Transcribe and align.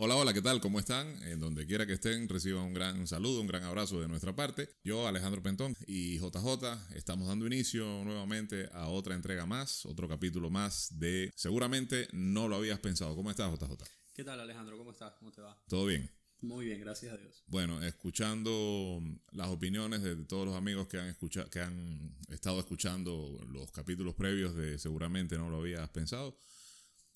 Hola, 0.00 0.14
hola, 0.14 0.32
¿qué 0.32 0.40
tal? 0.40 0.60
¿Cómo 0.60 0.78
están? 0.78 1.20
En 1.24 1.40
donde 1.40 1.66
quiera 1.66 1.84
que 1.84 1.94
estén, 1.94 2.28
reciban 2.28 2.66
un 2.66 2.72
gran 2.72 3.08
saludo, 3.08 3.40
un 3.40 3.48
gran 3.48 3.64
abrazo 3.64 4.00
de 4.00 4.06
nuestra 4.06 4.32
parte. 4.32 4.76
Yo, 4.84 5.08
Alejandro 5.08 5.42
Pentón 5.42 5.74
y 5.88 6.20
JJ, 6.20 6.94
estamos 6.94 7.26
dando 7.26 7.48
inicio 7.48 8.04
nuevamente 8.04 8.68
a 8.74 8.86
otra 8.86 9.16
entrega 9.16 9.44
más, 9.44 9.84
otro 9.86 10.08
capítulo 10.08 10.50
más 10.50 10.96
de 11.00 11.32
Seguramente 11.34 12.06
no 12.12 12.46
lo 12.46 12.54
habías 12.54 12.78
pensado. 12.78 13.16
¿Cómo 13.16 13.28
estás, 13.28 13.50
JJ? 13.50 13.74
¿Qué 14.14 14.22
tal, 14.22 14.38
Alejandro? 14.38 14.78
¿Cómo 14.78 14.92
estás? 14.92 15.14
¿Cómo 15.18 15.32
te 15.32 15.40
va? 15.40 15.60
¿Todo 15.66 15.86
bien? 15.86 16.08
Muy 16.42 16.66
bien, 16.66 16.78
gracias 16.78 17.14
a 17.14 17.16
Dios. 17.16 17.42
Bueno, 17.48 17.82
escuchando 17.82 19.02
las 19.32 19.48
opiniones 19.48 20.02
de 20.02 20.14
todos 20.26 20.46
los 20.46 20.54
amigos 20.54 20.86
que 20.86 21.00
han, 21.00 21.08
escuchado, 21.08 21.50
que 21.50 21.58
han 21.58 22.16
estado 22.28 22.60
escuchando 22.60 23.44
los 23.48 23.72
capítulos 23.72 24.14
previos 24.14 24.54
de 24.54 24.78
Seguramente 24.78 25.36
no 25.36 25.50
lo 25.50 25.56
habías 25.56 25.90
pensado. 25.90 26.38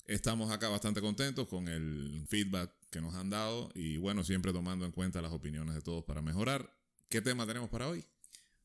Estamos 0.05 0.51
acá 0.51 0.67
bastante 0.67 0.99
contentos 0.99 1.47
con 1.47 1.69
el 1.69 2.25
feedback 2.27 2.71
que 2.89 2.99
nos 2.99 3.15
han 3.15 3.29
dado 3.29 3.71
y 3.73 3.95
bueno, 3.97 4.23
siempre 4.23 4.51
tomando 4.51 4.85
en 4.85 4.91
cuenta 4.91 5.21
las 5.21 5.31
opiniones 5.31 5.75
de 5.75 5.81
todos 5.81 6.03
para 6.03 6.21
mejorar. 6.21 6.75
¿Qué 7.07 7.21
tema 7.21 7.47
tenemos 7.47 7.69
para 7.69 7.87
hoy? 7.87 8.03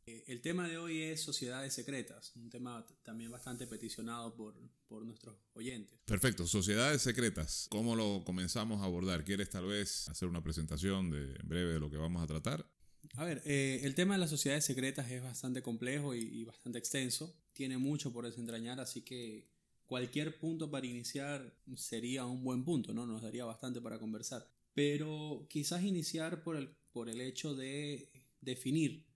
Eh, 0.06 0.24
el 0.26 0.40
tema 0.40 0.66
de 0.66 0.78
hoy 0.78 1.02
es 1.02 1.22
sociedades 1.22 1.72
secretas, 1.74 2.34
un 2.34 2.50
tema 2.50 2.84
también 3.04 3.30
bastante 3.30 3.68
peticionado 3.68 4.34
por, 4.34 4.56
por 4.88 5.04
nuestros 5.04 5.36
oyentes. 5.52 6.00
Perfecto, 6.06 6.46
sociedades 6.46 7.02
secretas. 7.02 7.68
¿Cómo 7.70 7.94
lo 7.94 8.24
comenzamos 8.24 8.80
a 8.82 8.86
abordar? 8.86 9.24
¿Quieres 9.24 9.48
tal 9.48 9.66
vez 9.66 10.08
hacer 10.08 10.28
una 10.28 10.42
presentación 10.42 11.10
de 11.10 11.34
breve 11.44 11.74
de 11.74 11.80
lo 11.80 11.88
que 11.88 11.98
vamos 11.98 12.20
a 12.22 12.26
tratar? 12.26 12.68
A 13.14 13.24
ver, 13.24 13.42
eh, 13.44 13.80
el 13.84 13.94
tema 13.94 14.14
de 14.14 14.20
las 14.20 14.30
sociedades 14.30 14.64
secretas 14.64 15.08
es 15.10 15.22
bastante 15.22 15.62
complejo 15.62 16.16
y, 16.16 16.20
y 16.20 16.44
bastante 16.44 16.80
extenso. 16.80 17.36
Tiene 17.52 17.78
mucho 17.78 18.12
por 18.12 18.24
desentrañar, 18.24 18.80
así 18.80 19.02
que 19.02 19.46
cualquier 19.88 20.38
punto 20.38 20.70
para 20.70 20.86
iniciar 20.86 21.56
sería 21.74 22.26
un 22.26 22.44
buen 22.44 22.62
punto, 22.62 22.92
¿no? 22.92 23.06
Nos 23.06 23.22
daría 23.22 23.46
bastante 23.46 23.80
para 23.80 23.98
conversar. 23.98 24.46
Pero 24.74 25.46
quizás 25.48 25.82
iniciar 25.82 26.42
por 26.42 26.56
el, 26.56 26.68
por 26.92 27.08
el 27.08 27.20
hecho 27.20 27.54
de 27.54 28.12
definir 28.40 29.06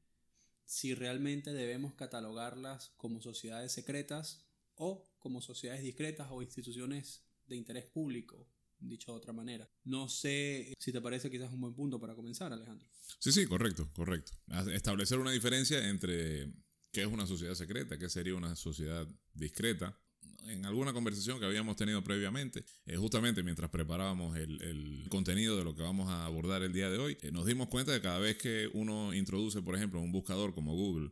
si 0.64 0.94
realmente 0.94 1.52
debemos 1.52 1.92
catalogarlas 1.92 2.94
como 2.96 3.20
sociedades 3.20 3.70
secretas 3.70 4.46
o 4.74 5.06
como 5.18 5.42
sociedades 5.42 5.82
discretas 5.82 6.28
o 6.30 6.40
instituciones 6.40 7.22
de 7.46 7.56
interés 7.56 7.84
público, 7.84 8.48
dicho 8.80 9.12
de 9.12 9.18
otra 9.18 9.34
manera. 9.34 9.70
No 9.84 10.08
sé 10.08 10.72
si 10.78 10.90
te 10.90 11.02
parece 11.02 11.30
quizás 11.30 11.52
un 11.52 11.60
buen 11.60 11.74
punto 11.74 12.00
para 12.00 12.14
comenzar, 12.14 12.50
Alejandro. 12.50 12.88
Sí, 13.18 13.30
sí, 13.30 13.46
correcto, 13.46 13.90
correcto. 13.92 14.32
Establecer 14.72 15.18
una 15.18 15.32
diferencia 15.32 15.86
entre 15.86 16.50
qué 16.90 17.02
es 17.02 17.06
una 17.06 17.26
sociedad 17.26 17.54
secreta, 17.54 17.98
qué 17.98 18.08
sería 18.08 18.34
una 18.34 18.56
sociedad 18.56 19.06
discreta 19.34 20.01
en 20.46 20.64
alguna 20.64 20.92
conversación 20.92 21.38
que 21.38 21.46
habíamos 21.46 21.76
tenido 21.76 22.02
previamente, 22.02 22.64
eh, 22.86 22.96
justamente 22.96 23.42
mientras 23.42 23.70
preparábamos 23.70 24.36
el, 24.36 25.06
contenido 25.08 25.56
de 25.56 25.64
lo 25.64 25.74
que 25.74 25.82
vamos 25.82 26.08
a 26.08 26.24
abordar 26.24 26.62
el 26.62 26.72
día 26.72 26.90
de 26.90 26.98
hoy, 26.98 27.18
eh, 27.22 27.30
nos 27.32 27.46
dimos 27.46 27.68
cuenta 27.68 27.92
de 27.92 27.98
que 27.98 28.02
cada 28.02 28.18
vez 28.18 28.36
que 28.36 28.70
uno 28.72 29.14
introduce, 29.14 29.60
por 29.62 29.76
ejemplo, 29.76 30.00
un 30.00 30.12
buscador 30.12 30.54
como 30.54 30.74
Google, 30.74 31.10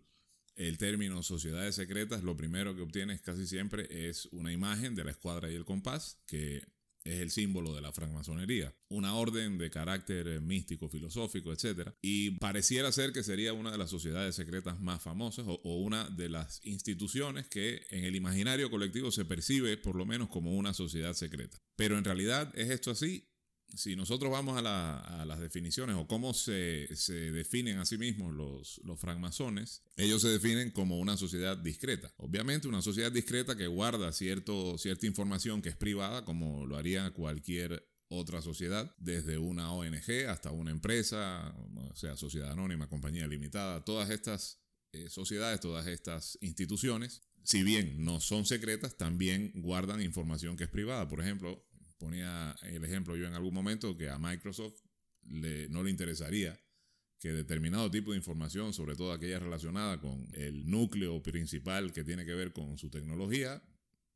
el 0.57 0.79
término 0.79 1.23
sociedades 1.23 1.75
secretas, 1.75 2.23
lo 2.23 2.37
primero 2.37 2.75
que 2.75 2.83
obtienes 2.83 3.21
casi 3.21 3.47
siempre 3.47 4.09
es 4.09 4.27
una 4.27 4.53
imagen 4.53 4.95
de 4.95 5.05
la 5.05 5.11
escuadra 5.11 5.51
y 5.51 5.55
el 5.55 5.65
compás, 5.65 6.19
que 6.27 6.63
es 7.05 7.21
el 7.21 7.31
símbolo 7.31 7.75
de 7.75 7.81
la 7.81 7.93
francmasonería, 7.93 8.75
una 8.89 9.15
orden 9.15 9.59
de 9.59 9.71
carácter 9.71 10.29
eh, 10.29 10.41
místico, 10.41 10.89
filosófico, 10.89 11.53
etc. 11.53 11.91
Y 12.03 12.33
pareciera 12.33 12.93
ser 12.93 13.13
que 13.13 13.23
sería 13.23 13.53
una 13.53 13.71
de 13.71 13.79
las 13.79 13.91
sociedades 13.91 14.35
secretas 14.35 14.81
más 14.81 15.03
famosas 15.03 15.47
o, 15.47 15.61
o, 15.65 15.81
una 15.81 16.09
de 16.11 16.29
las 16.29 16.65
instituciones 16.65 17.47
que 17.47 17.83
en 17.91 18.05
el 18.05 18.17
imaginario 18.17 18.71
colectivo 18.71 19.11
se 19.11 19.25
percibe 19.25 19.77
por 19.77 19.97
lo 19.97 20.05
menos 20.05 20.29
como 20.29 20.53
una 20.53 20.75
sociedad 20.75 21.15
secreta. 21.15 21.59
Pero 21.77 21.97
en 21.97 22.05
realidad 22.05 22.53
es 22.55 22.71
esto 22.71 22.91
así 22.91 23.30
si 23.75 23.97
nosotros 23.97 24.31
vamos 24.31 24.57
a, 24.57 25.25
las 25.25 25.41
definiciones 25.41 25.97
o 25.97 26.07
cómo 26.07 26.35
se, 26.35 26.89
definen 27.33 27.79
a 27.79 27.85
sí 27.85 27.99
mismos 27.99 28.35
los, 28.35 28.81
los 28.85 28.99
francmasones, 28.99 29.83
ellos 29.97 30.23
se 30.23 30.29
definen 30.29 30.71
como 30.71 30.99
una 30.99 31.17
sociedad 31.17 31.57
discreta. 31.57 32.13
Obviamente 32.17 32.69
una 32.69 32.83
sociedad 32.83 33.13
discreta 33.13 33.57
que 33.57 33.67
guarda 33.67 34.13
cierto, 34.13 34.79
cierta 34.79 35.07
información 35.07 35.63
que 35.63 35.69
es 35.69 35.77
privada, 35.77 36.25
como 36.25 36.67
lo 36.67 36.77
haría 36.77 37.11
cualquier 37.13 37.87
otra 38.09 38.43
sociedad, 38.43 38.93
desde 38.99 39.39
una 39.39 39.73
ONG 39.73 40.27
hasta 40.29 40.51
una 40.51 40.73
empresa, 40.73 41.55
o 41.77 41.95
sea, 41.95 42.17
sociedad 42.17 42.51
anónima, 42.51 42.89
compañía 42.89 43.27
limitada, 43.29 43.85
todas 43.85 44.11
estas 44.11 44.61
eh, 44.93 45.09
sociedades, 45.09 45.61
todas 45.61 45.87
estas 45.87 46.37
instituciones, 46.41 47.23
si 47.45 47.63
bien 47.63 48.05
no 48.05 48.21
son 48.21 48.45
secretas, 48.45 48.97
también 48.97 49.53
guardan 49.55 50.03
información 50.03 50.57
que 50.57 50.65
es 50.65 50.71
privada. 50.71 51.09
Por 51.09 51.21
ejemplo, 51.21 51.65
ponía 52.01 52.57
el 52.63 52.83
ejemplo 52.85 53.15
yo 53.15 53.27
en 53.27 53.35
algún 53.35 53.55
momento 53.55 53.97
que 53.97 54.09
a 54.09 54.19
Microsoft 54.19 54.81
le, 55.23 55.69
no 55.69 55.85
le 55.85 55.91
interesaría 55.91 56.59
que 57.21 57.33
determinado 57.33 57.91
tipo 57.91 58.13
de 58.13 58.17
información, 58.17 58.73
sobre 58.73 58.97
todo 58.97 59.13
aquella 59.13 59.39
relacionada 59.39 60.01
con 60.01 60.27
el 60.33 60.69
núcleo 60.69 61.23
principal 61.23 61.93
que 61.93 62.03
tiene 62.03 62.25
que 62.25 62.35
ver 62.35 62.53
con 62.55 62.79
su 62.79 62.89
tecnología, 62.89 63.63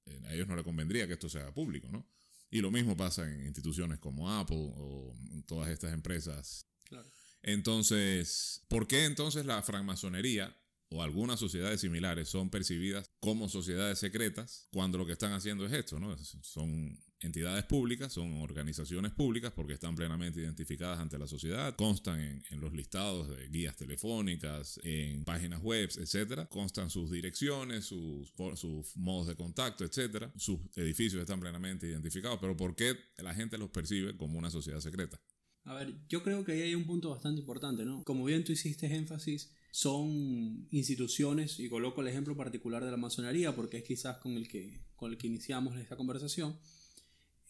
eh, 0.07 0.23
a 0.25 0.35
ellos 0.35 0.49
no 0.49 0.57
le 0.57 0.65
convendría 0.65 1.07
que 1.07 1.13
esto 1.13 1.29
sea 1.29 1.53
público, 1.53 1.89
¿no? 1.93 2.09
Y 2.51 2.63
lo 2.63 2.71
mismo 2.71 2.97
pasa 2.97 3.31
en 3.31 3.45
instituciones 3.45 3.99
como 3.99 4.31
Apple 4.31 4.73
o 4.77 5.15
todas 5.47 5.69
estas 5.69 5.93
empresas. 5.93 6.67
Claro. 6.85 7.09
Entonces, 7.43 8.65
¿por 8.69 8.87
qué 8.87 9.05
entonces 9.05 9.45
la 9.45 9.63
francmasonería 9.63 10.57
o 10.89 11.03
algunas 11.03 11.39
sociedades 11.39 11.83
similares 11.83 12.29
son 12.29 12.49
percibidas 12.49 13.11
como 13.21 13.51
sociedades 13.51 13.99
secretas 13.99 14.69
cuando 14.71 14.97
lo 14.97 15.05
que 15.05 15.13
están 15.13 15.33
haciendo 15.33 15.67
es 15.67 15.73
esto, 15.73 15.99
¿no? 15.99 16.17
Son 16.17 16.99
entidades 17.25 17.65
públicas, 17.65 18.13
son 18.13 18.35
organizaciones 18.43 19.13
públicas 19.13 19.53
porque 19.53 19.75
están 19.75 19.95
plenamente 19.95 20.41
identificadas 20.41 20.99
ante 20.99 21.19
la 21.19 21.27
sociedad, 21.27 21.75
constan 21.77 22.21
en, 22.21 22.61
los 22.61 22.73
listados 22.73 23.29
de 23.29 23.49
guías 23.49 23.77
telefónicas, 23.77 24.79
en 24.85 25.25
páginas 25.25 25.61
web, 25.63 25.91
etcétera, 25.97 26.47
constan 26.47 26.91
sus 26.91 27.11
direcciones, 27.11 27.87
sus, 27.87 28.33
sus 28.55 28.97
modos 28.97 29.27
de 29.27 29.35
contacto, 29.35 29.85
etcétera, 29.85 30.33
sus 30.37 30.61
edificios 30.77 31.21
están 31.21 31.41
plenamente 31.41 31.87
identificados, 31.87 32.39
pero 32.41 32.57
¿por 32.57 32.75
qué 32.77 32.97
la 33.19 33.35
gente 33.35 33.59
los 33.59 33.71
percibe 33.71 34.17
como 34.17 34.39
una 34.39 34.51
sociedad 34.51 34.81
secreta? 34.81 35.21
A 35.65 35.75
ver, 35.75 35.95
yo 36.09 36.23
creo 36.23 36.45
que 36.45 36.53
ahí 36.53 36.63
hay 36.63 36.75
un 36.75 36.85
punto 36.85 37.11
bastante 37.11 37.41
importante, 37.41 37.85
¿no? 37.85 38.05
Como 38.05 38.25
bien 38.25 38.45
tú 38.45 38.53
hiciste 38.53 38.95
énfasis, 38.95 39.51
son 39.71 40.69
instituciones, 40.71 41.59
y 41.59 41.69
coloco 41.69 42.03
el 42.03 42.09
ejemplo 42.09 42.37
particular 42.37 42.85
de 42.85 42.91
la 42.91 42.97
masonería 42.99 43.57
porque 43.57 43.79
es 43.79 43.85
quizás 43.85 44.19
con 44.19 44.33
el 44.33 44.47
que, 44.47 44.85
con 44.95 45.11
el 45.11 45.19
que 45.19 45.27
iniciamos 45.27 45.77
esta 45.79 45.97
conversación, 45.97 46.57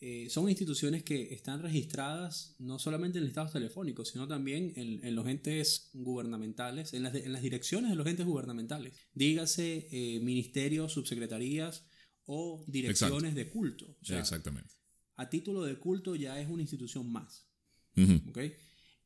eh, 0.06 0.28
son 0.28 0.50
instituciones 0.50 1.02
que 1.02 1.32
están 1.32 1.62
registradas 1.62 2.56
no 2.58 2.78
solamente 2.78 3.16
en 3.16 3.24
listados 3.24 3.54
telefónicos, 3.54 4.10
sino 4.10 4.28
también 4.28 4.74
en, 4.76 5.14
los 5.14 5.26
entes 5.26 5.88
gubernamentales, 5.94 6.92
en 6.92 7.04
las, 7.04 7.14
en 7.14 7.32
las, 7.32 7.40
direcciones 7.40 7.88
de 7.88 7.96
los 7.96 8.06
entes 8.06 8.26
gubernamentales. 8.26 8.92
Dígase 9.14 9.88
eh, 9.90 10.20
ministerios, 10.20 10.92
subsecretarías 10.92 11.86
o 12.26 12.66
direcciones 12.68 13.34
de 13.34 13.48
culto. 13.48 13.96
Exactamente. 14.06 14.74
A 15.16 15.30
título 15.30 15.62
de 15.62 15.78
culto 15.78 16.14
ya 16.16 16.38
es 16.38 16.50
una 16.50 16.60
institución 16.60 17.10
más. 17.10 17.48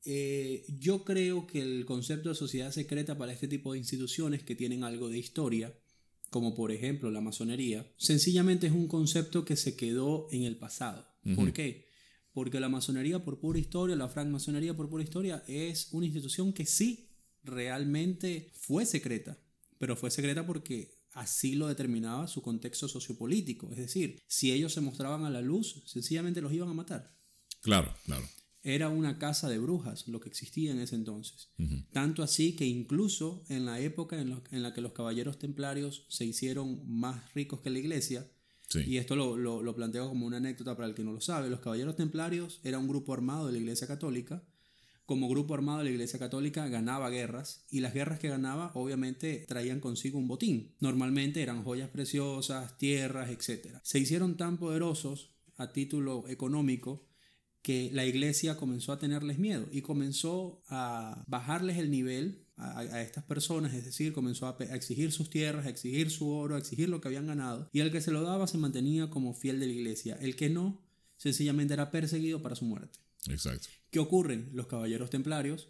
Eh, 0.04 0.64
yo 0.80 1.04
creo 1.04 1.46
que 1.46 1.62
el 1.62 1.84
concepto 1.84 2.30
de 2.30 2.34
sociedad 2.34 2.72
secreta 2.72 3.16
para 3.16 3.32
este 3.32 3.46
tipo 3.46 3.72
de 3.72 3.78
instituciones 3.78 4.42
que 4.42 4.56
tienen 4.56 4.82
algo 4.82 5.08
de 5.08 5.18
historia 5.18 5.72
como 6.30 6.54
por 6.54 6.72
ejemplo 6.72 7.10
la 7.10 7.20
masonería, 7.20 7.90
sencillamente 7.96 8.66
es 8.66 8.72
un 8.72 8.88
concepto 8.88 9.44
que 9.44 9.56
se 9.56 9.76
quedó 9.76 10.28
en 10.30 10.44
el 10.44 10.56
pasado. 10.56 11.06
¿Por 11.34 11.52
qué? 11.52 11.88
Porque 12.32 12.60
la 12.60 12.68
masonería 12.68 13.24
por 13.24 13.40
pura 13.40 13.58
historia, 13.58 13.96
la 13.96 14.08
francmasonería 14.08 14.74
por 14.74 14.88
pura 14.88 15.04
historia, 15.04 15.42
es 15.46 15.88
una 15.92 16.06
institución 16.06 16.52
que 16.52 16.64
sí 16.64 17.10
realmente 17.42 18.52
fue 18.54 18.86
secreta, 18.86 19.38
pero 19.78 19.96
fue 19.96 20.10
secreta 20.10 20.46
porque 20.46 21.02
así 21.12 21.54
lo 21.54 21.66
determinaba 21.66 22.28
su 22.28 22.40
contexto 22.42 22.88
sociopolítico. 22.88 23.70
Es 23.72 23.78
decir, 23.78 24.22
si 24.26 24.52
ellos 24.52 24.72
se 24.72 24.80
mostraban 24.80 25.24
a 25.24 25.30
la 25.30 25.42
luz, 25.42 25.82
sencillamente 25.86 26.40
los 26.40 26.52
iban 26.52 26.68
a 26.68 26.74
matar. 26.74 27.14
Claro, 27.60 27.94
claro 28.04 28.26
era 28.62 28.88
una 28.88 29.18
casa 29.18 29.48
de 29.48 29.58
brujas 29.58 30.08
lo 30.08 30.20
que 30.20 30.28
existía 30.28 30.72
en 30.72 30.80
ese 30.80 30.96
entonces. 30.96 31.50
Tanto 31.92 32.22
así 32.22 32.54
que 32.56 32.66
incluso 32.66 33.44
en 33.48 33.64
la 33.64 33.80
época 33.80 34.20
en, 34.20 34.62
la 34.62 34.74
que 34.74 34.80
los 34.80 34.92
caballeros 34.92 35.38
templarios 35.38 36.06
se 36.08 36.24
hicieron 36.24 36.82
más 36.86 37.32
ricos 37.34 37.60
que 37.60 37.70
la 37.70 37.78
iglesia, 37.78 38.30
y 38.74 38.98
esto 38.98 39.16
lo, 39.16 39.36
lo, 39.36 39.74
planteo 39.74 40.08
como 40.08 40.26
una 40.26 40.36
anécdota 40.36 40.76
para 40.76 40.88
el 40.88 40.94
que 40.94 41.02
no 41.02 41.12
lo 41.12 41.22
sabe, 41.22 41.48
los 41.48 41.60
caballeros 41.60 41.96
templarios 41.96 42.60
era 42.62 42.78
un 42.78 42.86
grupo 42.86 43.14
armado 43.14 43.46
de 43.46 43.52
la 43.52 43.58
iglesia 43.58 43.86
católica. 43.86 44.42
Como 45.06 45.26
grupo 45.30 45.54
armado 45.54 45.78
de 45.78 45.84
la 45.84 45.90
iglesia 45.90 46.18
católica 46.18 46.68
ganaba 46.68 47.08
guerras 47.08 47.64
y 47.70 47.80
las 47.80 47.94
guerras 47.94 48.18
que 48.18 48.28
ganaba 48.28 48.72
obviamente 48.74 49.46
traían 49.48 49.80
consigo 49.80 50.18
un 50.18 50.28
botín. 50.28 50.74
Normalmente 50.80 51.40
eran 51.40 51.64
joyas 51.64 51.88
preciosas, 51.88 52.76
tierras, 52.76 53.30
etc. 53.30 53.78
Se 53.82 53.98
hicieron 53.98 54.36
tan 54.36 54.58
poderosos 54.58 55.30
a 55.56 55.72
título 55.72 56.28
económico 56.28 57.07
que 57.62 57.90
la 57.92 58.06
iglesia 58.06 58.56
comenzó 58.56 58.92
a 58.92 58.98
tenerles 58.98 59.38
miedo 59.38 59.66
y 59.70 59.82
comenzó 59.82 60.62
a 60.68 61.24
bajarles 61.26 61.78
el 61.78 61.90
nivel 61.90 62.44
a, 62.56 63.02
estas 63.02 63.24
personas, 63.24 63.72
es 63.72 63.84
decir, 63.84 64.12
comenzó 64.12 64.46
a, 64.46 64.56
exigir 64.74 65.12
sus 65.12 65.30
tierras, 65.30 65.66
a 65.66 65.68
exigir 65.68 66.10
su 66.10 66.28
oro, 66.28 66.56
a 66.56 66.58
exigir 66.58 66.88
lo 66.88 67.00
que 67.00 67.08
habían 67.08 67.26
ganado, 67.26 67.68
y 67.72 67.80
el 67.80 67.92
que 67.92 68.00
se 68.00 68.10
lo 68.10 68.22
daba 68.22 68.46
se 68.46 68.58
mantenía 68.58 69.10
como 69.10 69.32
fiel 69.32 69.60
de 69.60 69.66
la 69.66 69.72
iglesia, 69.72 70.18
el 70.20 70.34
que 70.34 70.50
no, 70.50 70.82
sencillamente 71.16 71.74
era 71.74 71.90
perseguido 71.90 72.42
para 72.42 72.56
su 72.56 72.64
muerte. 72.64 72.98
Exacto. 73.28 73.68
¿Qué 73.90 73.98
ocurre? 73.98 74.48
Los 74.52 74.66
caballeros 74.66 75.10
templarios 75.10 75.68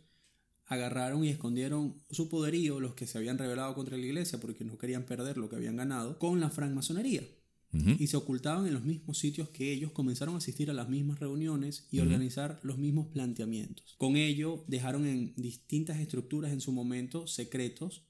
agarraron 0.67 1.25
y 1.25 1.31
escondieron 1.31 2.03
su 2.11 2.29
poderío, 2.29 2.81
los 2.81 2.95
que 2.95 3.07
se 3.07 3.19
habían 3.19 3.39
rebelado 3.39 3.75
contra 3.75 3.97
la 3.97 4.05
iglesia 4.05 4.39
porque 4.39 4.65
no 4.65 4.79
querían 4.79 5.05
perder 5.05 5.39
lo 5.39 5.49
que 5.49 5.57
habían 5.57 5.77
ganado, 5.77 6.19
con 6.19 6.41
la 6.41 6.51
francmasonería. 6.51 7.23
Y 7.71 8.07
se 8.07 8.17
ocultaban 8.17 8.67
en 8.67 8.73
los 8.73 8.85
mismos 8.85 9.19
sitios 9.19 9.51
que 9.51 9.73
ellos, 9.73 9.93
comenzaron 9.93 10.35
a 10.35 10.39
asistir 10.39 10.71
a 10.71 10.75
las 10.75 10.89
mismas 10.89 11.21
reuniones 11.21 11.87
y 11.91 12.01
organizar 12.01 12.59
los 12.63 12.79
mismos 12.79 13.09
planteamientos. 13.09 13.95
Con 13.99 14.17
ello 14.17 14.65
dejaron 14.69 15.07
en 15.07 15.35
distintas 15.37 15.99
estructuras 15.99 16.53
en 16.53 16.63
su 16.63 16.73
momento 16.73 17.27
secretos 17.27 18.05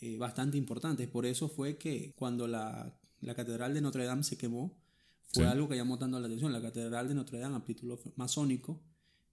eh, 0.00 0.16
bastante 0.18 0.56
importantes. 0.56 1.08
Por 1.08 1.26
eso 1.26 1.48
fue 1.48 1.78
que 1.78 2.12
cuando 2.14 2.46
la, 2.46 2.96
la 3.20 3.34
Catedral 3.34 3.74
de 3.74 3.80
Notre 3.80 4.04
Dame 4.04 4.22
se 4.22 4.38
quemó, 4.38 4.78
fue 5.32 5.46
algo 5.46 5.68
que 5.68 5.76
llamó 5.76 5.98
tanto 5.98 6.20
la 6.20 6.26
atención. 6.26 6.52
La 6.52 6.62
Catedral 6.62 7.08
de 7.08 7.14
Notre 7.14 7.38
Dame, 7.38 7.56
a 7.56 7.64
título 7.64 7.98
masónico, 8.16 8.82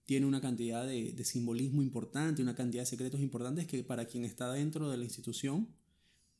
tiene 0.04 0.26
una 0.26 0.40
cantidad 0.40 0.86
de, 0.86 1.12
de, 1.12 1.24
simbolismo 1.24 1.82
importante, 1.82 2.42
una 2.42 2.56
cantidad 2.56 2.82
de 2.82 2.86
secretos 2.86 3.20
importantes 3.20 3.66
que 3.66 3.84
para 3.84 4.06
quien 4.06 4.24
está 4.24 4.52
dentro 4.52 4.90
de 4.90 4.96
la 4.96 5.04
institución 5.04 5.68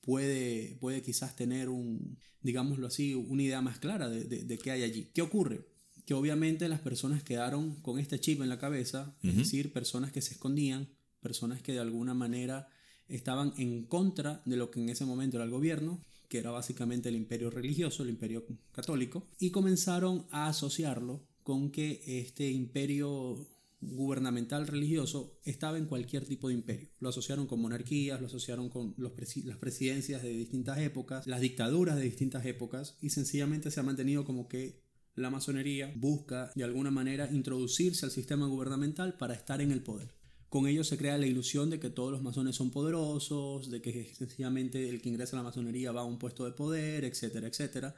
puede, 0.00 0.76
puede 0.80 1.02
quizás 1.02 1.36
tener 1.36 1.68
un, 1.68 2.18
digámoslo 2.42 2.86
así, 2.86 3.14
una 3.14 3.42
idea 3.42 3.60
más 3.60 3.78
clara 3.78 4.08
de, 4.08 4.24
de, 4.24 4.58
qué 4.58 4.70
hay 4.70 4.82
allí. 4.82 5.10
¿Qué 5.14 5.22
ocurre? 5.22 5.66
Que 6.06 6.14
obviamente 6.14 6.68
las 6.68 6.80
personas 6.80 7.22
quedaron 7.22 7.76
con 7.82 7.98
este 7.98 8.18
chip 8.18 8.40
en 8.42 8.48
la 8.48 8.58
cabeza, 8.58 9.16
es 9.22 9.36
decir, 9.36 9.72
personas 9.72 10.10
que 10.10 10.22
se 10.22 10.34
escondían, 10.34 10.88
personas 11.20 11.62
que 11.62 11.72
de 11.72 11.78
alguna 11.78 12.14
manera 12.14 12.68
estaban 13.08 13.52
en 13.58 13.84
contra 13.84 14.42
de 14.44 14.56
lo 14.56 14.70
que 14.70 14.80
en 14.80 14.88
ese 14.88 15.04
momento 15.04 15.36
era 15.36 15.44
el 15.44 15.50
gobierno, 15.50 16.04
que 16.28 16.38
era 16.38 16.50
básicamente 16.50 17.08
el 17.08 17.16
imperio 17.16 17.50
religioso, 17.50 18.02
el 18.02 18.10
imperio 18.10 18.46
católico, 18.72 19.28
y 19.38 19.50
comenzaron 19.50 20.26
a 20.30 20.48
asociarlo 20.48 21.26
con 21.42 21.70
que 21.70 22.02
este 22.06 22.50
imperio 22.50 23.48
gubernamental 23.80 24.66
religioso 24.66 25.38
estaba 25.44 25.78
en 25.78 25.86
cualquier 25.86 26.26
tipo 26.26 26.48
de 26.48 26.54
imperio. 26.54 26.90
Lo 26.98 27.08
asociaron 27.08 27.46
con 27.46 27.60
monarquías, 27.60 28.20
lo 28.20 28.26
asociaron 28.26 28.68
con 28.68 28.94
las 28.98 29.12
presidencias 29.58 30.22
de 30.22 30.30
distintas 30.30 30.78
épocas, 30.78 31.26
las 31.26 31.40
dictaduras 31.40 31.96
de 31.96 32.04
distintas 32.04 32.44
épocas 32.44 32.98
y 33.00 33.10
sencillamente 33.10 33.70
se 33.70 33.80
ha 33.80 33.84
mantenido 33.84 34.24
como 34.24 34.48
que 34.48 34.82
la 35.14 35.30
masonería 35.30 35.92
busca 35.96 36.50
de 36.54 36.64
alguna 36.64 36.90
manera 36.90 37.30
introducirse 37.30 38.06
al 38.06 38.12
sistema 38.12 38.46
gubernamental 38.46 39.16
para 39.16 39.34
estar 39.34 39.60
en 39.60 39.72
el 39.72 39.82
poder. 39.82 40.14
Con 40.48 40.66
ello 40.66 40.82
se 40.82 40.98
crea 40.98 41.16
la 41.16 41.26
ilusión 41.26 41.70
de 41.70 41.78
que 41.78 41.90
todos 41.90 42.10
los 42.10 42.22
masones 42.22 42.56
son 42.56 42.72
poderosos, 42.72 43.70
de 43.70 43.80
que 43.80 44.12
sencillamente 44.14 44.88
el 44.88 45.00
que 45.00 45.08
ingresa 45.08 45.36
a 45.36 45.40
la 45.40 45.44
masonería 45.44 45.92
va 45.92 46.00
a 46.00 46.04
un 46.04 46.18
puesto 46.18 46.44
de 46.44 46.52
poder, 46.52 47.04
etcétera, 47.04 47.46
etcétera. 47.46 47.94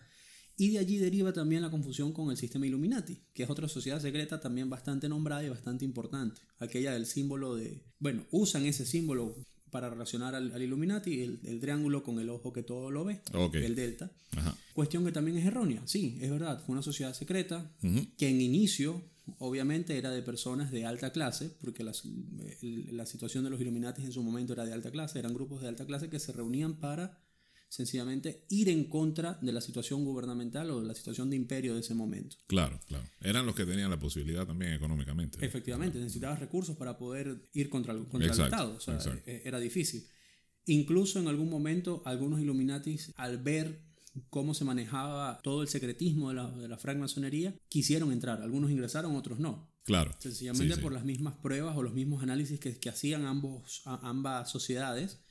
Y 0.56 0.70
de 0.70 0.78
allí 0.78 0.98
deriva 0.98 1.32
también 1.32 1.62
la 1.62 1.70
confusión 1.70 2.12
con 2.12 2.30
el 2.30 2.36
sistema 2.36 2.66
Illuminati, 2.66 3.18
que 3.32 3.42
es 3.44 3.50
otra 3.50 3.68
sociedad 3.68 4.00
secreta 4.00 4.40
también 4.40 4.68
bastante 4.70 5.08
nombrada 5.08 5.44
y 5.44 5.48
bastante 5.48 5.84
importante. 5.84 6.40
Aquella 6.58 6.92
del 6.92 7.06
símbolo 7.06 7.54
de... 7.54 7.82
Bueno, 7.98 8.24
usan 8.30 8.66
ese 8.66 8.84
símbolo 8.84 9.34
para 9.72 9.88
relacionar 9.88 10.34
al, 10.34 10.62
Illuminati, 10.62 11.22
el, 11.22 11.58
triángulo 11.58 12.02
con 12.02 12.20
el 12.20 12.28
ojo 12.28 12.52
que 12.52 12.62
todo 12.62 12.90
lo 12.90 13.04
ve, 13.04 13.22
el 13.54 13.74
delta. 13.74 14.12
Cuestión 14.74 15.02
que 15.04 15.12
también 15.12 15.38
es 15.38 15.46
errónea, 15.46 15.82
sí, 15.86 16.18
es 16.20 16.30
verdad, 16.30 16.62
fue 16.64 16.74
una 16.74 16.82
sociedad 16.82 17.14
secreta 17.14 17.74
que 18.18 18.28
en 18.28 18.40
inicio 18.42 19.02
obviamente 19.38 19.96
era 19.96 20.10
de 20.10 20.22
personas 20.22 20.70
de 20.70 20.84
alta 20.84 21.10
clase, 21.10 21.50
porque 21.60 21.84
la, 21.84 21.92
la 22.60 23.06
situación 23.06 23.44
de 23.44 23.50
los 23.50 23.60
Illuminati 23.60 24.02
en 24.02 24.12
su 24.12 24.22
momento 24.22 24.52
era 24.52 24.66
de 24.66 24.74
alta 24.74 24.90
clase, 24.90 25.18
eran 25.18 25.32
grupos 25.32 25.62
de 25.62 25.68
alta 25.68 25.86
clase 25.86 26.10
que 26.10 26.18
se 26.18 26.32
reunían 26.32 26.74
para 26.74 27.18
sencillamente 27.72 28.44
ir 28.50 28.68
en 28.68 28.84
contra 28.84 29.38
de 29.40 29.50
la 29.50 29.62
situación 29.62 30.04
gubernamental 30.04 30.70
o 30.72 30.82
de 30.82 30.86
la 30.86 30.94
situación 30.94 31.30
de 31.30 31.36
imperio 31.36 31.72
de 31.72 31.80
ese 31.80 31.94
momento. 31.94 32.36
Claro, 32.46 32.78
claro. 32.86 33.08
Eran 33.22 33.46
los 33.46 33.54
que 33.54 33.64
tenían 33.64 33.88
la 33.88 33.98
posibilidad 33.98 34.46
también 34.46 34.74
económicamente. 34.74 35.38
Efectivamente, 35.40 35.98
necesitabas 35.98 36.38
recursos 36.38 36.76
para 36.76 36.98
poder 36.98 37.48
ir 37.54 37.70
contra, 37.70 37.94
contra 37.94 38.30
el 38.30 38.40
Estado. 38.40 38.74
O 38.76 38.80
sea, 38.80 38.98
e, 39.24 39.40
era 39.46 39.58
difícil. 39.58 40.06
Incluso 40.66 41.18
en 41.18 41.28
algún 41.28 41.48
momento 41.48 42.02
algunos 42.04 42.42
Illuminatis, 42.42 43.10
al 43.16 43.38
ver 43.38 43.80
cómo 44.28 44.52
se 44.52 44.66
manejaba 44.66 45.40
todo 45.42 45.62
el 45.62 45.68
secretismo 45.68 46.28
de 46.28 46.34
la, 46.34 46.50
de 46.50 46.68
la 46.68 46.76
francmasonería, 46.76 47.54
quisieron 47.70 48.12
entrar. 48.12 48.42
Algunos 48.42 48.70
ingresaron, 48.70 49.16
otros 49.16 49.38
no. 49.38 49.72
Claro. 49.84 50.14
Sencillamente 50.18 50.76
por 50.76 50.92
las 50.92 51.06
mismas 51.06 51.36
pruebas 51.36 51.74
o 51.74 51.82
los 51.82 51.94
mismos 51.94 52.22
análisis 52.22 52.60
que, 52.60 52.78
que 52.78 52.90
hacían 52.90 53.24
ambos, 53.24 53.80
ambas 53.86 54.50
sociedades 54.50 55.21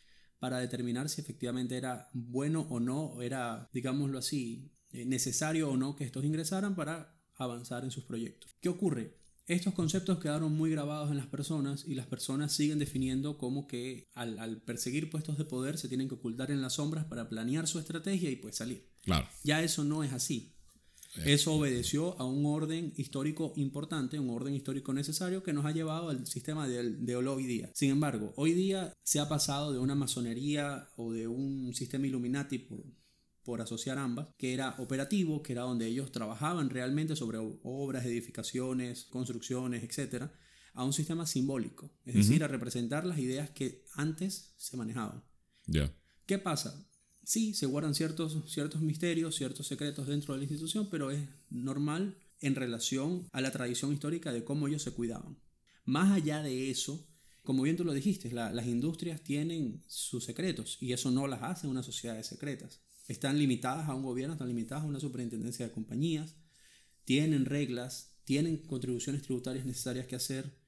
para 0.42 0.58
determinar 0.58 1.08
si 1.08 1.22
efectivamente 1.22 1.78
era 1.78 2.10
bueno 2.14 2.62
o 2.72 2.80
no, 2.80 3.22
era, 3.22 3.70
digámoslo 3.74 4.18
así, 4.18 4.72
eh, 4.90 5.06
necesario 5.06 5.70
o 5.70 5.78
no 5.78 5.96
que 5.96 6.04
estos 6.04 6.26
ingresaran 6.26 6.74
para 6.74 7.16
avanzar 7.36 7.84
en 7.84 7.92
sus 7.92 8.06
proyectos. 8.06 8.56
¿Qué 8.60 8.68
ocurre? 8.68 9.20
Estos 9.46 9.76
conceptos 9.76 10.18
quedaron 10.18 10.52
muy 10.52 10.72
grabados 10.72 11.12
en 11.12 11.18
las 11.18 11.28
personas 11.28 11.86
y 11.88 11.94
las 11.94 12.08
personas 12.08 12.54
siguen 12.54 12.80
definiendo 12.80 13.38
como 13.38 13.68
que 13.68 14.08
al, 14.16 14.64
perseguir 14.64 15.12
puestos 15.12 15.38
de 15.38 15.46
poder 15.46 15.78
se 15.78 15.88
tienen 15.88 16.08
que 16.08 16.16
ocultar 16.16 16.50
en 16.50 16.62
las 16.64 16.74
sombras 16.74 17.06
para 17.06 17.30
planear 17.30 17.68
su 17.68 17.78
estrategia 17.78 18.32
y 18.32 18.36
pues 18.36 18.56
salir. 18.56 18.90
Claro. 19.04 19.28
Ya 19.44 19.62
eso 19.62 19.84
no 19.84 20.04
es 20.04 20.12
así. 20.12 20.51
Eso 21.26 21.54
obedeció 21.54 22.20
a 22.20 22.26
un 22.26 22.46
orden 22.46 22.94
histórico 22.96 23.54
importante, 23.58 24.20
un 24.20 24.30
orden 24.30 24.54
histórico 24.54 24.94
necesario 24.94 25.44
que 25.44 25.54
nos 25.54 25.66
ha 25.66 25.72
llevado 25.72 26.10
al 26.10 26.26
sistema 26.26 26.68
de, 26.68 26.92
de 26.92 27.16
hoy 27.16 27.46
día. 27.46 27.70
Sin 27.74 27.92
embargo, 27.92 28.34
hoy 28.38 28.54
día 28.54 28.94
se 29.04 29.20
ha 29.20 29.28
pasado 29.28 29.74
de 29.74 29.80
una 29.80 29.96
masonería 29.96 30.88
o 30.96 31.12
de 31.12 31.28
un 31.28 31.74
sistema 31.74 32.08
Illuminati 32.08 32.60
por, 32.60 32.86
por 33.44 33.62
asociar 33.62 33.98
ambas, 33.98 34.30
que 34.38 34.54
era 34.54 34.76
operativo, 34.80 35.42
que 35.42 35.54
era 35.54 35.64
donde 35.64 35.88
ellos 35.88 36.12
trabajaban 36.12 36.70
realmente 36.70 37.16
sobre 37.16 37.40
obras, 37.64 38.06
edificaciones, 38.06 39.06
construcciones, 39.06 39.84
etc., 39.84 40.30
a 40.74 40.86
un 40.86 40.94
sistema 40.94 41.26
simbólico, 41.26 41.92
es 42.06 42.16
decir, 42.16 42.46
a 42.46 42.48
representar 42.48 43.06
las 43.06 43.20
ideas 43.20 43.50
que 43.50 43.84
antes 43.94 44.54
se 44.56 44.78
manejaban. 44.78 45.22
Ya. 45.66 45.94
¿Qué 46.26 46.38
pasa? 46.38 46.88
Sí, 47.24 47.54
se 47.54 47.66
guardan 47.66 47.96
ciertos, 47.96 48.52
ciertos 48.52 48.82
misterios, 48.82 49.36
ciertos 49.36 49.68
secretos 49.68 50.08
dentro 50.08 50.34
de 50.34 50.40
la 50.40 50.44
institución, 50.44 50.90
pero 50.90 51.12
es 51.12 51.22
normal 51.50 52.18
en 52.40 52.56
relación 52.56 53.28
a 53.32 53.42
la 53.42 53.52
tradición 53.52 53.94
histórica 53.94 54.32
de 54.32 54.44
cómo 54.44 54.68
ellos 54.68 54.82
se 54.82 54.92
cuidaban. 54.92 55.38
Más 55.86 56.12
allá 56.12 56.42
de 56.42 56.70
eso, 56.72 57.08
como 57.44 57.64
bien 57.64 57.78
tú 57.78 57.84
lo 57.84 57.94
dijiste, 57.94 58.32
las 58.32 58.68
industrias 58.68 59.24
tienen 59.24 59.84
sus 59.88 60.26
secretos 60.26 60.78
y 60.80 60.94
eso 60.94 61.12
no 61.12 61.28
las 61.28 61.44
hace 61.44 61.68
una 61.68 61.84
sociedad 61.84 62.16
de 62.16 62.24
secretas. 62.24 62.82
Están 63.08 63.38
limitadas 63.38 63.90
a 63.90 63.96
un 63.96 64.04
gobierno, 64.04 64.34
están 64.34 64.48
limitadas 64.48 64.84
a 64.84 64.88
una 64.88 65.00
superintendencia 65.00 65.68
de 65.68 65.74
compañías, 65.74 66.36
tienen 67.04 67.46
reglas, 67.46 68.16
tienen 68.26 68.58
contribuciones 68.58 69.24
tributarias 69.24 69.66
necesarias 69.66 70.06
que 70.06 70.16
hacer, 70.16 70.61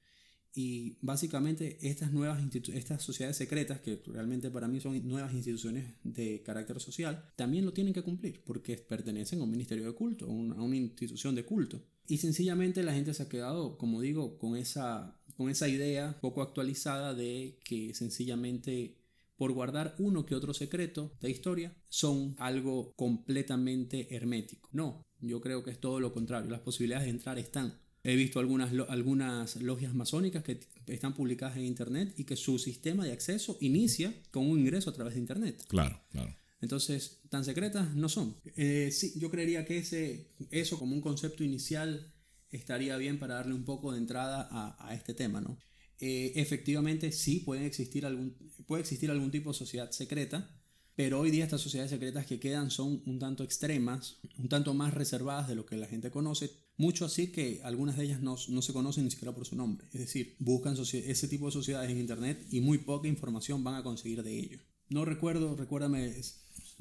y 0.54 0.96
básicamente 1.00 1.78
estas 1.82 2.12
nuevas 2.12 2.40
estas 2.72 3.02
sociedades 3.02 3.36
secretas, 3.36 3.80
que 3.80 4.00
realmente 4.06 4.50
para 4.50 4.68
mí 4.68 4.80
son 4.80 5.06
nuevas 5.06 5.34
instituciones 5.34 5.94
de 6.04 6.42
carácter 6.42 6.80
social, 6.80 7.32
también 7.34 7.64
lo 7.64 7.72
tienen 7.72 7.92
que 7.92 8.02
cumplir 8.02 8.42
porque 8.44 8.76
pertenecen 8.76 9.40
a 9.40 9.44
un 9.44 9.50
ministerio 9.50 9.84
de 9.84 9.92
culto, 9.92 10.26
a 10.26 10.28
una 10.30 10.76
institución 10.76 11.34
de 11.34 11.44
culto. 11.44 11.82
Y 12.06 12.18
sencillamente 12.18 12.82
la 12.82 12.92
gente 12.92 13.14
se 13.14 13.24
ha 13.24 13.28
quedado, 13.28 13.78
como 13.78 14.00
digo, 14.00 14.38
con 14.38 14.56
esa, 14.56 15.18
con 15.36 15.50
esa 15.50 15.68
idea 15.68 16.18
poco 16.20 16.42
actualizada 16.42 17.14
de 17.14 17.58
que 17.64 17.92
sencillamente 17.94 18.98
por 19.36 19.52
guardar 19.52 19.96
uno 19.98 20.24
que 20.24 20.34
otro 20.34 20.54
secreto 20.54 21.12
de 21.20 21.30
historia 21.30 21.76
son 21.88 22.36
algo 22.38 22.92
completamente 22.94 24.14
hermético. 24.14 24.68
No, 24.72 25.02
yo 25.20 25.40
creo 25.40 25.64
que 25.64 25.70
es 25.70 25.80
todo 25.80 25.98
lo 25.98 26.12
contrario. 26.12 26.50
Las 26.50 26.60
posibilidades 26.60 27.06
de 27.06 27.10
entrar 27.10 27.38
están. 27.38 27.80
He 28.04 28.16
visto 28.16 28.38
algunas, 28.38 28.70
algunas 28.88 29.56
logias 29.56 29.94
masónicas 29.94 30.44
que 30.44 30.60
están 30.86 31.14
publicadas 31.14 31.56
en 31.56 31.64
Internet 31.64 32.14
y 32.18 32.24
que 32.24 32.36
su 32.36 32.58
sistema 32.58 33.04
de 33.04 33.12
acceso 33.12 33.56
inicia 33.60 34.14
con 34.30 34.46
un 34.46 34.60
ingreso 34.60 34.90
a 34.90 34.92
través 34.92 35.14
de 35.14 35.20
Internet. 35.20 35.64
Claro, 35.68 36.00
claro. 36.10 36.36
Entonces, 36.60 37.22
tan 37.30 37.44
secretas 37.44 37.94
no 37.94 38.08
son. 38.08 38.36
Eh, 38.56 38.90
sí, 38.92 39.14
yo 39.16 39.30
creería 39.30 39.64
que 39.64 39.78
ese, 39.78 40.34
eso 40.50 40.78
como 40.78 40.94
un 40.94 41.00
concepto 41.00 41.44
inicial 41.44 42.12
estaría 42.50 42.96
bien 42.98 43.18
para 43.18 43.34
darle 43.34 43.54
un 43.54 43.64
poco 43.64 43.92
de 43.92 43.98
entrada 43.98 44.48
a, 44.50 44.88
a 44.88 44.94
este 44.94 45.14
tema, 45.14 45.40
¿no? 45.40 45.58
Eh, 46.00 46.32
efectivamente, 46.36 47.12
sí 47.12 47.40
puede 47.40 47.66
existir, 47.66 48.04
algún, 48.04 48.36
puede 48.66 48.82
existir 48.82 49.10
algún 49.10 49.30
tipo 49.30 49.50
de 49.50 49.58
sociedad 49.58 49.90
secreta, 49.90 50.54
pero 50.96 51.20
hoy 51.20 51.30
día 51.30 51.44
estas 51.44 51.60
sociedades 51.60 51.90
secretas 51.90 52.26
que 52.26 52.38
quedan 52.38 52.70
son 52.70 53.02
un 53.06 53.18
tanto 53.18 53.42
extremas, 53.42 54.18
un 54.38 54.48
tanto 54.48 54.74
más 54.74 54.94
reservadas 54.94 55.48
de 55.48 55.56
lo 55.56 55.66
que 55.66 55.76
la 55.76 55.86
gente 55.86 56.10
conoce, 56.10 56.50
mucho 56.76 57.04
así 57.04 57.32
que 57.32 57.60
algunas 57.64 57.96
de 57.96 58.04
ellas 58.04 58.20
no, 58.20 58.36
se 58.36 58.72
conocen 58.72 59.04
ni 59.04 59.10
siquiera 59.10 59.34
por 59.34 59.44
su 59.44 59.56
nombre. 59.56 59.86
Es 59.92 60.00
decir, 60.00 60.36
buscan 60.38 60.76
ese 60.76 61.28
tipo 61.28 61.46
de 61.46 61.52
sociedades 61.52 61.90
en 61.90 61.98
Internet 61.98 62.46
y 62.50 62.60
muy 62.60 62.78
poca 62.78 63.08
información 63.08 63.64
van 63.64 63.74
a 63.74 63.82
conseguir 63.82 64.22
de 64.22 64.38
ello. 64.38 64.60
No 64.88 65.04
recuerdo, 65.04 65.56
recuérdame 65.56 66.14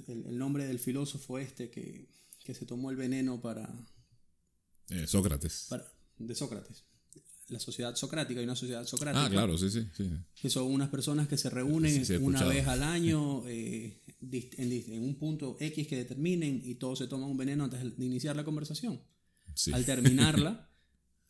el, 0.08 0.38
nombre 0.38 0.68
del 0.68 0.80
filósofo 0.80 1.40
este 1.40 1.70
que, 1.70 2.10
se 2.40 2.66
tomó 2.66 2.92
el 2.92 2.98
veneno 2.98 3.42
para... 3.42 3.74
Eh, 4.90 5.08
Sócrates. 5.08 5.70
de 6.18 6.36
Sócrates. 6.36 6.86
La 7.50 7.60
sociedad 7.60 7.96
socrática 7.96 8.42
y 8.42 8.46
una 8.46 8.56
sociedad 8.56 8.86
socrática. 8.86 9.26
Ah, 9.26 9.30
claro, 9.30 9.58
sí, 9.58 9.70
sí. 9.70 9.86
sí. 9.96 10.10
Que 10.34 10.50
son 10.50 10.72
unas 10.72 10.90
personas 10.90 11.28
que 11.28 11.38
se 11.38 11.50
reúnen 11.50 12.04
una 12.22 12.44
vez 12.46 12.68
al 12.68 12.84
año 12.84 13.44
eh, 13.48 14.02
en, 14.22 15.04
un 15.04 15.16
punto 15.16 15.58
X 15.60 15.88
que 15.88 15.98
determinen 15.98 16.62
y 16.64 16.76
todos 16.76 17.00
se 17.00 17.08
toman 17.08 17.30
un 17.30 17.38
veneno 17.38 17.66
antes 17.66 17.98
de 17.98 18.06
iniciar 18.06 18.36
la 18.36 18.44
conversación. 18.44 19.02
Al 19.72 19.86
terminarla, 19.86 20.70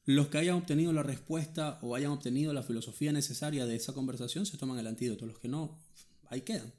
Los 0.05 0.27
que 0.27 0.37
hayan 0.37 0.55
obtenido 0.55 0.91
la 0.91 1.03
respuesta 1.03 1.79
o 1.81 1.95
hayan 1.95 2.11
obtenido 2.11 2.51
la 2.51 2.63
filosofía 2.63 3.13
necesaria 3.13 3.65
de 3.65 3.75
esa 3.75 3.93
conversación 3.93 4.45
se 4.45 4.57
toman 4.57 4.77
el 4.77 4.87
antídoto. 4.87 5.25
Los 5.25 5.39
que 5.39 5.47
no, 5.47 5.79
ahí 6.29 6.41
quedan. 6.41 6.73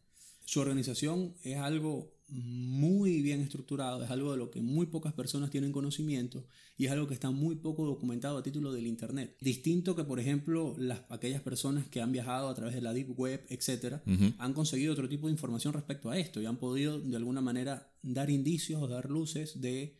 Su 0.45 0.61
organización 0.61 1.35
es 1.43 1.57
algo 1.57 2.14
muy 2.29 3.23
bien 3.23 3.41
estructurado, 3.41 4.03
es 4.03 4.11
algo 4.11 4.33
de 4.33 4.39
lo 4.39 4.51
que 4.51 4.61
muy 4.61 4.87
pocas 4.87 5.13
personas 5.13 5.51
tienen 5.51 5.73
conocimiento 5.73 6.47
y 6.77 6.87
es 6.87 6.93
algo 6.93 7.07
que 7.07 7.15
está 7.15 7.31
muy 7.31 7.57
poco 7.57 7.85
documentado 7.85 8.39
a 8.39 8.43
título 8.43 8.73
del 8.73 8.87
Internet. 8.87 9.37
Distinto 9.41 9.95
que, 9.95 10.05
por 10.05 10.19
ejemplo, 10.19 10.75
las, 10.79 11.03
aquellas 11.11 11.43
personas 11.43 11.87
que 11.87 12.01
han 12.01 12.13
viajado 12.13 12.49
a 12.49 12.55
través 12.55 12.75
de 12.75 12.81
la 12.81 12.93
Deep 12.93 13.19
Web, 13.19 13.47
etc., 13.49 14.01
han 14.39 14.53
conseguido 14.55 14.93
otro 14.93 15.09
tipo 15.09 15.27
de 15.27 15.33
información 15.33 15.75
respecto 15.75 16.11
a 16.11 16.19
esto 16.19 16.41
y 16.41 16.47
han 16.47 16.57
podido 16.57 16.99
de 16.99 17.17
alguna 17.17 17.41
manera 17.41 17.93
dar 18.03 18.31
indicios 18.31 18.83
o 18.83 18.89
dar 18.89 19.11
luces 19.11 19.61
de 19.61 19.97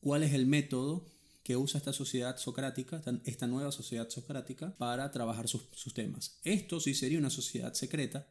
cuál 0.00 0.22
es 0.22 0.32
el 0.32 0.46
método 0.46 1.06
que 1.42 1.56
usa 1.56 1.78
esta 1.78 1.92
sociedad 1.92 2.36
socrática, 2.36 3.02
esta 3.24 3.46
nueva 3.46 3.72
sociedad 3.72 4.08
socrática, 4.10 4.74
para 4.76 5.10
trabajar 5.10 5.48
sus, 5.48 5.62
sus 5.72 5.94
temas. 5.94 6.38
Esto 6.44 6.80
sí 6.80 6.92
sería 6.92 7.18
una 7.18 7.30
sociedad 7.30 7.72
secreta, 7.72 8.26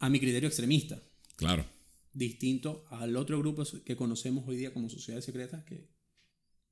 a 0.00 0.08
mi 0.08 0.18
criterio 0.18 0.48
extremista. 0.48 1.00
Claro 1.36 1.79
distinto 2.12 2.84
al 2.90 3.16
otro 3.16 3.38
grupo 3.38 3.64
que 3.84 3.96
conocemos 3.96 4.46
hoy 4.46 4.56
día 4.56 4.72
como 4.72 4.88
sociedades 4.88 5.24
secretas 5.24 5.64
que 5.64 5.88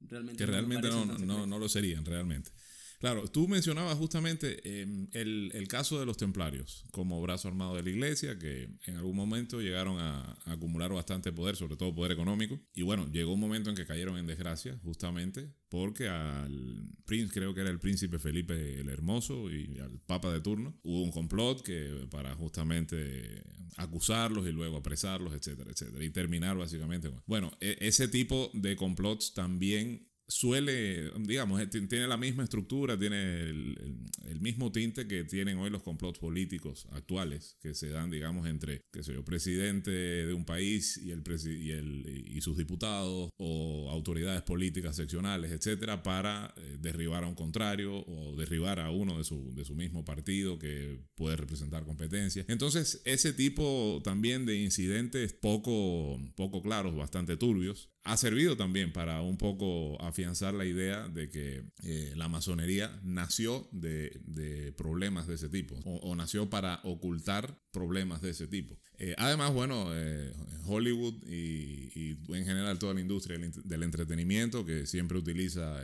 realmente, 0.01 0.39
que 0.39 0.47
realmente 0.47 0.89
no, 0.89 1.05
no, 1.05 1.47
no, 1.47 1.59
lo 1.59 1.69
serían, 1.69 2.05
realmente. 2.05 2.51
Claro, 2.99 3.29
tú 3.29 3.47
mencionabas 3.47 3.97
justamente 3.97 4.83
em, 4.83 5.09
el, 5.13 5.53
el, 5.55 5.69
caso 5.69 6.01
de 6.01 6.07
los 6.07 6.17
templarios 6.17 6.85
como 6.91 7.23
brazo 7.23 7.47
armado 7.47 7.77
de 7.77 7.85
la 7.85 7.91
iglesia, 7.91 8.39
que 8.39 8.69
en 8.87 8.97
algún 8.97 9.15
momento 9.15 9.61
llegaron 9.61 10.01
a, 10.01 10.37
acumular 10.47 10.93
bastante 10.93 11.31
poder, 11.31 11.55
sobre 11.55 11.77
todo 11.77 11.95
poder 11.95 12.11
económico. 12.11 12.61
Y 12.75 12.83
bueno, 12.83 13.09
llegó 13.13 13.35
un 13.35 13.41
momento 13.41 13.71
en 13.71 13.77
que 13.77 13.87
cayeron 13.87 14.19
en 14.19 14.27
desgracia, 14.27 14.79
justamente 14.83 15.55
porque 15.69 16.09
al 16.09 16.89
príncipe, 17.05 17.41
creo 17.41 17.55
que 17.55 17.61
era 17.61 17.71
el 17.71 17.79
príncipe 17.79 18.19
Felipe 18.19 18.81
el 18.81 18.89
Hermoso 18.89 19.51
y 19.51 19.79
al 19.79 20.01
papa 20.01 20.33
de 20.33 20.41
turno, 20.41 20.79
hubo 20.83 21.03
un 21.03 21.13
complot 21.13 21.63
que 21.63 22.09
para 22.11 22.35
justamente 22.35 23.45
acusarlos 23.77 24.47
y 24.47 24.53
luego 24.53 24.77
apresarlos, 24.77 25.35
etcétera, 25.35 25.71
etcétera. 25.71 26.05
Y 26.05 26.11
terminar 26.11 26.57
básicamente. 26.57 27.11
Bueno, 27.27 27.53
e, 27.61 27.77
ese 27.81 28.09
tipo 28.09 28.51
de 28.55 28.77
complots 28.77 29.35
también 29.35 30.08
suele, 30.29 31.11
digamos, 31.21 31.61
tiene 31.71 32.07
la 32.07 32.19
misma 32.19 32.45
estructura, 32.45 32.99
tiene 32.99 33.45
el, 33.45 34.41
mismo 34.41 34.71
tinte 34.71 35.09
que 35.09 35.25
tienen 35.25 35.59
hoy 35.59 35.69
los 35.69 35.83
complots 35.83 36.21
políticos 36.21 36.87
actuales, 36.93 37.57
que 37.61 37.75
se 37.75 37.89
dan, 37.89 38.09
digamos, 38.11 38.47
entre, 38.47 38.83
qué 38.93 39.03
sé 39.03 39.15
yo, 39.15 39.25
presidente 39.25 39.91
de 39.91 40.33
un 40.33 40.45
país 40.45 40.97
y, 40.99 41.11
el, 41.11 41.25
y, 41.47 41.71
el, 41.71 42.25
y 42.29 42.41
sus 42.41 42.57
diputados 42.57 43.31
o 43.37 43.91
autoridades 43.91 44.43
políticas 44.43 44.95
seccionales, 44.95 45.51
etcétera, 45.51 46.03
para 46.03 46.55
eh, 46.57 46.77
derribar 46.79 47.25
a 47.25 47.27
un 47.27 47.35
contrario 47.35 48.05
o 48.07 48.37
derribar 48.37 48.79
a 48.79 48.91
uno 48.91 49.19
de 49.19 49.25
su, 49.25 49.53
de 49.55 49.65
su 49.65 49.75
mismo 49.75 50.05
partido 50.05 50.59
que 50.59 51.01
puede 51.17 51.37
representar 51.37 51.85
competencia. 51.85 52.45
Entonces, 52.49 53.03
ese 53.05 53.33
tipo 53.33 54.01
también 54.05 54.47
de 54.47 54.57
incidentes 54.57 55.33
poco, 55.33 56.21
poco 56.37 56.63
claros, 56.63 56.95
bastante 56.95 57.37
turbios, 57.37 57.91
ha 58.09 58.17
servido 58.17 58.57
también 58.57 58.91
para 58.91 59.21
un 59.21 59.37
poco 59.37 60.01
afianzar 60.01 60.55
la 60.55 60.65
idea 60.65 61.09
de 61.09 61.29
que 61.29 61.63
eh, 61.83 62.15
la 62.17 62.29
masonería 62.29 62.99
nació 63.03 63.69
de, 63.71 64.73
problemas 64.77 65.27
de 65.27 65.35
ese 65.35 65.51
tipo 65.51 65.75
o, 65.85 66.15
nació 66.17 66.49
para 66.49 66.81
ocultar 66.85 67.61
problemas 67.71 68.23
de 68.23 68.31
ese 68.31 68.47
tipo. 68.47 68.79
Eh, 68.97 69.15
además, 69.19 69.53
bueno, 69.53 69.89
eh, 69.93 70.33
Hollywood 70.65 71.23
y, 71.27 72.19
en 72.35 72.45
general 72.47 72.79
toda 72.79 72.95
la 72.95 73.01
industria 73.01 73.39
del, 73.39 73.83
entretenimiento 73.83 74.65
que 74.65 74.87
siempre 74.87 75.19
utiliza 75.19 75.83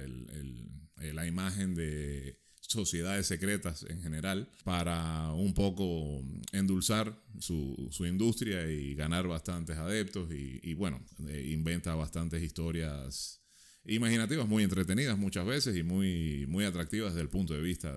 la 0.97 1.26
imagen 1.26 1.75
de 1.75 2.40
sociedades 2.75 3.26
secretas 3.26 3.87
en 3.88 4.02
general 4.02 4.49
para 4.64 5.33
un 5.33 5.54
poco 5.54 6.23
endulzar 6.52 7.19
su, 7.38 7.90
industria 8.00 8.71
y 8.71 8.95
ganar 8.95 9.26
bastantes 9.26 9.78
adeptos 9.78 10.31
y, 10.33 10.75
bueno, 10.75 11.00
eh, 11.28 11.50
inventa 11.52 11.95
bastantes 11.95 12.43
historias 12.43 13.40
imaginativas, 13.87 14.47
muy 14.47 14.62
entretenidas 14.62 15.16
muchas 15.19 15.47
veces 15.47 15.76
y 15.76 15.83
muy, 15.83 16.47
muy 16.49 16.64
atractivas 16.64 17.12
desde 17.12 17.23
el 17.23 17.31
punto 17.31 17.54
de 17.54 17.62
vista 17.62 17.95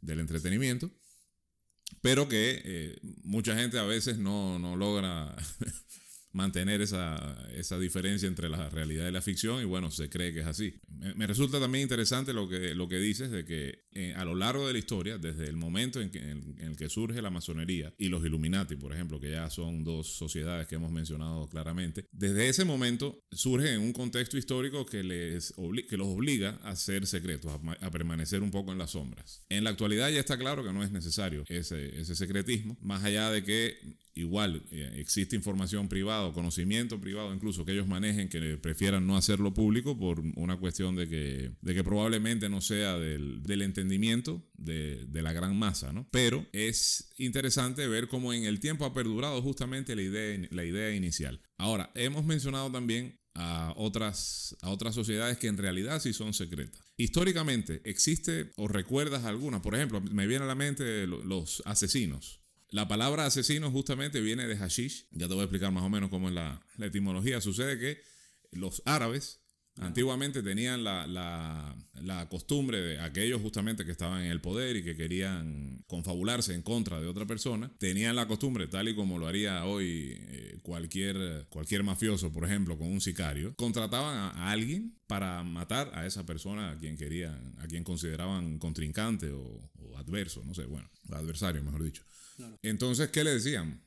del 0.00 0.20
entretenimiento, 0.20 0.90
pero 2.00 2.28
que 2.28 2.62
eh, 2.64 2.98
mucha 3.24 3.56
gente 3.56 3.78
a 3.78 3.84
veces 3.84 4.18
no, 4.18 4.58
no 4.58 4.76
logra 4.76 5.34
mantener 6.32 6.80
esa, 6.82 7.48
esa, 7.54 7.78
diferencia 7.78 8.28
entre 8.28 8.48
la 8.48 8.68
realidad 8.68 9.08
y 9.08 9.12
la 9.12 9.22
ficción 9.22 9.62
y 9.62 9.64
bueno, 9.64 9.90
se 9.90 10.08
cree 10.10 10.32
que 10.32 10.40
es 10.40 10.46
así. 10.46 10.74
Me, 11.16 11.26
resulta 11.26 11.60
también 11.60 11.82
interesante 11.82 12.32
lo 12.32 12.48
que, 12.48 12.74
lo 12.74 12.88
que 12.88 12.96
dices 12.96 13.30
de 13.30 13.44
que 13.44 13.86
eh, 13.92 14.14
a 14.14 14.24
lo 14.24 14.34
largo 14.34 14.66
de 14.66 14.72
la 14.72 14.78
historia, 14.78 15.18
desde 15.18 15.46
el 15.48 15.56
momento 15.56 16.00
en, 16.00 16.10
que, 16.10 16.18
en, 16.18 16.56
el 16.58 16.76
que 16.76 16.88
surge 16.88 17.22
la 17.22 17.30
masonería 17.30 17.94
y 17.98 18.08
los 18.08 18.24
Illuminati, 18.24 18.76
por 18.76 18.92
ejemplo, 18.92 19.20
que 19.20 19.30
ya 19.30 19.48
son 19.48 19.84
dos 19.84 20.08
sociedades 20.08 20.66
que 20.66 20.74
hemos 20.74 20.90
mencionado 20.90 21.48
claramente, 21.48 22.06
desde 22.12 22.48
ese 22.48 22.64
momento 22.64 23.24
surge 23.32 23.72
en 23.72 23.80
un 23.80 23.92
contexto 23.92 24.36
histórico 24.36 24.84
que, 24.84 25.02
les 25.02 25.54
que 25.88 25.96
los 25.96 26.08
obliga 26.08 26.58
a 26.62 26.76
ser 26.76 27.06
secretos, 27.06 27.52
a, 27.52 27.86
a, 27.86 27.90
permanecer 27.90 28.42
un 28.42 28.50
poco 28.50 28.72
en 28.72 28.78
las 28.78 28.90
sombras. 28.90 29.44
En 29.48 29.64
la 29.64 29.70
actualidad 29.70 30.10
ya 30.10 30.20
está 30.20 30.38
claro 30.38 30.62
que 30.62 30.72
no 30.72 30.82
es 30.82 30.90
necesario 30.90 31.44
ese, 31.48 32.00
ese 32.00 32.14
secretismo, 32.14 32.76
más 32.80 33.02
allá 33.04 33.30
de 33.30 33.42
que 33.42 33.78
igual 34.18 34.62
eh, 34.70 34.94
existe 34.96 35.36
información 35.36 35.88
privada 35.88 36.26
o 36.26 36.32
conocimiento 36.32 37.00
privado 37.00 37.32
incluso 37.32 37.64
que 37.64 37.72
ellos 37.72 37.86
manejen 37.86 38.28
que 38.28 38.58
prefieran 38.58 39.06
no 39.06 39.16
hacerlo 39.16 39.54
público 39.54 39.96
por 39.96 40.20
una 40.36 40.56
cuestión 40.56 40.96
de 40.96 41.08
que, 41.08 41.52
de 41.60 41.74
que 41.74 41.84
probablemente 41.84 42.48
no 42.48 42.60
sea 42.60 42.98
del, 42.98 43.42
del 43.42 43.62
entendimiento 43.62 44.44
de, 44.54 45.06
de, 45.06 45.22
la 45.22 45.32
gran 45.32 45.56
masa, 45.56 45.92
¿no? 45.92 46.08
Pero 46.10 46.46
es 46.52 47.10
interesante 47.18 47.86
ver 47.86 48.08
cómo 48.08 48.32
en 48.32 48.44
el 48.44 48.60
tiempo 48.60 48.84
ha 48.84 48.92
perdurado 48.92 49.40
justamente 49.42 49.94
la 49.94 50.02
idea, 50.02 50.48
la 50.50 50.64
idea 50.64 50.94
inicial. 50.94 51.40
Ahora, 51.56 51.90
hemos 51.94 52.24
mencionado 52.24 52.70
también 52.70 53.18
a 53.38 53.72
otras, 53.76 54.56
a 54.62 54.70
otras 54.70 54.94
sociedades 54.94 55.38
que 55.38 55.46
en 55.46 55.56
realidad 55.56 56.00
sí 56.00 56.12
son 56.12 56.34
secretas. 56.34 56.80
Históricamente, 56.96 57.80
¿existe 57.84 58.50
o 58.56 58.66
recuerdas 58.66 59.24
alguna? 59.24 59.62
Por 59.62 59.76
ejemplo, 59.76 60.00
me 60.00 60.26
viene 60.26 60.44
a 60.44 60.48
la 60.48 60.56
mente 60.56 61.06
los 61.06 61.62
asesinos. 61.64 62.40
La 62.70 62.86
palabra 62.86 63.24
asesino 63.24 63.70
justamente 63.70 64.20
viene 64.20 64.46
de 64.46 64.56
hashish. 64.56 65.06
Ya 65.10 65.26
te 65.26 65.34
voy 65.34 65.40
a 65.40 65.44
explicar 65.44 65.72
más 65.72 65.84
o 65.84 65.88
menos 65.88 66.10
cómo 66.10 66.28
es 66.28 66.34
la, 66.34 66.60
etimología. 66.78 67.40
Sucede 67.40 67.78
que 67.78 68.02
los 68.52 68.82
árabes 68.84 69.40
antiguamente 69.80 70.42
tenían 70.42 70.84
la, 70.84 72.26
costumbre 72.28 72.80
de 72.82 73.00
aquellos 73.00 73.40
justamente 73.40 73.86
que 73.86 73.92
estaban 73.92 74.22
en 74.24 74.30
el 74.30 74.40
poder 74.40 74.76
y 74.76 74.82
que 74.82 74.96
querían 74.96 75.82
confabularse 75.86 76.52
en 76.52 76.62
contra 76.62 77.00
de 77.00 77.06
otra 77.06 77.26
persona, 77.26 77.72
tenían 77.78 78.16
la 78.16 78.26
costumbre, 78.26 78.66
tal 78.66 78.88
y 78.88 78.94
como 78.94 79.18
lo 79.18 79.28
haría 79.28 79.64
hoy 79.64 80.18
eh, 80.18 80.58
cualquier, 80.62 81.46
cualquier 81.48 81.84
mafioso, 81.84 82.32
por 82.32 82.44
ejemplo, 82.44 82.76
con 82.76 82.88
un 82.88 83.00
sicario, 83.00 83.54
contrataban 83.54 84.16
a, 84.16 84.50
alguien 84.50 84.98
para 85.06 85.42
matar 85.44 85.92
a 85.94 86.06
esa 86.06 86.26
persona 86.26 86.72
a 86.72 86.78
quien 86.78 86.96
querían, 86.96 87.54
a 87.58 87.66
quien 87.66 87.84
consideraban 87.84 88.58
contrincante 88.58 89.30
o, 89.30 89.70
o 89.76 89.96
adverso, 89.96 90.42
no 90.44 90.54
sé, 90.54 90.64
bueno, 90.64 90.90
adversario, 91.10 91.62
mejor 91.62 91.84
dicho. 91.84 92.02
Entonces, 92.62 93.08
¿qué 93.10 93.24
le 93.24 93.32
decían? 93.32 93.82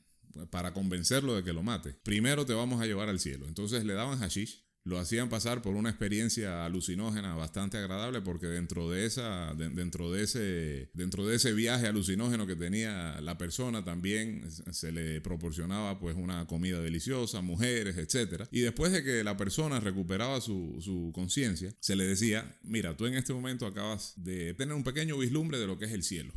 Para 0.50 0.72
convencerlo 0.72 1.34
de 1.34 1.44
que 1.44 1.52
lo 1.52 1.62
mate. 1.62 1.94
Primero 2.02 2.46
te 2.46 2.54
vamos 2.54 2.80
a 2.80 2.86
llevar 2.86 3.08
al 3.08 3.20
cielo. 3.20 3.46
Entonces 3.46 3.84
le 3.84 3.92
daban 3.94 4.18
hashish 4.18 4.64
lo 4.84 4.98
hacían 4.98 5.28
pasar 5.28 5.62
por 5.62 5.76
una 5.76 5.90
experiencia 5.90 6.64
alucinógena 6.64 7.34
bastante 7.34 7.78
agradable 7.78 8.20
porque 8.20 8.46
dentro 8.46 8.90
de 8.90 9.06
esa 9.06 9.54
dentro 9.54 10.10
de 10.10 10.24
ese 10.24 10.90
dentro 10.92 11.26
de 11.26 11.36
ese 11.36 11.52
viaje 11.52 11.86
alucinógeno 11.86 12.46
que 12.46 12.56
tenía 12.56 13.20
la 13.20 13.38
persona 13.38 13.84
también 13.84 14.50
se 14.50 14.90
le 14.90 15.20
proporcionaba 15.20 16.00
pues 16.00 16.16
una 16.16 16.46
comida 16.46 16.80
deliciosa 16.80 17.40
mujeres 17.42 17.96
etcétera. 17.96 18.48
Y 18.50 18.60
después 18.60 18.92
de 18.92 19.04
que 19.04 19.22
la 19.22 19.36
persona 19.36 19.78
recuperaba 19.78 20.40
su, 20.40 20.78
su 20.80 21.12
conciencia 21.14 21.74
se 21.78 21.94
le 21.94 22.04
decía 22.04 22.58
mira 22.62 22.96
tú 22.96 23.06
en 23.06 23.14
este 23.14 23.32
momento 23.32 23.66
acabas 23.66 24.14
de 24.16 24.54
tener 24.54 24.74
un 24.74 24.84
pequeño 24.84 25.16
vislumbre 25.16 25.58
de 25.58 25.66
lo 25.66 25.78
que 25.78 25.84
es 25.84 25.92
el 25.92 26.02
cielo 26.02 26.32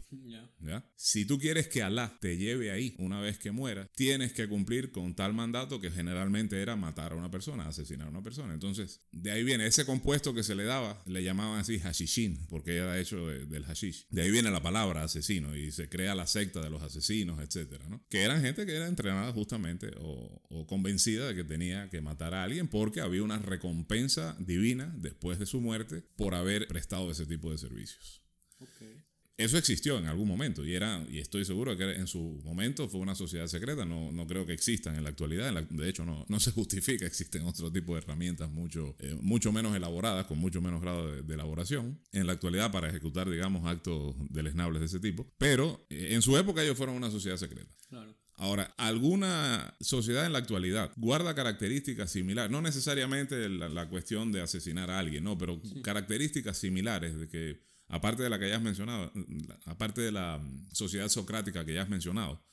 ¿ya? 0.59 0.87
si 0.95 1.25
tú 1.25 1.39
quieres 1.39 1.67
que 1.67 1.81
Alá 1.81 2.17
te 2.21 2.37
lleve 2.37 2.71
ahí 2.71 2.95
una 2.99 3.19
vez 3.19 3.39
que 3.39 3.51
muera 3.51 3.89
tienes 3.95 4.33
que 4.33 4.47
cumplir 4.47 4.91
con 4.91 5.15
tal 5.15 5.33
mandato 5.33 5.79
que 5.79 5.89
generalmente 5.89 6.61
era 6.61 6.75
matar 6.75 7.13
a 7.13 7.15
una 7.15 7.31
persona 7.31 7.67
asesinar 7.67 8.07
a 8.07 8.11
una 8.11 8.21
persona 8.21 8.34
entonces, 8.43 9.01
de 9.11 9.31
ahí 9.31 9.43
viene 9.43 9.65
ese 9.65 9.85
compuesto 9.85 10.33
que 10.33 10.43
se 10.43 10.55
le 10.55 10.63
daba, 10.63 11.01
le 11.05 11.23
llamaban 11.23 11.59
así 11.59 11.79
hashishin, 11.79 12.45
porque 12.47 12.77
era 12.77 12.99
hecho 12.99 13.27
del 13.27 13.65
hashish. 13.65 14.07
De 14.09 14.23
ahí 14.23 14.31
viene 14.31 14.51
la 14.51 14.61
palabra 14.61 15.03
asesino 15.03 15.55
y 15.55 15.71
se 15.71 15.89
crea 15.89 16.15
la 16.15 16.27
secta 16.27 16.61
de 16.61 16.69
los 16.69 16.81
asesinos, 16.81 17.41
etcétera, 17.41 17.87
¿no? 17.89 18.03
Que 18.09 18.23
eran 18.23 18.41
gente 18.41 18.65
que 18.65 18.75
era 18.75 18.87
entrenada 18.87 19.31
justamente 19.31 19.91
o, 19.99 20.65
convencida 20.67 21.27
de 21.27 21.35
que 21.35 21.43
tenía 21.43 21.89
que 21.89 22.01
matar 22.01 22.33
a 22.33 22.43
alguien 22.43 22.67
porque 22.67 23.01
había 23.01 23.23
una 23.23 23.39
recompensa 23.39 24.35
divina 24.39 24.93
después 24.97 25.39
de 25.39 25.45
su 25.45 25.61
muerte 25.61 26.01
por 26.15 26.33
haber 26.33 26.67
prestado 26.67 27.11
ese 27.11 27.25
tipo 27.25 27.51
de 27.51 27.57
servicios. 27.57 28.21
Eso 29.37 29.57
existió 29.57 29.97
en 29.97 30.05
algún 30.05 30.27
momento 30.27 30.65
y 30.65 30.75
era 30.75 31.05
y 31.09 31.19
estoy 31.19 31.43
seguro 31.43 31.75
que 31.75 31.95
en 31.95 32.07
su 32.07 32.39
momento 32.43 32.87
fue 32.87 33.01
una 33.01 33.15
sociedad 33.15 33.47
secreta. 33.47 33.85
No, 33.85 34.11
no 34.11 34.25
creo 34.27 34.45
que 34.45 34.53
existan 34.53 34.95
en 34.95 35.03
la 35.03 35.09
actualidad. 35.09 35.53
De 35.69 35.89
hecho 35.89 36.05
no, 36.05 36.25
no 36.29 36.39
se 36.39 36.51
justifica 36.51 37.05
existen 37.05 37.43
otro 37.43 37.71
tipo 37.71 37.93
de 37.93 38.01
herramientas 38.01 38.49
mucho 38.49 38.95
eh, 38.99 39.17
mucho 39.21 39.51
menos 39.51 39.75
elaboradas 39.75 40.25
con 40.25 40.37
mucho 40.37 40.61
menos 40.61 40.81
grado 40.81 41.21
de, 41.21 41.33
elaboración 41.33 41.99
en 42.13 42.27
la 42.27 42.33
actualidad 42.33 42.71
para 42.71 42.87
ejecutar 42.87 43.29
digamos 43.29 43.65
actos 43.65 44.15
deleznables 44.29 44.79
de 44.79 44.85
ese 44.85 44.99
tipo. 44.99 45.29
Pero 45.37 45.85
eh, 45.89 46.09
en 46.11 46.21
su 46.21 46.37
época 46.37 46.63
ellos 46.63 46.77
fueron 46.77 46.95
una 46.95 47.11
sociedad 47.11 47.37
secreta. 47.37 47.69
Claro. 47.89 48.15
Ahora, 48.37 48.73
¿alguna 48.77 49.75
sociedad 49.79 50.25
en 50.25 50.33
la 50.33 50.39
actualidad 50.39 50.91
guarda 50.97 51.35
características 51.35 52.11
similares? 52.11 52.51
No 52.51 52.61
necesariamente 52.61 53.47
la, 53.47 53.87
cuestión 53.87 54.33
de 54.33 54.41
asesinar 54.41 54.91
a 54.91 54.99
alguien, 54.99 55.23
no, 55.23 55.37
pero 55.37 55.61
características 55.83 56.57
similares 56.57 57.17
de 57.17 57.29
que 57.29 57.61
aparte 57.87 58.23
de 58.23 58.29
la 58.29 58.39
que 58.39 58.49
ya 58.49 58.57
has 58.57 58.61
mencionado, 58.61 59.11
aparte 59.65 60.01
de 60.01 60.11
la 60.11 60.41
sociedad 60.71 61.09
socrática 61.09 61.65
que 61.65 61.73
ya 61.73 61.83
has 61.83 61.89
mencionado, 61.89 62.43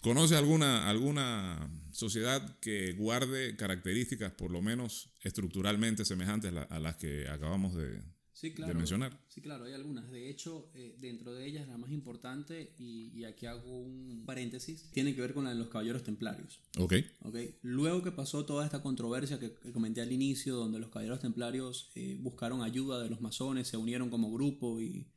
¿conoce 0.00 0.36
alguna, 0.36 0.88
alguna 0.88 1.70
sociedad 1.92 2.58
que 2.60 2.92
guarde 2.92 3.56
características 3.56 4.32
por 4.32 4.50
lo 4.50 4.62
menos 4.62 5.10
estructuralmente 5.22 6.04
semejantes 6.04 6.52
a 6.52 6.78
las 6.80 6.96
que 6.96 7.28
acabamos 7.28 7.74
de, 7.74 8.02
sí, 8.42 8.52
claro, 8.52 8.74
mencionar? 8.74 9.16
Sí, 9.28 9.40
claro, 9.40 9.64
hay 9.64 9.72
algunas. 9.72 10.10
De 10.10 10.28
hecho, 10.28 10.70
eh, 10.74 10.96
dentro 11.00 11.32
de 11.32 11.46
ellas 11.46 11.68
la 11.68 11.78
más 11.78 11.92
importante, 11.92 12.74
y, 12.76 13.24
aquí 13.24 13.46
hago 13.46 13.78
un 13.78 14.24
paréntesis, 14.26 14.90
tiene 14.90 15.14
que 15.14 15.20
ver 15.20 15.32
con 15.32 15.44
la 15.44 15.50
de 15.50 15.56
los 15.56 15.68
caballeros 15.68 16.02
templarios. 16.02 16.60
Ok. 16.76 16.94
okay. 17.20 17.56
Luego 17.62 18.02
que 18.02 18.10
pasó 18.10 18.44
toda 18.44 18.64
esta 18.64 18.82
controversia 18.82 19.38
que, 19.38 19.54
comenté 19.72 20.00
al 20.00 20.10
inicio, 20.10 20.56
donde 20.56 20.80
los 20.80 20.90
caballeros 20.90 21.20
templarios 21.20 21.92
eh, 21.94 22.18
buscaron 22.20 22.62
ayuda 22.62 23.00
de 23.00 23.08
los 23.08 23.20
masones, 23.20 23.68
se 23.68 23.76
unieron 23.76 24.10
como 24.10 24.32
grupo 24.32 24.80
y 24.80 25.08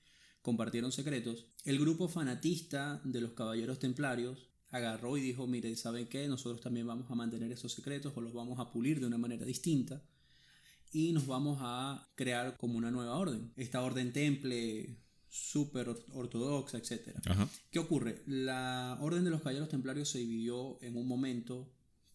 compartieron 0.43 0.91
secretos, 0.91 1.47
el 1.63 1.79
grupo 1.79 2.07
fanatista 2.07 3.01
de 3.03 3.21
los 3.21 3.31
caballeros 3.31 3.79
templarios 3.79 4.51
agarró 4.69 5.17
y 5.17 5.21
dijo, 5.21 5.47
mire, 5.47 5.75
¿saben 5.75 6.07
qué? 6.07 6.27
Nosotros 6.27 6.61
también 6.61 6.85
vamos 6.85 7.09
a 7.09 7.15
mantener 7.15 7.51
esos 7.51 7.73
secretos 7.73 8.13
o 8.15 8.21
los 8.21 8.33
vamos 8.33 8.59
a 8.59 8.71
pulir 8.71 8.99
de 8.99 9.07
una 9.07 9.17
manera 9.17 9.45
distinta 9.45 10.03
y 10.91 11.11
nos 11.11 11.27
vamos 11.27 11.57
a 11.61 12.09
crear 12.15 12.57
como 12.57 12.77
una 12.77 12.91
nueva 12.91 13.17
orden. 13.17 13.51
Esta 13.55 13.81
orden 13.81 14.13
temple 14.13 14.97
súper 15.27 15.89
ortodoxa, 16.13 16.77
etc. 16.77 17.17
¿Qué 17.69 17.79
ocurre? 17.79 18.23
La 18.25 18.97
orden 19.01 19.23
de 19.23 19.29
los 19.29 19.41
caballeros 19.41 19.69
templarios 19.69 20.09
se 20.09 20.19
dividió 20.19 20.81
en 20.81 20.95
un 20.95 21.07
momento 21.07 21.73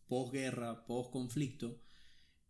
posguerra, 0.08 0.86
post-conflicto, 0.86 1.80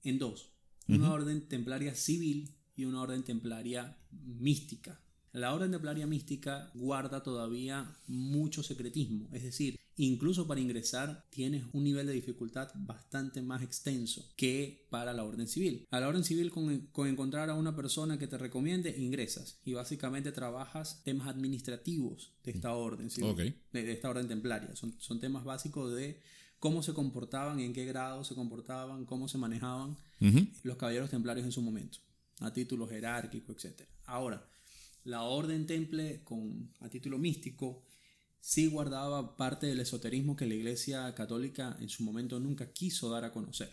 en 0.02 0.18
dos. 0.18 0.52
Una 0.88 1.12
orden 1.12 1.46
templaria 1.46 1.94
civil 1.94 2.56
y 2.74 2.84
una 2.84 3.02
orden 3.02 3.22
templaria 3.22 3.96
mística. 4.10 5.00
La 5.32 5.54
orden 5.54 5.70
templaria 5.70 6.06
mística 6.06 6.70
guarda 6.74 7.22
todavía 7.22 7.96
mucho 8.08 8.62
secretismo, 8.62 9.28
es 9.32 9.44
decir, 9.44 9.78
incluso 10.06 10.46
para 10.46 10.60
ingresar 10.60 11.26
tienes 11.30 11.64
un 11.72 11.84
nivel 11.84 12.06
de 12.06 12.14
dificultad 12.14 12.70
bastante 12.74 13.42
más 13.42 13.62
extenso 13.62 14.32
que 14.34 14.86
para 14.88 15.12
la 15.12 15.24
orden 15.24 15.46
civil. 15.46 15.86
A 15.90 16.00
la 16.00 16.08
orden 16.08 16.24
civil 16.24 16.50
con, 16.50 17.06
encontrar 17.06 17.50
a 17.50 17.54
una 17.54 17.76
persona 17.76 18.18
que 18.18 18.26
te 18.26 18.38
recomiende 18.38 18.96
ingresas 18.98 19.60
y 19.62 19.74
básicamente 19.74 20.32
trabajas 20.32 21.02
temas 21.04 21.28
administrativos 21.28 22.32
de 22.44 22.52
esta 22.52 22.72
orden 22.74 23.10
civil, 23.10 23.56
de, 23.72 23.92
esta 23.92 24.08
orden 24.08 24.26
templaria. 24.26 24.74
Son, 24.74 24.94
son 24.98 25.20
temas 25.20 25.44
básicos 25.44 25.94
de 25.94 26.20
cómo 26.58 26.82
se 26.82 26.94
comportaban, 26.94 27.60
en 27.60 27.74
qué 27.74 27.84
grado 27.84 28.24
se 28.24 28.34
comportaban, 28.34 29.04
cómo 29.04 29.28
se 29.28 29.36
manejaban 29.36 29.98
los 30.62 30.76
caballeros 30.76 31.10
templarios 31.10 31.44
en 31.44 31.52
su 31.52 31.60
momento, 31.60 31.98
a 32.40 32.52
título 32.52 32.86
jerárquico, 32.86 33.52
etc. 33.52 33.82
Ahora, 34.06 34.46
la 35.04 35.22
orden 35.22 35.66
temple 35.66 36.22
con, 36.24 36.72
a 36.80 36.88
título 36.88 37.18
místico 37.18 37.86
sí 38.40 38.66
guardaba 38.66 39.36
parte 39.36 39.66
del 39.66 39.80
esoterismo 39.80 40.36
que 40.36 40.46
la 40.46 40.54
Iglesia 40.54 41.14
Católica 41.14 41.76
en 41.80 41.88
su 41.88 42.02
momento 42.02 42.40
nunca 42.40 42.72
quiso 42.72 43.10
dar 43.10 43.24
a 43.24 43.32
conocer. 43.32 43.70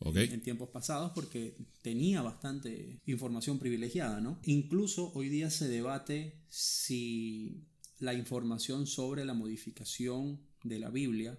En, 0.00 0.42
tiempos 0.42 0.68
pasados 0.68 1.12
porque 1.14 1.56
tenía 1.80 2.20
bastante 2.20 3.00
información 3.06 3.58
privilegiada, 3.58 4.20
¿no? 4.20 4.38
Incluso 4.44 5.10
hoy 5.14 5.30
día 5.30 5.48
se 5.48 5.68
debate 5.68 6.42
si 6.48 7.66
la 7.98 8.12
información 8.12 8.86
sobre 8.86 9.24
la 9.24 9.32
modificación 9.32 10.42
de 10.62 10.78
la 10.80 10.90
Biblia, 10.90 11.38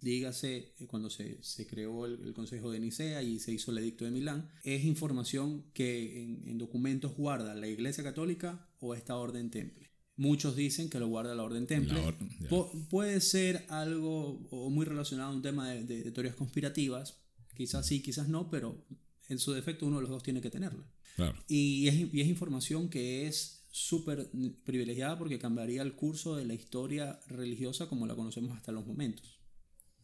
dígase 0.00 0.74
eh, 0.78 0.86
cuando 0.86 1.08
se, 1.08 1.40
creó 1.66 2.04
el, 2.04 2.34
Consejo 2.34 2.70
de 2.70 2.80
Nicea 2.80 3.22
y 3.22 3.38
se 3.38 3.52
hizo 3.52 3.70
el 3.70 3.78
Edicto 3.78 4.04
de 4.04 4.10
Milán, 4.10 4.50
es 4.64 4.84
información 4.84 5.64
que 5.72 6.22
en, 6.22 6.46
en 6.46 6.58
documentos 6.58 7.16
guarda 7.16 7.54
la 7.54 7.68
Iglesia 7.68 8.04
Católica 8.04 8.68
o 8.80 8.94
esta 8.94 9.16
orden 9.16 9.50
temple. 9.50 9.83
Muchos 10.16 10.54
dicen 10.54 10.88
que 10.90 11.00
lo 11.00 11.08
guarda 11.08 11.34
la 11.34 11.42
Orden 11.42 11.66
Temple. 11.66 12.00
puede 12.88 13.20
ser 13.20 13.66
algo 13.68 14.38
muy 14.70 14.86
relacionado 14.86 15.32
a 15.32 15.34
un 15.34 15.42
tema 15.42 15.70
de, 15.70 16.10
teorías 16.12 16.36
conspirativas. 16.36 17.20
Quizás 17.56 17.86
sí, 17.86 18.02
quizás 18.02 18.28
no, 18.28 18.50
pero 18.50 18.86
en 19.28 19.38
su 19.38 19.52
defecto 19.52 19.86
uno 19.86 19.96
de 19.96 20.02
los 20.02 20.10
dos 20.10 20.22
tiene 20.22 20.40
que 20.40 20.50
tenerla. 20.50 20.86
Y, 21.48 21.88
es, 21.88 21.94
y, 22.12 22.20
es, 22.20 22.28
información 22.28 22.88
que 22.88 23.26
es 23.26 23.64
súper 23.70 24.30
privilegiada 24.64 25.18
porque 25.18 25.38
cambiaría 25.38 25.82
el 25.82 25.94
curso 25.94 26.36
de 26.36 26.44
la 26.44 26.54
historia 26.54 27.20
religiosa 27.26 27.88
como 27.88 28.06
la 28.06 28.14
conocemos 28.14 28.56
hasta 28.56 28.72
los 28.72 28.86
momentos. 28.86 29.40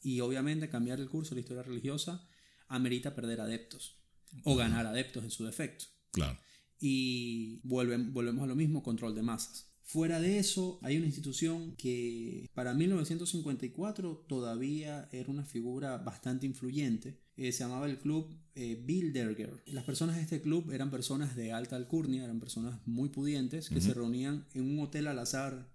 Y 0.02 0.20
obviamente 0.20 0.68
cambiar 0.68 0.98
el 0.98 1.08
curso 1.08 1.30
de 1.30 1.36
la 1.36 1.40
historia 1.42 1.62
religiosa 1.62 2.26
amerita 2.68 3.14
perder 3.14 3.40
adeptos 3.40 3.96
o 4.44 4.56
ganar 4.56 4.86
adeptos 4.86 5.24
en 5.24 5.30
su 5.30 5.44
defecto. 5.44 5.86
Claro. 6.12 6.38
Y 6.80 7.60
volvemos 7.62 8.42
a 8.42 8.46
lo 8.46 8.56
mismo, 8.56 8.82
control 8.82 9.14
de 9.14 9.22
masas. 9.22 9.69
Fuera 9.90 10.20
de 10.20 10.38
eso, 10.38 10.78
hay 10.82 10.98
una 10.98 11.06
institución 11.06 11.74
que 11.74 12.48
para 12.54 12.74
1954 12.74 14.24
todavía 14.28 15.08
era 15.10 15.28
una 15.28 15.44
figura 15.44 15.98
bastante 15.98 16.46
influyente. 16.46 17.18
Eh, 17.36 17.50
se 17.50 17.64
llamaba 17.64 17.86
el 17.86 17.98
Club 17.98 18.32
eh, 18.54 18.80
Bilderger. 18.84 19.64
Las 19.66 19.82
personas 19.82 20.14
de 20.14 20.22
este 20.22 20.40
club 20.42 20.70
eran 20.70 20.92
personas 20.92 21.34
de 21.34 21.50
alta 21.50 21.74
alcurnia, 21.74 22.22
eran 22.22 22.38
personas 22.38 22.78
muy 22.86 23.08
pudientes 23.08 23.68
que 23.68 23.80
se 23.80 23.92
reunían 23.92 24.46
en 24.54 24.70
un 24.70 24.78
hotel 24.78 25.08
al 25.08 25.18
azar 25.18 25.68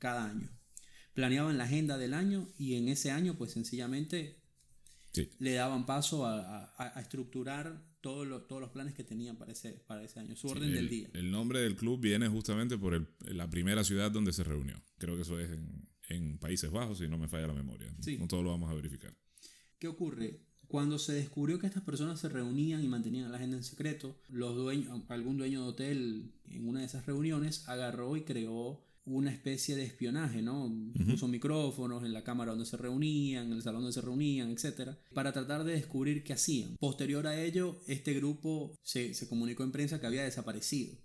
cada 0.00 0.28
año. 0.28 0.50
Planeaban 1.14 1.56
la 1.56 1.64
agenda 1.64 1.98
del 1.98 2.14
año 2.14 2.48
y 2.58 2.74
en 2.74 2.88
ese 2.88 3.12
año 3.12 3.38
pues 3.38 3.52
sencillamente 3.52 4.42
le 5.38 5.54
daban 5.54 5.86
paso 5.86 6.26
a, 6.26 6.74
estructurar 7.00 7.80
todos 8.06 8.24
los, 8.24 8.46
todos 8.46 8.62
los 8.62 8.70
planes 8.70 8.94
que 8.94 9.02
tenían 9.02 9.34
para 9.34 9.50
ese, 9.50 9.72
para 9.84 10.04
ese 10.04 10.20
año, 10.20 10.36
su 10.36 10.46
orden 10.46 10.70
del 10.70 10.88
día. 10.88 11.10
El 11.12 11.32
nombre 11.32 11.58
del 11.58 11.74
club 11.74 11.98
viene 11.98 12.28
justamente 12.28 12.78
por 12.78 13.04
la 13.22 13.50
primera 13.50 13.82
ciudad 13.82 14.12
donde 14.12 14.32
se 14.32 14.44
reunió. 14.44 14.80
Creo 14.98 15.16
que 15.16 15.22
eso 15.22 15.40
es 15.40 15.50
en, 16.08 16.38
Países 16.38 16.70
Bajos, 16.70 16.98
si 16.98 17.08
no 17.08 17.18
me 17.18 17.26
falla 17.26 17.48
la 17.48 17.54
memoria. 17.54 17.92
No 18.20 18.28
todo 18.28 18.44
lo 18.44 18.50
vamos 18.50 18.70
a 18.70 18.74
verificar. 18.74 19.12
¿Qué 19.80 19.88
ocurre? 19.88 20.38
Cuando 20.68 21.00
se 21.00 21.14
descubrió 21.14 21.58
que 21.58 21.66
estas 21.66 21.82
personas 21.82 22.20
se 22.20 22.28
reunían 22.28 22.84
y 22.84 22.86
mantenían 22.86 23.32
la 23.32 23.38
agenda 23.38 23.56
en 23.56 23.64
secreto, 23.64 24.16
los 24.28 24.54
dueños, 24.54 25.02
algún 25.08 25.36
dueño 25.36 25.62
de 25.62 25.68
hotel 25.68 26.32
en 26.44 26.68
una 26.68 26.80
de 26.80 26.86
esas 26.86 27.06
reuniones 27.06 27.68
agarró 27.68 28.16
y 28.16 28.22
creó 28.22 28.85
una 29.06 29.30
especie 29.30 29.76
de 29.76 29.84
espionaje, 29.84 30.42
¿no? 30.42 30.70
Puso 31.08 31.28
micrófonos 31.28 32.04
en 32.04 32.12
la 32.12 32.24
cámara 32.24 32.50
donde 32.50 32.66
se 32.66 32.76
reunían, 32.76 33.46
en 33.46 33.52
el 33.52 33.62
salón 33.62 33.82
donde 33.82 33.94
se 33.94 34.00
reunían, 34.00 34.50
etc. 34.50 34.96
Para 35.14 35.32
tratar 35.32 35.64
de 35.64 35.72
descubrir 35.72 36.24
qué 36.24 36.32
hacían. 36.32 36.76
Posterior 36.78 37.26
a 37.26 37.40
ello, 37.40 37.80
este 37.86 38.14
grupo 38.14 38.76
se, 38.82 39.14
comunicó 39.28 39.62
en 39.62 39.72
prensa 39.72 40.00
que 40.00 40.06
había 40.06 40.24
desaparecido. 40.24 40.96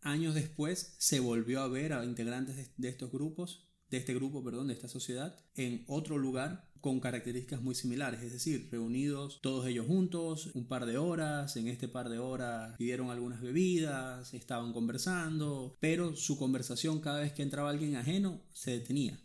Años 0.00 0.34
después 0.34 0.96
se 0.98 1.20
volvió 1.20 1.60
a 1.60 1.68
ver 1.68 1.92
a 1.92 2.04
integrantes 2.04 2.72
de 2.76 2.88
estos 2.88 3.10
grupos 3.10 3.68
de 3.90 3.96
este 3.96 4.14
grupo, 4.14 4.44
perdón, 4.44 4.68
de 4.68 4.74
esta 4.74 4.88
sociedad, 4.88 5.42
en 5.54 5.84
otro 5.86 6.18
lugar 6.18 6.67
con 6.88 7.00
características 7.00 7.60
muy 7.60 7.74
similares, 7.74 8.22
es 8.22 8.32
decir, 8.32 8.66
reunidos 8.72 9.40
todos 9.42 9.66
ellos 9.66 9.86
juntos, 9.86 10.48
un 10.54 10.66
par 10.66 10.86
de 10.86 10.96
horas, 10.96 11.54
en 11.58 11.68
este 11.68 11.86
par 11.86 12.08
de 12.08 12.18
horas 12.18 12.78
pidieron 12.78 13.10
algunas 13.10 13.42
bebidas, 13.42 14.32
estaban 14.32 14.72
conversando, 14.72 15.76
pero 15.80 16.16
su 16.16 16.38
conversación 16.38 17.02
cada 17.02 17.20
vez 17.20 17.34
que 17.34 17.42
entraba 17.42 17.68
alguien 17.68 17.96
ajeno 17.96 18.42
se 18.54 18.70
detenía. 18.70 19.20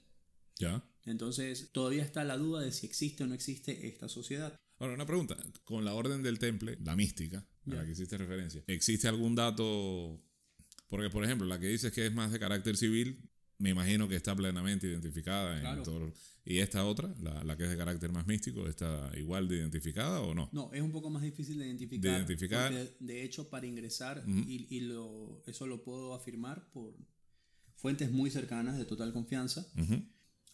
Ya. 0.59 0.83
Entonces, 1.05 1.69
todavía 1.71 2.03
está 2.03 2.25
la 2.25 2.35
duda 2.35 2.59
de 2.59 2.73
si 2.73 2.85
existe 2.85 3.23
o 3.23 3.27
no 3.27 3.33
existe 3.33 3.87
esta 3.87 4.09
sociedad. 4.09 4.57
Ahora, 4.79 4.95
una 4.95 5.05
pregunta. 5.05 5.37
Con 5.63 5.85
la 5.85 5.93
orden 5.93 6.21
del 6.21 6.39
temple, 6.39 6.77
la 6.83 6.97
mística, 6.97 7.47
a 7.67 7.75
la 7.75 7.85
que 7.85 7.91
hiciste 7.91 8.17
referencia, 8.17 8.61
¿existe 8.67 9.07
algún 9.07 9.35
dato? 9.35 10.21
Porque, 10.89 11.09
por 11.09 11.23
ejemplo, 11.23 11.47
la 11.47 11.61
que 11.61 11.67
dices 11.67 11.93
que 11.93 12.07
es 12.07 12.13
más 12.13 12.33
de 12.33 12.39
carácter 12.39 12.75
civil, 12.75 13.29
me 13.63 13.69
imagino 13.69 14.09
que 14.09 14.17
está 14.17 14.35
plenamente 14.35 14.87
identificada 14.87 15.57
en 15.57 15.83
todo. 15.83 16.11
¿Y 16.43 16.57
esta 16.57 16.85
otra, 16.85 17.15
la, 17.21 17.55
que 17.55 17.63
es 17.63 17.69
de 17.69 17.77
carácter 17.77 18.11
más 18.11 18.27
místico, 18.27 18.67
está 18.67 19.09
igual 19.15 19.47
de 19.47 19.55
identificada 19.55 20.19
o 20.19 20.33
no? 20.33 20.49
No, 20.51 20.73
es 20.73 20.81
un 20.81 20.91
poco 20.91 21.09
más 21.09 21.23
difícil 21.23 21.57
de 21.59 21.67
identificar. 21.67 22.11
De 22.11 22.17
identificar. 22.17 22.73
de 22.99 23.23
hecho, 23.23 23.49
para 23.49 23.65
ingresar, 23.65 24.25
y, 24.27 24.81
lo, 24.81 25.41
eso 25.47 25.65
lo 25.65 25.81
puedo 25.81 26.13
afirmar 26.13 26.69
por 26.71 26.93
fuentes 27.77 28.11
muy 28.11 28.29
cercanas 28.29 28.77
de 28.77 28.83
total 28.83 29.13
confianza, 29.13 29.65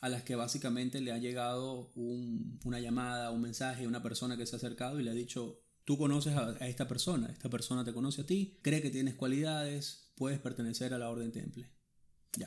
a 0.02 0.08
las 0.08 0.22
que 0.22 0.36
básicamente 0.36 1.02
le 1.02 1.12
ha 1.12 1.17
llegado 1.17 1.91
una 1.95 2.80
llamada, 2.80 3.32
un 3.32 3.41
mensaje, 3.41 3.88
una 3.88 4.04
persona 4.04 4.38
que 4.38 4.45
se 4.45 4.56
ha 4.56 4.58
acercado 4.58 5.00
y 5.00 5.04
le 5.04 5.10
ha 5.10 5.15
dicho, 5.15 5.63
tú 5.84 5.98
conoces 5.98 6.36
a, 6.36 6.52
esta 6.67 6.88
persona, 6.88 7.26
esta 7.32 7.50
persona 7.50 7.84
te 7.84 7.91
conoce 7.91 8.22
a 8.22 8.26
ti, 8.28 8.60
cree 8.62 8.84
que 8.84 8.91
tienes 8.91 9.15
cualidades, 9.15 10.12
puedes 10.15 10.38
pertenecer 10.38 10.93
a 10.93 11.00
la 11.00 11.10
Orden 11.10 11.32
Temple 11.32 11.79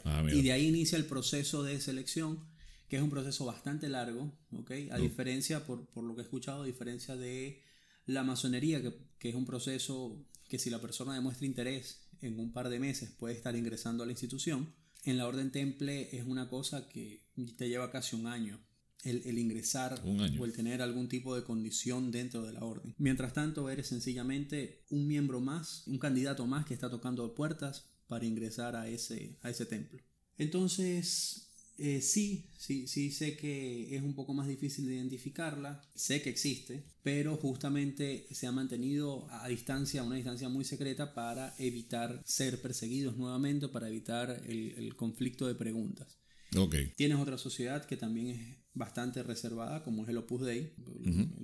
Ah, 0.05 0.25
y 0.33 0.42
de 0.42 0.53
ahí 0.53 0.66
inicia 0.68 0.97
el 0.97 1.07
proceso 1.07 1.62
de 1.62 1.81
selección, 1.81 2.45
que 2.88 2.97
es 2.97 3.03
un 3.03 3.11
proceso 3.11 3.45
bastante 3.45 3.88
largo, 3.88 4.33
¿okay? 4.53 4.88
A 4.90 4.99
diferencia, 4.99 5.66
por, 5.66 5.87
por, 5.87 6.05
lo 6.05 6.14
que 6.14 6.23
he 6.23 6.25
escuchado, 6.25 6.62
a 6.62 6.66
diferencia 6.66 7.16
de 7.16 7.62
la 8.07 8.23
masonería, 8.23 8.83
que, 8.83 8.95
que 9.18 9.29
es 9.31 9.35
un 9.35 9.45
proceso 9.45 10.25
que 10.49 10.59
si 10.59 10.71
la 10.71 10.81
persona 10.81 11.14
demuestra 11.14 11.47
interés 11.47 12.09
en 12.21 12.38
un 12.38 12.53
par 12.53 12.68
de 12.68 12.79
meses 12.79 13.11
puede 13.11 13.35
estar 13.35 13.57
ingresando 13.57 14.03
a 14.03 14.07
la 14.07 14.12
institución. 14.12 14.75
En 15.05 15.16
la 15.16 15.27
orden 15.27 15.51
temple 15.51 16.16
es 16.16 16.25
una 16.25 16.49
cosa 16.49 16.88
que 16.88 17.25
te 17.57 17.68
lleva 17.68 17.90
casi 17.90 18.14
un 18.14 18.27
año 18.27 18.61
el, 19.03 19.38
ingresar 19.38 20.01
o 20.05 20.45
el 20.45 20.53
tener 20.53 20.81
algún 20.81 21.09
tipo 21.09 21.35
de 21.35 21.42
condición 21.42 22.11
dentro 22.12 22.42
de 22.42 22.53
la 22.53 22.64
orden. 22.64 22.95
Mientras 22.99 23.33
tanto, 23.33 23.68
eres 23.68 23.88
sencillamente 23.88 24.85
un 24.90 25.09
miembro 25.09 25.40
más, 25.40 25.85
un 25.87 25.99
candidato 25.99 26.47
más 26.47 26.64
que 26.64 26.75
está 26.75 26.88
tocando 26.88 27.35
puertas 27.35 27.91
para 28.12 28.27
ingresar 28.27 28.77
a 28.77 28.87
ese, 28.88 29.38
a 29.40 29.48
ese 29.48 29.64
templo. 29.64 29.98
Entonces, 30.37 31.48
eh, 31.79 32.03
sí, 32.03 32.51
sí, 32.59 32.87
sí 32.87 33.11
sé 33.11 33.38
que 33.38 33.96
es 33.96 34.03
un 34.03 34.14
poco 34.14 34.35
más 34.35 34.46
difícil 34.46 34.85
de 34.85 34.96
identificarla, 34.96 35.83
sé 35.94 36.20
que 36.20 36.29
existe, 36.29 36.85
pero 37.03 37.38
justamente 37.38 38.27
se 38.31 38.46
ha 38.46 38.53
mantenido 38.53 39.27
a 39.31 39.48
distancia, 39.48 40.03
una 40.03 40.16
distancia 40.16 40.51
muy 40.51 40.66
secreta 40.66 41.14
para 41.14 41.55
evitar 41.59 42.20
ser 42.27 42.61
perseguidos 42.61 43.16
nuevamente, 43.16 43.68
para 43.68 43.88
evitar 43.88 44.42
el, 44.46 44.94
conflicto 44.94 45.46
de 45.46 45.55
preguntas. 45.55 46.18
Okay. 46.57 46.93
Tienes 46.97 47.19
otra 47.19 47.38
sociedad 47.38 47.85
que 47.85 47.97
también 47.97 48.29
es 48.29 48.62
bastante 48.75 49.23
reservada, 49.23 49.83
como 49.83 50.03
es 50.03 50.09
el 50.09 50.17
Opus 50.17 50.43
Dei, 50.43 50.73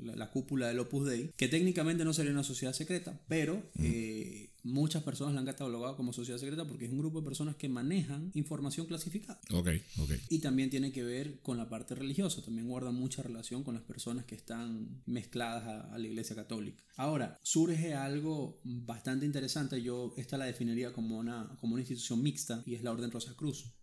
la, 0.03 0.31
cúpula 0.31 0.69
del 0.69 0.79
Opus 0.79 1.09
Dei, 1.09 1.33
que 1.37 1.49
técnicamente 1.49 2.05
no 2.05 2.13
sería 2.13 2.33
una 2.33 2.43
sociedad 2.43 2.73
secreta, 2.73 3.21
pero 3.29 3.63
eh, 3.79 4.51
muchas 4.63 5.03
personas 5.03 5.35
la 5.35 5.41
han 5.41 5.47
catalogado 5.47 5.97
como 5.97 6.13
sociedad 6.13 6.39
secreta 6.39 6.67
porque 6.67 6.87
es 6.87 6.91
un 6.91 6.99
grupo 6.99 7.21
de 7.21 7.27
personas 7.27 7.57
que 7.57 7.69
manejan 7.69 8.31
información 8.35 8.87
clasificada. 8.87 9.41
Ok, 9.53 9.69
ok. 9.99 10.11
Y 10.31 10.39
también 10.39 10.71
tiene 10.71 10.91
que 10.91 11.03
ver 11.03 11.41
con 11.41 11.59
la 11.59 11.69
parte 11.69 11.95
religiosa, 11.95 12.43
también 12.43 12.67
guarda 12.67 12.93
mucha 12.93 13.23
relación 13.23 13.63
con 13.63 13.75
las 13.75 13.83
personas 13.83 14.25
que 14.25 14.35
están 14.35 15.03
mezcladas 15.07 15.65
a, 15.93 15.99
la 15.99 16.07
iglesia 16.07 16.37
católica. 16.37 16.83
Ahora, 16.97 17.37
surge 17.43 17.95
algo 17.95 18.61
bastante 18.65 19.27
interesante, 19.27 19.83
yo 19.83 20.15
esta 20.17 20.39
la 20.39 20.47
definiría 20.47 20.93
como 20.93 21.19
una, 21.19 21.57
como 21.61 21.75
una 21.75 21.83
institución 21.83 22.23
mixta 22.23 22.63
y 22.67 22.75
es 22.75 22.83
la 22.83 22.93
Orden 22.93 23.11
Rosa 23.11 23.35
Cruz. 23.35 23.75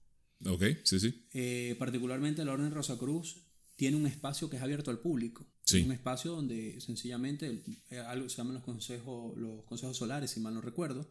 Ok, 0.45 0.63
sí, 0.83 0.99
sí. 0.99 1.27
Eh, 1.33 1.75
particularmente 1.79 2.45
la 2.45 2.53
Orden 2.53 2.71
Rosa 2.71 2.97
Cruz 2.97 3.41
tiene 3.75 3.97
un 3.97 4.07
espacio 4.07 4.49
que 4.49 4.57
es 4.57 4.63
abierto 4.63 4.91
al 4.91 4.99
público. 4.99 5.45
Sí. 5.65 5.81
Un 5.81 5.91
espacio 5.91 6.31
donde 6.31 6.79
sencillamente 6.79 7.63
eh, 7.89 7.99
algo 7.99 8.29
se 8.29 8.37
llaman 8.37 8.55
los 8.55 8.63
consejos, 8.63 9.35
los 9.37 9.63
consejos 9.65 9.97
solares, 9.97 10.31
si 10.31 10.39
mal 10.39 10.53
no 10.53 10.61
recuerdo, 10.61 11.09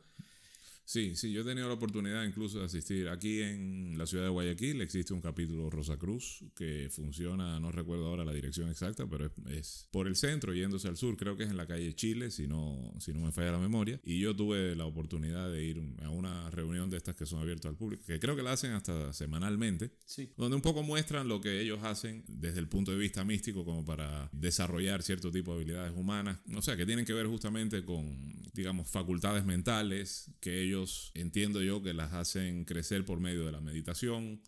Sí, 0.87 1.17
sí, 1.17 1.33
yo 1.33 1.41
he 1.41 1.45
tenido 1.45 1.67
la 1.67 1.75
oportunidad 1.75 2.25
incluso 2.25 2.59
de 2.59 2.67
asistir. 2.67 3.09
Aquí 3.09 3.41
en 3.41 3.97
la 3.97 4.07
ciudad 4.07 4.25
de 4.25 4.31
Guayaquil 4.31 4.83
existe 4.83 5.15
un 5.15 5.21
capítulo 5.21 5.71
Rosa 5.71 5.97
Cruz 5.97 6.45
que 6.55 6.89
funciona, 6.91 7.59
no 7.59 7.73
recuerdo 7.73 8.07
ahora 8.07 8.25
la 8.25 8.33
dirección 8.35 8.69
exacta, 8.69 9.07
pero 9.09 9.31
es, 9.49 9.89
por 9.91 10.07
el 10.07 10.15
centro, 10.15 10.53
yéndose 10.53 10.89
al 10.89 10.99
sur, 10.99 11.17
creo 11.17 11.37
que 11.37 11.45
es 11.45 11.51
en 11.51 11.57
la 11.57 11.67
calle 11.67 11.95
Chile, 11.95 12.31
si 12.31 12.47
no, 12.47 12.93
si 13.01 13.15
no 13.15 13.21
me 13.21 13.33
falla 13.33 13.53
la 13.53 13.59
memoria. 13.59 13.99
Y 14.05 14.21
yo 14.21 14.37
tuve 14.37 14.77
la 14.77 14.85
oportunidad 14.85 15.51
de 15.51 15.65
ir 15.65 15.83
a 16.03 16.11
una 16.11 16.51
reunión 16.51 16.91
de 16.91 16.99
estas 16.99 17.15
que 17.15 17.25
son 17.25 17.41
abiertas 17.41 17.71
al 17.71 17.77
público, 17.77 18.05
que 18.07 18.21
creo 18.21 18.37
que 18.37 18.43
la 18.43 18.53
hacen 18.53 18.73
hasta 18.73 19.13
semanalmente, 19.15 19.91
donde 20.37 20.57
un 20.57 20.63
poco 20.63 20.83
muestran 20.83 21.29
lo 21.29 21.41
que 21.41 21.61
ellos 21.61 21.83
hacen 21.83 22.25
desde 22.29 22.61
el 22.61 22.69
punto 22.69 22.93
de 22.93 22.99
vista 22.99 23.25
místico 23.25 23.65
como 23.65 23.87
para 23.87 24.29
desarrollar 24.33 25.03
cierto 25.03 25.31
tipo 25.31 25.53
de 25.53 25.63
habilidades 25.63 25.93
humanas, 25.97 26.41
o 26.55 26.61
sea, 26.61 26.77
que 26.77 26.85
tienen 26.85 27.07
que 27.07 27.15
ver 27.15 27.27
justamente 27.27 27.85
con, 27.85 28.51
digamos, 28.53 28.89
facultades 28.91 29.47
mentales 29.47 30.31
que 30.41 30.63
ellos 30.63 30.74
entiendo 31.15 31.63
yo 31.63 31.83
que 31.83 31.95
las 31.95 32.13
hacen 32.13 32.65
crecer 32.65 33.05
por 33.05 33.21
medio 33.21 33.47
de 33.47 33.53
la 33.53 33.61
meditación, 33.61 34.41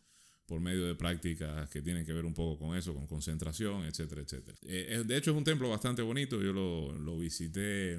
por 0.46 0.60
medio 0.60 0.86
de 0.86 0.94
prácticas 0.94 1.68
que 1.70 1.82
tienen 1.82 2.04
que 2.04 2.12
ver 2.12 2.24
un 2.24 2.34
poco 2.34 2.58
con 2.58 2.76
eso, 2.76 2.94
con 2.94 3.06
concentración, 3.06 3.84
etcétera, 3.84 4.22
etcétera. 4.22 4.56
Eh, 4.62 5.02
de 5.04 5.16
hecho 5.16 5.32
es 5.32 5.36
un 5.36 5.44
templo 5.44 5.68
bastante 5.68 6.02
bonito, 6.02 6.40
yo 6.40 6.52
lo, 6.52 6.96
lo, 6.98 7.18
visité 7.18 7.98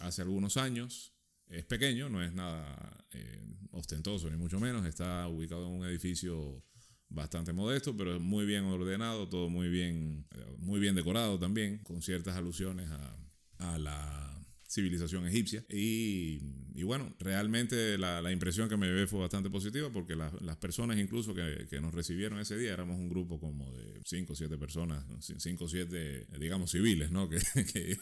hace 0.00 0.22
algunos 0.22 0.56
años. 0.56 1.12
Es 1.48 1.64
pequeño, 1.64 2.08
no 2.08 2.22
es 2.22 2.32
nada 2.34 3.06
eh, 3.12 3.42
ostentoso 3.70 4.28
ni 4.30 4.36
mucho 4.36 4.60
menos, 4.60 4.84
está 4.84 5.26
ubicado 5.28 5.66
en 5.66 5.72
un 5.80 5.86
edificio 5.86 6.62
bastante 7.08 7.52
modesto, 7.52 7.96
pero 7.96 8.18
muy 8.18 8.44
bien 8.44 8.64
ordenado, 8.64 9.28
todo 9.28 9.48
muy 9.48 9.68
bien, 9.68 10.26
muy 10.58 10.80
bien 10.80 10.96
decorado 10.96 11.38
también, 11.38 11.78
con 11.78 12.02
ciertas 12.02 12.36
alusiones 12.36 12.90
a, 12.90 13.16
a 13.58 13.78
la 13.78 14.45
civilización 14.68 15.26
egipcia. 15.26 15.64
Y, 15.70 16.40
y 16.74 16.82
bueno, 16.82 17.14
realmente 17.18 17.98
la, 17.98 18.20
la, 18.20 18.32
impresión 18.32 18.68
que 18.68 18.76
me 18.76 18.86
llevé 18.86 19.06
fue 19.06 19.20
bastante 19.20 19.50
positiva 19.50 19.90
porque 19.92 20.16
las 20.16 20.56
personas 20.56 20.98
incluso 20.98 21.34
que, 21.34 21.66
que, 21.68 21.80
nos 21.80 21.94
recibieron 21.94 22.38
ese 22.38 22.56
día 22.56 22.72
éramos 22.72 22.98
un 22.98 23.08
grupo 23.08 23.40
como 23.40 23.70
de 23.72 24.00
5 24.04 24.32
o 24.32 24.36
7 24.36 24.58
personas, 24.58 25.04
5 25.20 25.64
o 25.64 25.68
7, 25.68 26.26
digamos, 26.38 26.70
civiles, 26.70 27.10
¿no? 27.10 27.28
Que, 27.36 27.38
que, 27.64 27.98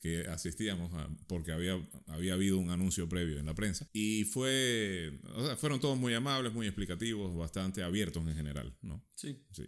que 0.00 0.28
asistíamos 0.28 0.90
porque 1.26 1.52
había, 1.52 1.80
había 2.08 2.34
habido 2.34 2.58
un 2.58 2.70
anuncio 2.70 3.08
previo 3.08 3.38
en 3.38 3.46
la 3.46 3.54
prensa. 3.54 3.88
Y 3.92 4.24
fue, 4.24 5.20
o 5.34 5.46
sea, 5.46 5.56
fueron 5.56 5.80
todos 5.80 5.98
muy 5.98 6.14
amables, 6.14 6.52
muy 6.52 6.66
explicativos, 6.66 7.36
bastante 7.36 7.82
abiertos 7.82 8.26
en 8.26 8.34
general, 8.34 8.76
¿no? 8.82 9.04
Sí. 9.14 9.44
Sí. 9.52 9.66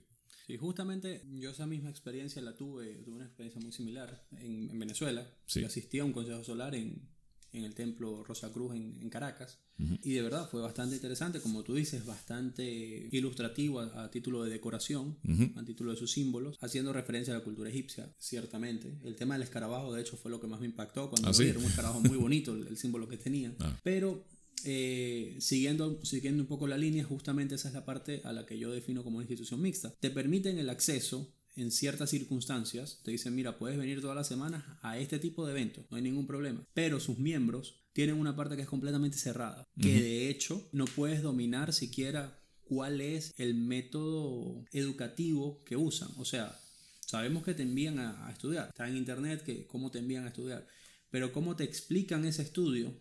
Sí, 0.53 0.59
justamente 0.59 1.23
yo 1.33 1.49
esa 1.49 1.67
misma 1.67 1.88
experiencia 1.88 2.43
la 2.43 2.55
tuve, 2.55 2.97
tuve 2.97 3.15
una 3.15 3.25
experiencia 3.25 3.59
muy 3.59 3.73
similar 3.73 4.23
en, 4.33 4.79
Venezuela. 4.79 5.27
Yo 5.47 5.67
asistí 5.67 5.99
a 5.99 6.05
un 6.05 6.12
consejo 6.12 6.45
solar 6.45 6.75
en, 6.75 7.09
en 7.55 7.65
el 7.65 7.75
templo 7.75 8.23
Rosa 8.23 8.53
Cruz 8.53 8.75
en, 8.75 9.09
Caracas. 9.09 9.61
Y 10.03 10.12
de 10.12 10.21
verdad 10.21 10.49
fue 10.51 10.61
bastante 10.61 10.95
interesante, 10.95 11.41
como 11.41 11.65
tú 11.65 11.75
dices, 11.75 12.05
bastante 12.05 13.09
ilustrativo 13.11 13.81
a, 13.81 14.11
título 14.11 14.45
de 14.45 14.51
decoración, 14.51 15.17
a 15.57 15.65
título 15.65 15.93
de 15.93 15.97
sus 15.97 16.12
símbolos, 16.12 16.59
haciendo 16.61 16.93
referencia 16.93 17.35
a 17.35 17.38
la 17.38 17.45
cultura 17.45 17.71
egipcia, 17.71 18.15
ciertamente. 18.19 18.99
El 19.05 19.17
tema 19.17 19.35
del 19.35 19.45
escarabajo, 19.45 19.95
de 19.95 20.03
hecho, 20.03 20.19
fue 20.19 20.31
lo 20.31 20.38
que 20.38 20.49
más 20.49 20.61
me 20.61 20.67
impactó 20.67 21.09
cuando 21.09 21.31
¿Ah, 21.31 21.33
vi, 21.37 21.47
era 21.47 21.59
un 21.59 21.65
escarabajo 21.65 22.01
muy 22.03 22.19
bonito 22.19 22.55
el, 22.55 22.77
símbolo 22.77 23.09
que 23.09 23.17
tenía. 23.17 23.55
Ah. 23.59 23.81
Pero 23.83 24.25
eh, 24.64 25.37
siguiendo, 25.40 26.05
siguiendo 26.05 26.42
un 26.42 26.48
poco 26.48 26.66
la 26.66 26.79
línea, 26.79 27.05
justamente 27.05 27.55
esa 27.55 27.68
es 27.68 27.75
la 27.75 27.85
parte 27.85 28.20
a 28.25 28.33
la 28.33 28.46
que 28.46 28.59
yo 28.59 28.70
defino 28.70 29.03
como 29.05 29.16
una 29.16 29.25
institución 29.25 29.61
mixta. 29.61 29.94
Te 30.01 30.11
permiten 30.11 30.59
el 30.59 30.70
acceso 30.70 31.33
en 31.57 31.70
ciertas 31.70 32.11
circunstancias, 32.11 33.01
te 33.05 33.11
dicen, 33.11 33.35
mira, 33.35 33.59
puedes 33.59 33.79
venir 33.79 34.01
todas 34.01 34.16
las 34.16 34.29
semanas 34.29 34.64
a 34.81 34.98
este 34.98 35.18
tipo 35.18 35.44
de 35.46 35.53
eventos, 35.53 35.85
no 35.90 35.96
hay 35.96 36.03
ningún 36.03 36.27
problema. 36.27 36.66
Pero 36.72 36.98
sus 36.98 37.18
miembros 37.18 37.83
tienen 37.92 38.16
una 38.16 38.35
parte 38.35 38.57
que 38.57 38.62
es 38.62 38.68
completamente 38.68 39.18
cerrada, 39.18 39.68
que 39.81 40.01
de 40.01 40.31
hecho 40.31 40.68
no 40.72 40.87
puedes 40.87 41.22
dominar 41.22 41.72
siquiera 41.72 42.38
cuál 42.64 43.01
es 43.03 43.35
el 43.37 43.55
método 43.55 44.64
educativo 44.72 45.62
que 45.64 45.77
usan. 45.77 46.09
O 46.16 46.25
sea, 46.25 46.59
sabemos 47.01 47.44
que 47.44 47.55
te 47.55 47.62
envían 47.62 47.98
a, 47.98 48.31
estudiar, 48.31 48.68
está 48.68 48.88
en 48.88 48.96
internet 48.96 49.42
que 49.42 49.66
cómo 49.66 49.90
te 49.90 49.98
envían 49.98 50.25
a 50.25 50.29
estudiar, 50.29 50.66
pero 51.11 51.33
cómo 51.33 51.55
te 51.55 51.64
explican 51.64 52.25
ese 52.25 52.42
estudio 52.42 52.94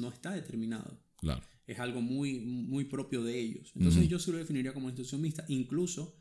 no 0.00 0.08
está 0.08 0.32
determinado. 0.32 0.98
Claro. 1.16 1.42
Es 1.66 1.78
algo 1.78 2.00
muy, 2.00 2.38
muy 2.40 2.84
propio 2.84 3.24
de 3.24 3.38
ellos. 3.38 3.72
Entonces 3.74 4.08
yo 4.08 4.18
sí 4.18 4.30
lo 4.30 4.38
definiría 4.38 4.72
como 4.72 4.88
institución 4.88 5.20
mixta, 5.20 5.44
incluso 5.48 6.16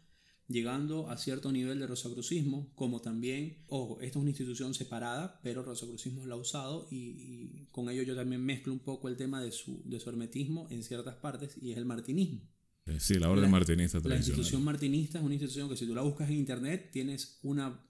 llegando 0.48 1.10
a 1.10 1.18
cierto 1.18 1.52
nivel 1.52 1.80
de 1.80 1.88
rosacrucismo, 1.88 2.72
como 2.76 3.02
también, 3.02 3.64
ojo, 3.68 4.00
esta 4.02 4.20
es 4.20 4.22
una 4.22 4.30
institución 4.30 4.74
separada, 4.74 5.40
pero 5.44 5.64
rosacrucismo 5.64 6.26
la 6.26 6.36
ha 6.36 6.38
usado 6.38 6.88
y, 6.92 7.68
con 7.72 7.90
ello 7.90 8.04
yo 8.04 8.16
también 8.16 8.44
mezclo 8.44 8.74
un 8.74 8.80
poco 8.80 9.08
el 9.08 9.18
tema 9.18 9.42
de 9.42 9.52
su, 9.52 9.82
de 9.86 10.00
su 10.00 10.10
hermetismo 10.10 10.68
en 10.70 10.84
ciertas 10.84 11.16
partes 11.16 11.58
y 11.62 11.72
es 11.72 11.78
el 11.78 11.86
martinismo. 11.86 12.42
Eh, 12.86 13.00
sí, 13.00 13.16
la 13.16 13.30
orden 13.30 13.50
martinista 13.50 14.00
La 14.04 14.16
institución 14.16 14.64
martinista 14.64 15.18
es 15.18 15.24
una 15.24 15.34
institución 15.34 15.68
que 15.68 15.76
si 15.76 15.88
tú 15.88 15.96
la 15.96 16.04
buscas 16.04 16.30
en 16.30 16.36
internet 16.36 16.90
tienes 16.92 17.40
una 17.42 17.84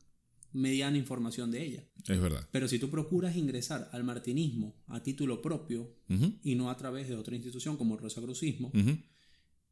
mediana 0.56 0.98
información 0.98 1.52
de 1.52 1.66
ella. 1.66 1.84
Es 2.08 2.20
verdad. 2.20 2.48
Pero 2.52 2.68
si 2.68 2.80
tú 2.80 2.90
procuras 2.90 3.36
ingresar 3.36 3.90
al 3.92 4.04
martinismo 4.04 4.76
a 4.88 5.04
título 5.04 5.42
propio 5.42 5.98
y 6.44 6.56
no 6.56 6.70
a 6.70 6.78
través 6.78 7.10
de 7.10 7.16
otra 7.16 7.36
institución 7.36 7.78
como 7.78 7.96
el 7.96 8.02
rosacrucismo, 8.02 8.72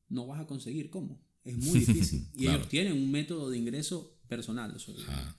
no 0.10 0.28
vas 0.28 0.42
a 0.42 0.46
conseguir 0.46 0.90
cómo. 0.90 1.22
Es 1.44 1.58
muy 1.58 1.80
difícil. 1.80 2.28
y 2.36 2.48
ellos 2.48 2.68
tienen 2.68 2.94
un 2.94 3.12
método 3.12 3.50
de 3.50 3.58
ingreso 3.58 4.20
personal. 4.28 4.76
Ah. 5.08 5.36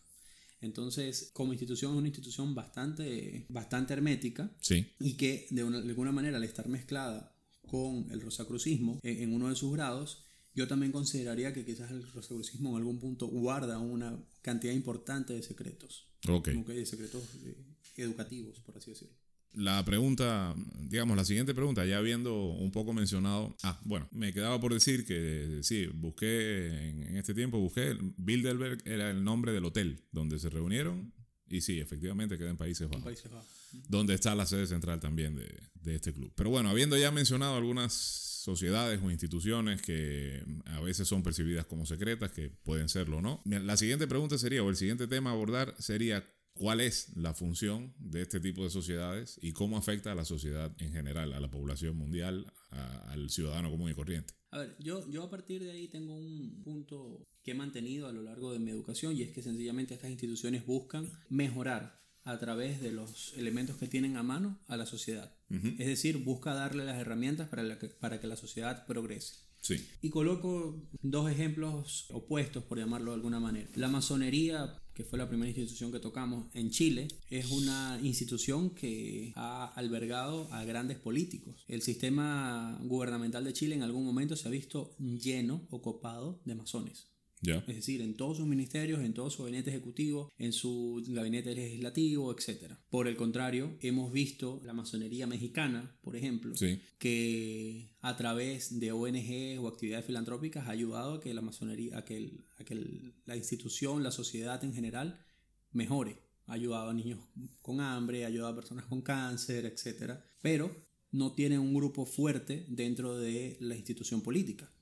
Entonces, 0.61 1.31
como 1.35 1.53
institución 1.53 1.93
es 1.93 1.99
una 1.99 2.09
institución 2.09 2.55
bastante, 2.55 3.45
bastante 3.51 3.93
hermética 3.93 4.51
sí. 4.61 4.87
y 4.99 5.15
que 5.15 5.47
de, 5.51 5.63
alguna 5.63 6.11
manera 6.11 6.39
al 6.39 6.45
estar 6.45 6.69
mezclada 6.69 7.37
con 7.67 8.11
el 8.11 8.21
rosacrucismo 8.21 8.99
en, 9.03 9.25
en 9.25 9.35
uno 9.35 9.51
de 9.51 9.57
sus 9.57 9.73
grados, 9.73 10.25
yo 10.55 10.69
también 10.69 10.93
consideraría 10.93 11.53
que 11.53 11.65
quizás 11.65 11.91
el 11.91 12.03
rosacrucismo 12.13 12.71
en 12.71 12.77
algún 12.77 12.99
punto 12.99 13.27
guarda 13.27 13.79
una 13.79 14.17
cantidad 14.43 14.73
importante 14.73 15.33
de 15.33 15.43
secretos. 15.43 16.07
Ok. 16.29 16.53
Como 16.53 16.65
que 16.65 16.75
de 16.75 16.87
secretos 16.87 17.23
eh, 17.45 17.57
educativos, 17.97 18.61
por 18.61 18.77
así 18.77 18.91
decirlo. 18.91 19.15
La 19.53 19.85
pregunta, 19.85 20.55
digamos, 20.81 21.17
la 21.17 21.25
siguiente 21.25 21.55
pregunta, 21.55 21.87
ya 21.87 21.99
habiendo 21.99 22.47
un 22.47 22.73
poco 22.73 22.93
mencionado, 22.93 23.57
ah, 23.63 23.81
bueno, 23.85 24.09
me 24.11 24.33
quedaba 24.33 24.61
por 24.61 24.75
decir 24.75 25.07
que 25.07 25.61
sí, 25.63 25.87
busqué 25.87 26.89
en, 26.89 27.17
este 27.17 27.35
tiempo, 27.35 27.61
busqué, 27.61 27.97
Bilderberg 28.17 28.83
era 28.85 29.11
el 29.11 29.23
nombre 29.23 29.53
del 29.53 29.65
hotel 29.65 30.03
donde 30.11 30.41
se 30.41 30.51
reunieron 30.51 31.13
y 31.49 31.61
sí, 31.61 31.79
efectivamente 31.79 32.37
queda 32.37 32.51
en 32.51 32.57
Países 32.57 32.89
Bajos. 32.89 33.05
Países 33.05 33.31
Bajos. 33.31 33.49
Donde 33.89 34.15
está 34.15 34.35
la 34.35 34.45
sede 34.45 34.67
central 34.67 34.99
también 34.99 35.37
de, 35.37 35.49
de 35.75 35.95
este 35.95 36.13
club. 36.13 36.33
Pero 36.35 36.51
bueno, 36.51 36.69
habiendo 36.71 36.97
ya 36.97 37.13
mencionado 37.13 37.55
algunas 37.55 38.34
sociedades 38.45 39.01
o 39.03 39.11
instituciones 39.11 39.81
que 39.81 40.45
a 40.67 40.81
veces 40.81 41.09
son 41.09 41.23
percibidas 41.23 41.65
como 41.65 41.87
secretas, 41.87 42.31
que 42.31 42.51
pueden 42.51 42.91
serlo 42.91 43.19
o 43.19 43.23
no. 43.23 43.43
La 43.47 43.77
siguiente 43.79 44.07
pregunta 44.07 44.37
sería, 44.37 44.63
o 44.63 44.69
el 44.69 44.77
siguiente 44.77 45.07
tema 45.07 45.31
a 45.31 45.33
abordar 45.33 45.75
sería, 45.79 46.23
¿cuál 46.53 46.81
es 46.81 47.17
la 47.17 47.33
función 47.33 47.95
de 47.99 48.21
este 48.21 48.41
tipo 48.41 48.63
de 48.63 48.71
sociedades 48.71 49.39
y 49.41 49.53
cómo 49.53 49.79
afecta 49.79 50.13
a 50.13 50.15
la 50.15 50.27
sociedad 50.27 50.71
en 50.79 50.93
general, 50.93 51.33
a 51.33 51.41
la 51.41 51.51
población 51.51 51.97
mundial, 51.97 52.53
al 52.71 53.31
ciudadano 53.31 53.71
común 53.71 53.91
y 53.91 53.95
corriente? 53.95 54.35
A 54.51 54.59
ver, 54.59 54.77
yo, 54.79 55.09
yo 55.11 55.23
a 55.23 55.31
partir 55.31 55.65
de 55.65 55.73
ahí 55.73 55.89
tengo 55.89 56.15
un 56.15 56.63
punto 56.63 57.27
que 57.43 57.53
he 57.53 57.55
mantenido 57.55 58.09
a 58.09 58.13
lo 58.13 58.23
largo 58.23 58.53
de 58.53 58.59
mi 58.59 58.71
educación 58.71 59.17
y 59.17 59.23
es 59.23 59.31
que 59.31 59.43
sencillamente 59.43 59.95
estas 59.95 60.11
instituciones 60.11 60.67
buscan 60.67 61.11
mejorar 61.31 62.05
a 62.25 62.39
través 62.39 62.81
de 62.81 62.93
los 62.93 63.35
elementos 63.37 63.77
que 63.77 63.87
tienen 63.87 64.17
a 64.17 64.23
mano 64.23 64.59
a 64.67 64.77
la 64.77 64.87
sociedad. 64.87 65.35
Es 65.79 65.87
decir, 65.87 66.19
busca 66.19 66.55
darle 66.55 66.85
las 66.85 66.99
herramientas 66.99 67.49
para, 67.49 67.79
que, 67.79 67.89
para 67.89 68.21
que 68.21 68.27
la 68.27 68.37
sociedad 68.37 68.87
progrese. 68.87 69.35
Sí. 69.61 69.83
Y 70.03 70.11
coloco 70.11 70.79
dos 71.01 71.31
ejemplos 71.31 72.07
opuestos, 72.11 72.65
por 72.65 72.79
llamarlo 72.79 73.13
de 73.13 73.17
alguna 73.17 73.41
manera. 73.41 73.69
La 73.77 73.89
masonería, 73.89 74.79
que 74.93 75.05
fue 75.05 75.19
la 75.19 75.27
primera 75.27 75.49
institución 75.49 75.91
que 75.91 76.01
tocamos 76.01 76.55
en 76.55 76.71
Chile, 76.71 77.09
es 77.31 77.51
una 77.51 77.99
institución 78.03 78.71
que 78.71 79.33
ha 79.37 79.73
albergado 79.75 80.53
a 80.53 80.65
grandes 80.65 80.99
políticos. 80.99 81.65
El 81.67 81.81
sistema 81.81 82.79
gubernamental 82.83 83.43
de 83.43 83.55
Chile 83.55 83.75
en 83.75 83.83
algún 83.83 84.05
momento 84.05 84.37
se 84.37 84.49
ha 84.49 84.51
visto 84.51 84.95
lleno 84.99 85.67
o 85.71 85.81
copado 85.81 86.43
de 86.45 86.55
masones. 86.55 87.14
Es 87.53 87.77
decir, 87.77 88.01
en 88.01 88.17
todos 88.17 88.39
sus 88.39 88.47
ministerios, 88.47 89.01
en 89.01 89.15
todo 89.15 89.31
su 89.31 89.43
gabinete 89.43 89.71
ejecutivo, 89.71 90.33
en 90.39 90.53
su 90.53 91.03
gabinete 91.09 91.55
legislativo, 91.55 92.33
etc. 92.33 92.75
Por 92.89 93.09
el 93.09 93.17
contrario, 93.17 93.77
hemos 93.81 94.13
visto 94.13 94.61
la 94.65 94.73
masonería 94.73 95.27
mexicana, 95.27 95.97
por 96.03 96.17
ejemplo, 96.17 96.55
que 96.99 97.95
a 98.01 98.17
través 98.17 98.79
de 98.81 98.93
ONG 98.93 99.61
o 99.61 99.69
actividades 99.69 100.07
filantrópicas 100.07 100.67
ha 100.67 100.71
ayudado 100.71 101.15
a 101.15 101.21
que 101.21 101.35
la 101.35 101.43
masonería, 101.43 101.99
a 101.99 102.05
que, 102.05 102.45
a 102.59 102.65
que 102.65 103.13
la 103.25 103.37
institución, 103.37 104.03
la 104.03 104.11
sociedad 104.11 104.63
en 104.65 104.75
general 104.75 105.25
mejore. 105.73 106.19
Ha 106.47 106.55
ayudado 106.55 106.91
a 106.91 106.95
niños 106.95 107.21
con 107.63 107.81
hambre, 107.81 108.25
ha 108.25 108.29
ayudado 108.29 108.53
a 108.53 108.57
personas 108.57 108.85
con 108.85 109.01
cáncer, 109.01 109.65
etc. 109.65 110.19
Pero 110.43 110.71
no 111.11 111.33
tiene 111.33 111.59
un 111.59 111.73
grupo 111.73 112.05
fuerte 112.05 112.67
dentro 112.69 113.17
de 113.17 113.57
la 113.61 113.77
institución 113.77 114.21
política 114.21 114.74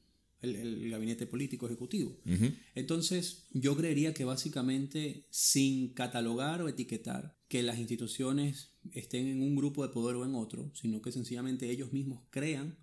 el, 0.43 0.91
gabinete 0.91 1.27
político 1.27 1.67
ejecutivo. 1.67 2.19
Entonces, 2.75 3.47
yo 3.53 3.77
creería 3.77 4.13
que 4.13 4.25
básicamente, 4.25 5.27
sin 5.31 5.95
catalogar 5.95 6.63
o 6.63 6.69
etiquetar 6.69 7.37
que 7.49 7.63
las 7.63 7.79
instituciones 7.79 8.73
estén 8.93 9.29
en 9.29 9.43
un 9.43 9.55
grupo 9.55 9.87
de 9.87 9.93
poder 9.93 10.17
o 10.17 10.25
en 10.25 10.35
otro, 10.35 10.71
sino 10.75 11.01
que 11.01 11.13
sencillamente 11.13 11.71
ellos 11.71 11.93
mismos 11.93 12.25
crean 12.31 12.79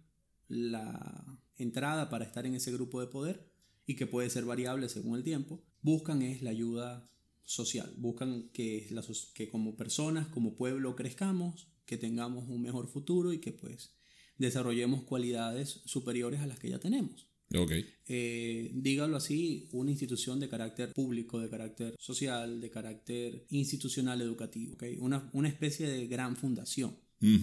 la 0.47 1.39
entrada 1.57 2.09
para 2.09 2.25
estar 2.25 2.45
en 2.45 2.55
ese 2.55 2.71
grupo 2.71 3.01
de 3.01 3.07
poder 3.07 3.51
y 3.85 3.95
que 3.95 4.07
puede 4.07 4.29
ser 4.29 4.45
variable 4.45 4.87
según 4.89 5.17
el 5.17 5.23
tiempo, 5.23 5.63
buscan 5.81 6.21
es 6.21 6.41
la 6.41 6.51
ayuda 6.51 7.09
social, 7.43 7.91
buscan 7.97 8.49
que, 8.53 8.87
que 9.33 9.49
como 9.49 9.75
personas, 9.75 10.27
como 10.27 10.55
pueblo 10.55 10.95
crezcamos, 10.95 11.67
que 11.85 11.97
tengamos 11.97 12.47
un 12.47 12.61
mejor 12.61 12.87
futuro 12.87 13.33
y 13.33 13.39
que 13.39 13.51
pues 13.51 13.95
desarrollemos 14.37 15.03
cualidades 15.03 15.81
superiores 15.85 16.39
a 16.41 16.47
las 16.47 16.59
que 16.59 16.69
ya 16.69 16.79
tenemos. 16.79 17.28
Okay. 17.55 17.85
Eh, 18.07 18.71
dígalo 18.75 19.17
así, 19.17 19.69
una 19.71 19.89
institución 19.89 20.39
de 20.39 20.49
carácter 20.49 20.93
público, 20.93 21.39
de 21.39 21.49
carácter 21.49 21.95
social, 21.97 22.61
de 22.61 22.69
carácter 22.69 23.45
institucional 23.49 24.21
educativo, 24.21 24.73
¿okay? 24.75 24.97
una, 24.99 25.29
una 25.33 25.49
especie 25.49 25.89
de 25.89 26.07
gran 26.07 26.35
fundación. 26.35 26.95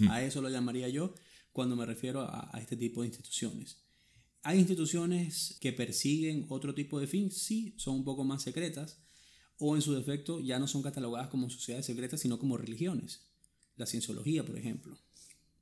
A 0.09 0.23
eso 0.23 0.41
lo 0.41 0.49
llamaría 0.49 0.89
yo 0.89 1.13
cuando 1.51 1.75
me 1.75 1.85
refiero 1.85 2.21
a, 2.21 2.49
a, 2.51 2.59
este 2.59 2.75
tipo 2.75 3.01
de 3.01 3.09
instituciones. 3.09 3.83
Hay 4.41 4.57
instituciones 4.57 5.55
que 5.59 5.71
persiguen 5.71 6.47
otro 6.49 6.73
tipo 6.73 6.99
de 6.99 7.05
fin, 7.05 7.29
sí, 7.29 7.75
son 7.77 7.97
un 7.97 8.03
poco 8.03 8.23
más 8.23 8.41
secretas, 8.41 8.99
o 9.59 9.75
en 9.75 9.81
su 9.81 9.93
defecto 9.93 10.39
ya 10.39 10.57
no 10.57 10.67
son 10.67 10.81
catalogadas 10.81 11.27
como 11.27 11.49
sociedades 11.49 11.85
secretas, 11.85 12.21
sino 12.21 12.39
como 12.39 12.57
religiones. 12.57 13.27
La 13.75 13.85
cienciología, 13.85 14.43
por 14.43 14.57
ejemplo. 14.57 14.97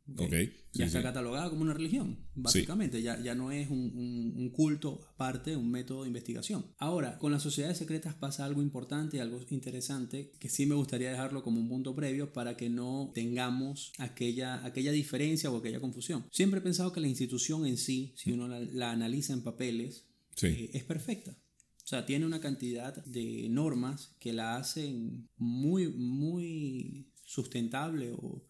Okay. 0.08 0.54
ya 0.72 0.86
está 0.86 1.02
catalogada 1.02 1.50
como 1.50 1.63
una 1.63 1.74
religión, 1.74 2.20
básicamente. 2.36 3.02
Ya, 3.02 3.20
ya 3.22 3.34
no 3.34 3.52
es 3.52 3.70
un, 3.72 4.34
un, 4.38 4.50
culto 4.52 5.02
aparte, 5.13 5.56
un 5.56 5.72
método 5.72 6.04
de 6.04 6.10
investigación. 6.10 6.65
Ahora, 6.78 7.18
con 7.18 7.32
las 7.32 7.41
sociedades 7.41 7.78
secretas 7.78 8.13
pasa 8.13 8.46
algo 8.46 8.62
importante, 8.62 9.20
algo 9.20 9.41
interesante, 9.50 10.32
que 10.39 10.50
sí 10.50 10.68
me 10.68 10.76
gustaría 10.76 11.10
dejarlo 11.10 11.41
como 11.41 11.60
un 11.60 11.68
punto 11.68 11.96
previo 11.96 12.34
para 12.34 12.56
que 12.56 12.70
no 12.70 13.12
tengamos 13.15 13.94
aquella, 13.98 14.63
aquella 14.63 14.91
diferencia 14.91 15.50
o 15.50 15.58
aquella 15.58 15.80
confusión. 15.80 16.28
Siempre 16.32 16.60
he 16.60 16.63
pensado 16.63 16.94
que 16.94 17.02
la 17.02 17.08
institución 17.08 17.65
en 17.65 17.78
sí, 17.78 18.13
si 18.15 18.32
uno 18.32 18.48
la, 18.48 18.91
analiza 18.91 19.34
en 19.34 19.41
papeles, 19.41 20.06
eh, 20.44 20.70
es 20.74 20.84
perfecta. 20.84 21.32
O 21.32 21.88
sea, 21.88 22.06
tiene 22.06 22.26
una 22.26 22.41
cantidad 22.41 23.04
de 23.06 23.48
normas 23.50 24.15
que 24.20 24.34
la 24.34 24.58
hacen 24.58 25.30
muy, 25.38 25.88
muy 25.88 27.12
sustentable 27.24 28.12
o 28.12 28.44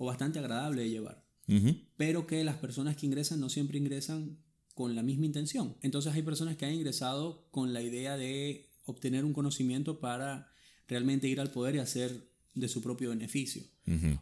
o 0.00 0.06
bastante 0.06 0.38
agradable 0.38 0.82
de 0.82 0.88
llevar. 0.88 1.22
Pero 1.98 2.26
que 2.26 2.42
las 2.42 2.56
personas 2.56 2.96
que 2.96 3.04
ingresan 3.04 3.38
no 3.38 3.50
siempre 3.50 3.76
ingresan 3.76 4.38
con 4.74 4.94
la 4.94 5.02
misma 5.02 5.26
intención. 5.26 5.76
Entonces 5.82 6.14
hay 6.14 6.22
personas 6.22 6.56
que 6.56 6.64
han 6.64 6.72
ingresado 6.72 7.46
con 7.50 7.74
la 7.74 7.82
idea 7.82 8.16
de 8.16 8.70
obtener 8.86 9.26
un 9.26 9.34
conocimiento 9.34 10.00
para 10.00 10.48
realmente 10.88 11.28
ir 11.28 11.38
al 11.38 11.50
poder 11.50 11.74
y 11.74 11.80
hacer 11.80 12.30
de 12.54 12.68
su 12.68 12.80
propio 12.80 13.10
beneficio. 13.10 13.62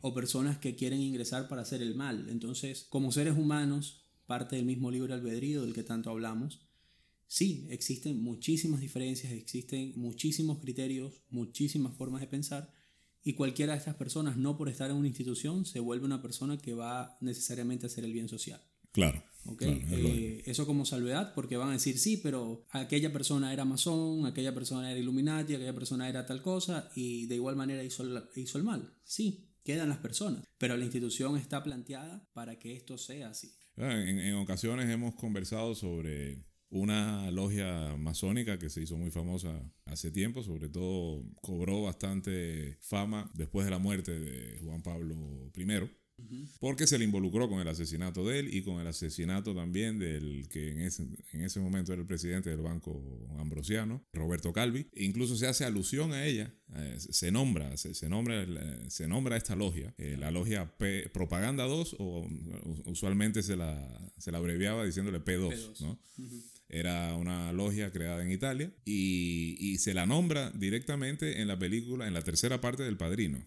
O 0.01 0.15
personas 0.15 0.59
que 0.59 0.75
quieren 0.75 1.01
ingresar 1.01 1.47
para 1.47 1.63
hacer 1.63 1.81
el 1.81 1.95
mal. 1.95 2.29
Entonces, 2.29 2.87
como 2.89 3.13
seres 3.13 3.37
humanos, 3.39 4.03
parte 4.27 4.57
del 4.57 4.65
mismo 4.65 4.91
libre 4.91 5.15
albedrío 5.15 5.63
del 5.63 5.75
que 5.75 5.85
tanto 5.85 6.11
hablamos, 6.11 6.67
sí, 7.29 7.69
existen 7.71 8.21
muchísimas 8.21 8.81
diferencias, 8.81 9.33
existen 9.33 9.93
muchísimos 9.95 10.59
criterios, 10.59 11.23
muchísimas 11.31 11.95
formas 11.97 12.21
de 12.21 12.27
pensar, 12.27 12.73
y 13.29 13.35
cualquiera 13.35 13.75
de 13.75 13.79
estas 13.79 13.95
personas, 13.95 14.39
no 14.39 14.57
por 14.57 14.71
estar 14.71 14.91
en 14.91 14.97
una 14.97 15.07
institución, 15.07 15.67
se 15.67 15.81
vuelve 15.81 16.07
una 16.07 16.23
persona 16.23 16.57
que 16.57 16.73
va 16.73 17.19
necesariamente 17.21 17.85
a 17.85 17.89
hacer 17.89 18.03
el 18.07 18.15
bien 18.15 18.27
social. 18.27 18.59
Claro. 18.91 19.23
Eh, 19.61 20.43
eso 20.47 20.65
como 20.65 20.87
salvedad, 20.87 21.35
porque 21.35 21.59
van 21.59 21.69
a 21.69 21.73
decir, 21.73 21.99
sí, 21.99 22.17
pero 22.17 22.65
aquella 22.71 23.13
persona 23.13 23.53
era 23.53 23.67
masón, 23.67 24.25
aquella 24.25 24.55
persona 24.55 24.91
era 24.91 24.99
Illuminati, 24.99 25.55
aquella 25.55 25.75
persona 25.75 26.09
era 26.09 26.25
tal 26.25 26.41
cosa, 26.41 26.91
y 26.95 27.27
de 27.27 27.35
igual 27.35 27.55
manera 27.55 27.85
hizo 27.85 28.03
el, 28.03 28.19
hizo 28.35 28.57
el 28.57 28.65
mal. 28.65 28.95
Sí, 29.05 29.51
quedan 29.63 29.91
las 29.91 29.99
personas, 29.99 30.47
pero 30.57 30.79
la 30.79 30.85
institución 30.85 31.37
está 31.37 31.63
planteada 31.63 32.27
para 32.33 32.59
que 32.59 32.73
esto 32.73 32.97
sea 32.97 33.29
así. 33.29 33.53
Ah, 33.77 33.93
en, 33.93 34.21
en 34.21 34.37
ocasiones 34.37 34.89
hemos 34.89 35.15
conversado 35.17 35.75
sobre 35.75 36.47
una 36.71 37.31
logia 37.31 37.97
masónica 37.97 38.59
que 38.59 38.71
se 38.71 38.83
hizo 38.83 38.97
muy 38.97 39.11
famosa 39.11 39.63
hace 39.87 40.11
tiempo, 40.11 40.43
sobre 40.43 40.69
todo 40.69 41.25
cobró 41.41 41.83
bastante 41.83 42.79
fama 42.81 43.31
después 43.35 43.65
de 43.65 43.71
la 43.71 43.79
muerte 43.79 44.19
de 44.19 44.59
Juan 44.61 44.83
Pablo 44.83 45.51
I. 45.57 45.89
Porque 46.59 46.87
se 46.89 46.99
le 46.99 47.05
involucró 47.05 47.49
con 47.49 47.61
el 47.61 47.69
asesinato 47.69 48.27
de 48.27 48.41
él 48.41 48.55
y 48.55 48.63
con 48.63 48.81
el 48.81 48.87
asesinato 48.89 49.55
también 49.55 49.99
del 50.01 50.49
que 50.49 50.73
en 50.73 50.81
ese, 50.81 51.05
en 51.33 51.43
ese 51.43 51.61
momento 51.61 51.93
era 51.93 52.03
el 52.03 52.09
presidente 52.09 52.51
del 52.51 52.61
Banco 52.61 53.29
Ambrosiano, 53.39 54.05
Roberto 54.13 54.53
Calvi. 54.53 54.89
E 54.95 55.05
incluso 55.05 55.37
se 55.37 55.47
hace 55.47 55.65
alusión 55.65 56.13
a 56.13 56.27
ella, 56.27 56.53
eh, 56.75 56.97
se 56.99 57.31
nombra, 57.31 57.77
se, 57.77 58.09
nombra, 58.09 58.45
se 58.89 59.07
nombra 59.07 59.37
esta 59.37 59.55
logia, 59.55 59.95
eh, 59.97 60.17
la 60.19 60.33
logia 60.33 60.75
Propaganda 61.13 61.65
2, 61.65 61.97
o 62.01 62.29
usualmente 62.87 63.43
se 63.43 63.57
la, 63.57 64.13
se 64.19 64.33
la 64.33 64.39
abreviaba 64.39 64.85
diciéndole 64.85 65.25
P2, 65.25 65.81
¿no? 65.81 66.01
Era 66.69 67.15
una 67.17 67.53
logia 67.53 67.91
creada 67.91 68.23
en 68.23 68.31
Italia 68.31 68.73
y, 68.85 69.57
y, 69.59 69.79
se 69.79 69.95
la 69.95 70.07
nombra 70.07 70.51
directamente 70.51 71.41
en 71.41 71.49
la 71.49 71.59
película, 71.59 72.07
en 72.07 72.15
la 72.15 72.23
tercera 72.23 72.61
parte 72.61 72.83
del 72.83 72.97
Padrino. 72.97 73.43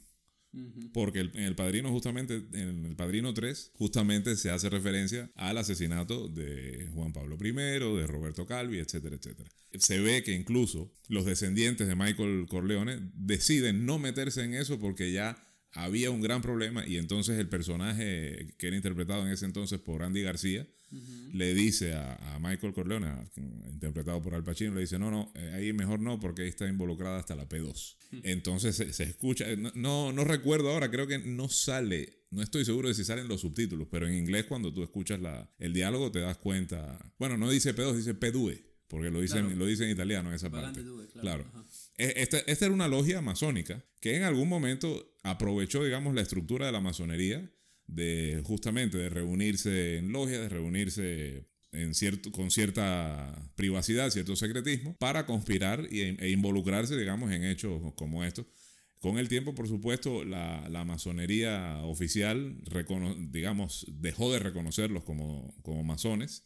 Porque 0.92 1.22
en 1.22 1.44
el 1.44 1.56
Padrino, 1.56 1.90
justamente, 1.92 2.44
en 2.54 2.86
el 2.86 2.96
Padrino 2.96 3.34
3, 3.34 3.72
justamente 3.74 4.36
se 4.36 4.50
hace 4.50 4.70
referencia 4.70 5.32
al 5.36 5.58
asesinato 5.58 6.28
de 6.28 6.90
Juan 6.94 7.14
Pablo 7.14 7.38
I, 7.42 7.52
de 7.52 8.08
Roberto 8.08 8.46
Calvi, 8.46 8.80
etcétera, 8.80 9.16
etcétera. 9.16 9.50
Se 9.76 10.00
ve 10.02 10.24
que 10.24 10.34
incluso 10.34 10.94
los 11.08 11.26
descendientes 11.26 11.88
de 11.88 11.96
Michael 11.96 12.48
Corleone 12.50 13.00
deciden 13.14 13.86
no 13.86 13.98
meterse 13.98 14.44
en 14.44 14.54
eso 14.54 14.78
porque 14.78 15.14
ya 15.14 15.48
había 15.72 16.12
un 16.12 16.20
gran 16.20 16.42
problema 16.42 16.86
y 16.86 16.98
entonces 16.98 17.40
el 17.40 17.48
personaje 17.48 18.54
que 18.58 18.68
era 18.68 18.76
interpretado 18.76 19.26
en 19.26 19.32
ese 19.32 19.46
entonces 19.46 19.80
por 19.80 20.04
Andy 20.04 20.22
García 20.22 20.68
le 21.34 21.54
dice 21.54 21.94
a, 21.94 22.38
Michael 22.42 22.74
Corleone, 22.74 23.08
interpretado 23.72 24.22
por 24.22 24.34
Al 24.34 24.44
Pacino, 24.44 24.74
le 24.74 24.82
dice, 24.82 25.00
no, 25.00 25.12
no, 25.12 25.32
eh, 25.36 25.52
ahí 25.54 25.74
mejor 25.74 26.00
no 26.00 26.20
porque 26.20 26.44
ahí 26.44 26.50
está 26.50 26.68
involucrada 26.68 27.20
hasta 27.20 27.36
la 27.36 27.48
P2. 27.48 27.96
Entonces 28.24 28.76
se, 28.76 29.04
escucha, 29.04 29.46
no, 29.76 30.12
no, 30.12 30.24
recuerdo 30.24 30.70
ahora, 30.70 30.92
creo 30.92 31.08
que 31.08 31.20
no 31.20 31.48
sale, 31.48 32.26
no 32.32 32.42
estoy 32.42 32.66
seguro 32.66 32.90
de 32.90 32.94
si 32.94 33.06
salen 33.06 33.28
los 33.28 33.42
subtítulos, 33.42 33.88
pero 33.90 34.08
en 34.08 34.16
inglés 34.16 34.46
cuando 34.46 34.74
tú 34.74 34.84
escuchas 34.84 35.22
la, 35.22 35.50
el 35.60 35.74
diálogo 35.74 36.12
te 36.12 36.20
das 36.20 36.38
cuenta, 36.38 37.14
bueno, 37.18 37.38
no 37.38 37.50
dice 37.50 37.76
P2, 37.76 37.96
dice 37.96 38.20
P2, 38.20 38.62
porque 38.88 39.10
lo 39.10 39.22
dicen, 39.22 39.58
lo 39.58 39.66
dice 39.66 39.86
en 39.86 39.92
italiano 39.92 40.30
en 40.30 40.36
esa 40.36 40.50
parte. 40.50 40.84
claro. 41.22 41.46
E, 41.98 42.14
esta, 42.18 42.40
esta, 42.40 42.66
era 42.66 42.74
una 42.74 42.88
logia 42.88 43.22
masónica 43.22 43.86
que 44.02 44.18
en 44.18 44.24
algún 44.24 44.50
momento 44.50 45.16
aprovechó, 45.24 45.84
digamos, 45.84 46.14
la 46.14 46.22
estructura 46.22 46.66
de 46.66 46.72
la 46.74 46.82
masonería 46.82 47.50
de 47.92 48.42
justamente 48.46 48.98
de 48.98 49.10
reunirse 49.10 49.98
en 49.98 50.12
logias, 50.12 50.42
de 50.42 50.50
reunirse 50.50 51.46
en 51.72 51.94
cierto, 51.94 52.32
con 52.32 52.52
cierta 52.52 53.50
privacidad, 53.56 54.10
cierto 54.10 54.36
secretismo, 54.36 54.96
para 54.98 55.26
conspirar 55.26 55.88
e, 55.92 56.30
involucrarse, 56.30 56.98
digamos, 56.98 57.32
en 57.32 57.44
hechos 57.44 57.94
como 57.96 58.24
estos. 58.24 58.46
Con 59.00 59.18
el 59.18 59.30
tiempo, 59.30 59.56
por 59.56 59.68
supuesto, 59.68 60.24
la, 60.24 60.84
masonería 60.86 61.80
oficial, 61.84 62.58
digamos, 63.32 63.86
dejó 63.90 64.32
de 64.32 64.40
reconocerlos 64.40 65.04
como, 65.04 65.56
como 65.64 65.84
masones, 65.84 66.44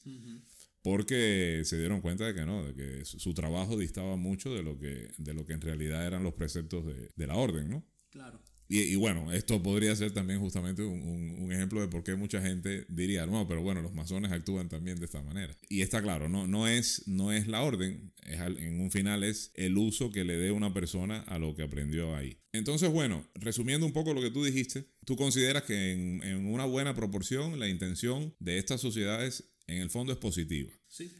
porque 0.82 1.64
se 1.66 1.78
dieron 1.78 2.00
cuenta 2.02 2.26
de 2.26 2.34
que 2.34 2.46
no, 2.46 2.64
de 2.64 2.74
que 2.74 3.06
su, 3.06 3.34
trabajo 3.34 3.78
distaba 3.78 4.16
mucho 4.16 4.54
de 4.54 4.64
lo 4.64 4.80
que, 4.80 5.10
de 5.18 5.34
lo 5.34 5.46
que 5.46 5.54
en 5.54 5.62
realidad 5.62 6.06
eran 6.06 6.24
los 6.24 6.36
preceptos 6.36 6.86
de, 6.86 7.10
de 7.14 7.28
la 7.28 7.36
orden, 7.36 7.70
¿no? 7.70 7.84
Claro. 8.10 8.40
Y, 8.68 8.96
bueno, 8.96 9.32
esto 9.32 9.62
podría 9.62 9.96
ser 9.96 10.12
también 10.12 10.40
justamente 10.40 10.84
un, 10.84 11.52
ejemplo 11.52 11.80
de 11.80 11.88
por 11.88 12.04
qué 12.04 12.16
mucha 12.16 12.42
gente 12.42 12.86
diría, 12.90 13.26
no, 13.26 13.48
pero 13.48 13.62
bueno, 13.62 13.82
los 13.82 13.94
masones 13.94 14.32
actúan 14.32 14.68
también 14.68 15.00
de 15.00 15.06
esta 15.06 15.22
manera. 15.22 15.56
Y 15.70 15.82
está 15.82 16.02
claro, 16.02 16.28
no, 16.28 16.48
no, 16.48 16.68
es, 16.68 17.08
no 17.08 17.32
es 17.32 17.48
la 17.48 17.62
orden, 17.62 18.12
es, 18.24 18.40
en 18.40 18.82
un 18.82 18.92
final 18.92 19.24
es 19.24 19.52
el 19.54 19.78
uso 19.78 20.10
que 20.10 20.24
le 20.24 20.38
dé 20.38 20.52
una 20.52 20.74
persona 20.74 21.20
a 21.22 21.38
lo 21.38 21.56
que 21.56 21.64
aprendió 21.64 22.16
ahí. 22.16 22.40
Entonces, 22.52 22.90
bueno, 22.90 23.30
resumiendo 23.36 23.86
un 23.86 23.94
poco 23.94 24.14
lo 24.14 24.22
que 24.22 24.32
tú 24.32 24.44
dijiste, 24.44 24.90
tú 25.06 25.16
consideras 25.16 25.64
que 25.64 25.92
en, 25.92 26.24
en 26.24 26.48
una 26.48 26.66
buena 26.66 26.96
proporción 26.96 27.60
la 27.60 27.70
intención 27.70 28.36
de 28.40 28.58
estas 28.58 28.82
sociedades 28.82 29.55
en 29.68 29.82
el 29.82 29.90
fondo 29.90 30.14
es 30.14 30.20
positiva. 30.20 30.72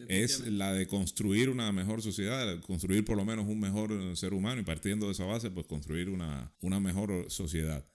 es 0.08 0.40
la 0.48 0.74
de 0.74 0.88
construir 0.88 1.50
una 1.50 1.72
mejor 1.72 2.02
sociedad, 2.02 2.60
construir 2.62 3.04
por 3.04 3.18
lo 3.18 3.26
menos 3.26 3.48
un 3.48 3.60
mejor 3.60 4.16
ser 4.16 4.34
humano 4.34 4.62
y 4.62 4.64
partiendo 4.64 5.08
de 5.08 5.14
esa 5.14 5.26
base, 5.26 5.50
pues 5.50 5.66
construir 5.66 6.10
una, 6.10 6.54
una 6.62 6.80
mejor 6.80 7.26
sociedad. 7.30 7.88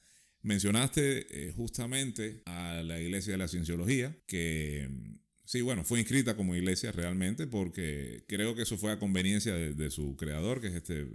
Mencionaste 0.42 1.48
eh, 1.48 1.52
justamente 1.52 2.42
a 2.46 2.82
la 2.82 3.00
Iglesia 3.00 3.32
de 3.32 3.38
la 3.38 3.48
Cienciología, 3.48 4.16
que 4.26 4.88
sí, 5.44 5.60
bueno, 5.60 5.84
fue 5.84 6.00
inscrita 6.00 6.34
como 6.34 6.56
iglesia 6.56 6.92
realmente 6.92 7.46
porque 7.46 8.24
creo 8.26 8.54
que 8.54 8.62
eso 8.62 8.78
fue 8.78 8.90
a 8.92 8.98
conveniencia 8.98 9.54
de, 9.54 9.74
de 9.74 9.90
su 9.90 10.16
creador, 10.16 10.60
que 10.60 10.68
es 10.68 10.74
este 10.74 11.06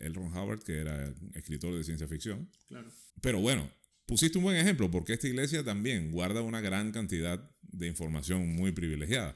L. 0.00 0.14
Ron 0.14 0.34
Howard, 0.36 0.64
que 0.64 0.78
era 0.78 1.14
escritor 1.34 1.74
de 1.76 1.84
ciencia 1.84 2.08
ficción. 2.08 2.50
Claro. 2.66 2.90
Pero 3.20 3.40
bueno, 3.40 3.70
pusiste 4.12 4.36
un 4.36 4.44
buen 4.44 4.56
ejemplo 4.58 4.90
porque 4.90 5.14
esta 5.14 5.26
iglesia 5.26 5.64
también 5.64 6.10
guarda 6.10 6.42
una 6.42 6.60
gran 6.60 6.92
cantidad 6.92 7.50
de 7.62 7.86
información 7.86 8.54
muy 8.54 8.70
privilegiada. 8.72 9.34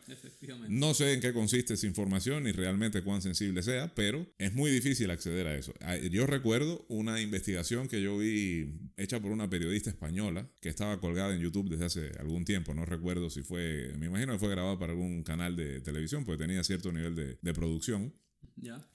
No 0.68 0.92
sé 0.92 1.14
en 1.14 1.20
qué 1.20 1.32
consiste 1.32 1.72
esa 1.72 1.86
información 1.86 2.44
ni 2.44 2.52
realmente 2.52 3.02
cuán 3.02 3.22
sensible 3.22 3.62
sea, 3.62 3.94
pero 3.94 4.26
es 4.36 4.52
muy 4.52 4.70
difícil 4.70 5.10
acceder 5.10 5.46
a 5.46 5.56
eso. 5.56 5.72
Ah, 5.80 5.96
yo 5.96 6.26
recuerdo 6.26 6.84
una 6.90 7.22
investigación 7.22 7.88
que 7.88 8.02
yo 8.02 8.18
vi 8.18 8.74
hecha 8.98 9.18
por 9.18 9.30
una 9.30 9.48
periodista 9.48 9.88
española 9.88 10.46
que 10.60 10.68
estaba 10.68 11.00
colgada 11.00 11.34
en 11.34 11.40
YouTube 11.40 11.70
desde 11.70 11.86
hace 11.86 12.10
algún 12.18 12.44
tiempo. 12.44 12.74
No 12.74 12.84
recuerdo 12.84 13.30
si 13.30 13.40
fue, 13.40 13.94
me 13.96 14.06
imagino 14.06 14.34
que 14.34 14.40
fue 14.40 14.50
grabada 14.50 14.78
para 14.78 14.92
algún 14.92 15.22
canal 15.22 15.56
de 15.56 15.80
televisión, 15.80 16.26
porque 16.26 16.44
tenía 16.44 16.62
cierto 16.62 16.92
nivel 16.92 17.16
de, 17.16 17.38
de 17.40 17.54
producción. 17.54 18.12
Ya 18.56 18.86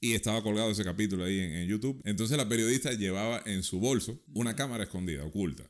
y 0.00 0.12
estaba 0.12 0.42
colgado 0.42 0.70
ese 0.70 0.84
capítulo 0.84 1.24
ahí 1.24 1.40
en, 1.40 1.66
YouTube. 1.66 2.00
Entonces 2.04 2.36
la 2.36 2.48
periodista 2.48 2.92
llevaba 2.92 3.42
en 3.46 3.62
su 3.62 3.80
bolso 3.80 4.22
una 4.32 4.54
cámara 4.54 4.84
escondida, 4.84 5.24
oculta. 5.24 5.68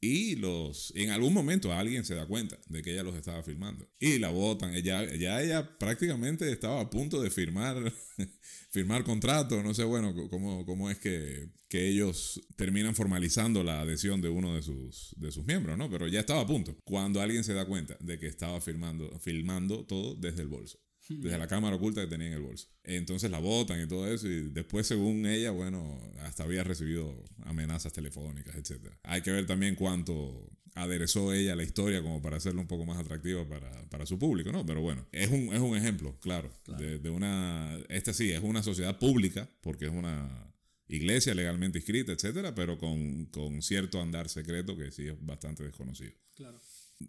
Y 0.00 0.36
los 0.36 0.92
en 0.96 1.10
algún 1.10 1.32
momento 1.32 1.72
alguien 1.72 2.04
se 2.04 2.14
da 2.14 2.26
cuenta 2.26 2.58
de 2.66 2.82
que 2.82 2.92
ella 2.92 3.04
los 3.04 3.14
estaba 3.14 3.42
filmando. 3.42 3.88
Y 4.00 4.18
la 4.18 4.30
botan. 4.30 4.74
Ella, 4.74 5.04
ya 5.14 5.40
ella 5.40 5.78
prácticamente 5.78 6.50
estaba 6.50 6.80
a 6.80 6.90
punto 6.90 7.20
de 7.22 7.30
firmar, 7.30 7.92
firmar 8.70 9.04
contrato. 9.04 9.62
No 9.62 9.72
sé, 9.74 9.84
bueno, 9.84 10.14
cómo, 10.28 10.66
cómo 10.66 10.90
es 10.90 10.98
que, 10.98 11.48
que 11.68 11.88
ellos 11.88 12.40
terminan 12.56 12.96
formalizando 12.96 13.62
la 13.62 13.80
adhesión 13.80 14.20
de 14.20 14.28
uno 14.28 14.54
de 14.54 14.62
sus, 14.62 15.14
de 15.16 15.30
sus 15.30 15.46
miembros, 15.46 15.78
¿no? 15.78 15.88
Pero 15.88 16.08
ya 16.08 16.20
estaba 16.20 16.40
a 16.40 16.46
punto. 16.46 16.76
Cuando 16.84 17.20
alguien 17.20 17.44
se 17.44 17.54
da 17.54 17.64
cuenta 17.64 17.96
de 18.00 18.18
que 18.18 18.26
estaba 18.26 18.60
firmando, 18.60 19.18
filmando 19.20 19.84
todo 19.84 20.16
desde 20.16 20.42
el 20.42 20.48
bolso 20.48 20.78
desde 21.08 21.38
la 21.38 21.46
cámara 21.46 21.76
oculta 21.76 22.02
que 22.02 22.06
tenía 22.06 22.28
en 22.28 22.34
el 22.34 22.42
bolso. 22.42 22.68
Entonces 22.84 23.30
la 23.30 23.38
botan 23.38 23.82
y 23.82 23.86
todo 23.86 24.06
eso 24.12 24.28
y 24.28 24.50
después 24.50 24.86
según 24.86 25.26
ella, 25.26 25.50
bueno, 25.50 25.98
hasta 26.20 26.44
había 26.44 26.64
recibido 26.64 27.24
amenazas 27.44 27.92
telefónicas, 27.92 28.54
etc. 28.56 28.92
Hay 29.02 29.22
que 29.22 29.32
ver 29.32 29.46
también 29.46 29.74
cuánto 29.74 30.50
aderezó 30.74 31.32
ella 31.32 31.56
la 31.56 31.64
historia 31.64 32.02
como 32.02 32.22
para 32.22 32.36
hacerlo 32.36 32.60
un 32.60 32.68
poco 32.68 32.84
más 32.84 32.98
atractiva 32.98 33.46
para, 33.48 34.06
su 34.06 34.18
público, 34.18 34.52
¿no? 34.52 34.64
Pero 34.64 34.80
bueno, 34.80 35.06
es 35.12 35.30
un, 35.30 35.52
es 35.52 35.60
un 35.60 35.76
ejemplo, 35.76 36.18
claro, 36.20 36.52
De, 36.78 37.10
una... 37.10 37.78
Esta 37.88 38.12
sí, 38.12 38.30
es 38.30 38.42
una 38.42 38.62
sociedad 38.62 38.98
pública 38.98 39.48
porque 39.60 39.86
es 39.86 39.90
una 39.90 40.52
iglesia 40.86 41.34
legalmente 41.34 41.78
inscrita, 41.78 42.12
etcétera, 42.12 42.54
pero 42.54 42.78
con, 42.78 43.26
con 43.26 43.60
cierto 43.60 44.00
andar 44.00 44.28
secreto 44.28 44.76
que 44.76 44.90
sí 44.92 45.08
es 45.08 45.14
bastante 45.20 45.64
desconocido. 45.64 46.12
Claro. 46.34 46.60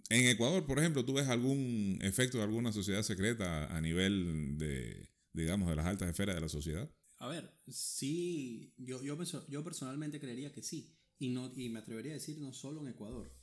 En 0.10 0.28
Ecuador, 0.28 0.66
por 0.66 0.80
ejemplo, 0.80 1.04
¿tú 1.06 1.14
ves 1.14 1.28
algún 1.28 2.00
efecto 2.02 2.38
de 2.38 2.44
alguna 2.44 2.72
sociedad 2.72 3.04
secreta 3.04 3.76
a 3.76 3.82
nivel 3.82 4.58
de, 4.58 5.10
digamos, 5.34 5.70
de 5.70 5.76
las 5.76 5.86
altas 5.86 6.10
esferas 6.10 6.36
de 6.36 6.42
la 6.42 6.50
sociedad? 6.50 6.90
A 7.18 7.28
ver, 7.28 7.52
sí, 7.68 8.74
yo, 8.78 9.04
yo, 9.04 9.18
yo 9.48 9.64
personalmente 9.64 10.20
creería 10.20 10.52
que 10.52 10.64
sí. 10.64 10.96
Y, 11.18 11.30
no, 11.30 11.52
y 11.56 11.70
me 11.70 11.80
atrevería 11.80 12.12
a 12.12 12.16
decir 12.16 12.40
no 12.40 12.54
solo 12.54 12.82
en 12.82 12.88
Ecuador. 12.90 13.36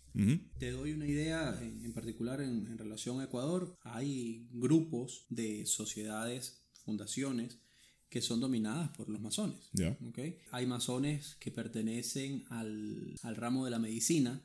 Te 0.58 0.70
doy 0.70 0.92
una 0.92 1.06
idea 1.06 1.60
en, 1.60 1.92
particular 1.92 2.40
en, 2.40 2.78
relación 2.78 3.20
a 3.20 3.24
Ecuador. 3.24 3.76
Hay 3.82 4.48
grupos 4.50 5.26
de 5.28 5.66
sociedades, 5.66 6.62
fundaciones, 6.84 7.60
que 8.08 8.22
son 8.22 8.40
dominadas 8.40 8.96
por 8.96 9.10
los 9.10 9.20
masones. 9.20 9.68
¿okay? 10.08 10.38
Hay 10.52 10.64
masones 10.64 11.36
que 11.38 11.50
pertenecen 11.50 12.44
al, 12.48 13.14
al 13.22 13.36
ramo 13.36 13.66
de 13.66 13.70
la 13.70 13.78
medicina, 13.78 14.42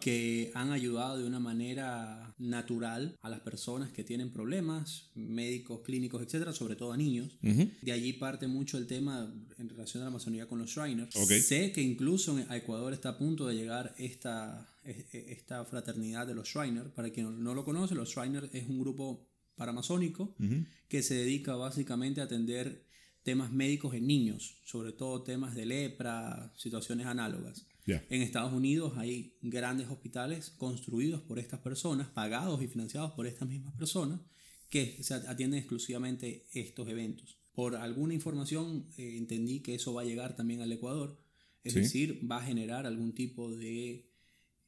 que 0.00 0.50
han 0.54 0.70
ayudado 0.70 1.18
de 1.18 1.24
una 1.24 1.40
manera 1.40 2.34
natural 2.38 3.16
a 3.22 3.28
las 3.28 3.40
personas 3.40 3.90
que 3.92 4.04
tienen 4.04 4.30
problemas, 4.30 5.10
médicos, 5.14 5.80
clínicos, 5.84 6.22
etcétera, 6.22 6.52
sobre 6.52 6.76
todo 6.76 6.92
a 6.92 6.96
niños. 6.96 7.36
De 7.82 7.92
allí 7.92 8.12
parte 8.12 8.46
mucho 8.46 8.78
el 8.78 8.86
tema 8.86 9.32
en 9.58 9.68
relación 9.68 10.02
a 10.02 10.06
la 10.06 10.12
masonería 10.12 10.46
con 10.46 10.58
los 10.58 10.70
Shriners. 10.70 11.14
Sé 11.44 11.72
que 11.72 11.82
incluso 11.82 12.36
a 12.48 12.56
Ecuador 12.56 12.92
está 12.92 13.10
a 13.10 13.18
punto 13.18 13.46
de 13.46 13.54
llegar 13.54 13.94
esta, 13.98 14.68
e, 14.84 15.06
e, 15.12 15.32
esta 15.32 15.64
fraternidad 15.64 16.26
de 16.26 16.34
los 16.34 16.48
Shriners. 16.48 16.90
Para 16.90 17.10
quien 17.10 17.42
no 17.42 17.54
lo 17.54 17.64
conoce, 17.64 17.94
los 17.94 18.10
Shriners 18.10 18.48
es 18.52 18.68
un 18.68 18.78
grupo 18.80 19.26
paramasónico 19.56 20.34
que 20.88 21.02
se 21.02 21.14
dedica 21.14 21.56
básicamente 21.56 22.20
a 22.20 22.24
atender 22.24 22.85
temas 23.26 23.50
médicos 23.50 23.92
en 23.92 24.06
niños, 24.06 24.60
sobre 24.62 24.92
todo 24.92 25.24
temas 25.24 25.56
de 25.56 25.66
lepra, 25.66 26.52
situaciones 26.56 27.06
análogas. 27.06 27.66
En 27.84 28.22
Estados 28.22 28.52
Unidos 28.52 28.92
hay 28.98 29.36
grandes 29.42 29.88
hospitales 29.88 30.50
construidos 30.50 31.22
por 31.22 31.40
estas 31.40 31.58
personas, 31.58 32.06
pagados 32.06 32.62
y 32.62 32.68
financiados 32.68 33.10
por 33.12 33.26
estas 33.26 33.48
mismas 33.48 33.74
personas, 33.74 34.20
que 34.70 35.02
se 35.02 35.14
atienden 35.14 35.58
exclusivamente 35.58 36.46
estos 36.52 36.88
eventos. 36.88 37.36
Por 37.52 37.74
alguna 37.74 38.14
información 38.14 38.86
eh, 38.96 39.16
entendí 39.16 39.58
que 39.58 39.74
eso 39.74 39.92
va 39.92 40.02
a 40.02 40.04
llegar 40.04 40.36
también 40.36 40.60
al 40.60 40.70
Ecuador, 40.70 41.20
es 41.64 41.74
decir, 41.74 42.20
va 42.30 42.36
a 42.36 42.46
generar 42.46 42.86
algún 42.86 43.12
tipo 43.12 43.50
de 43.56 44.08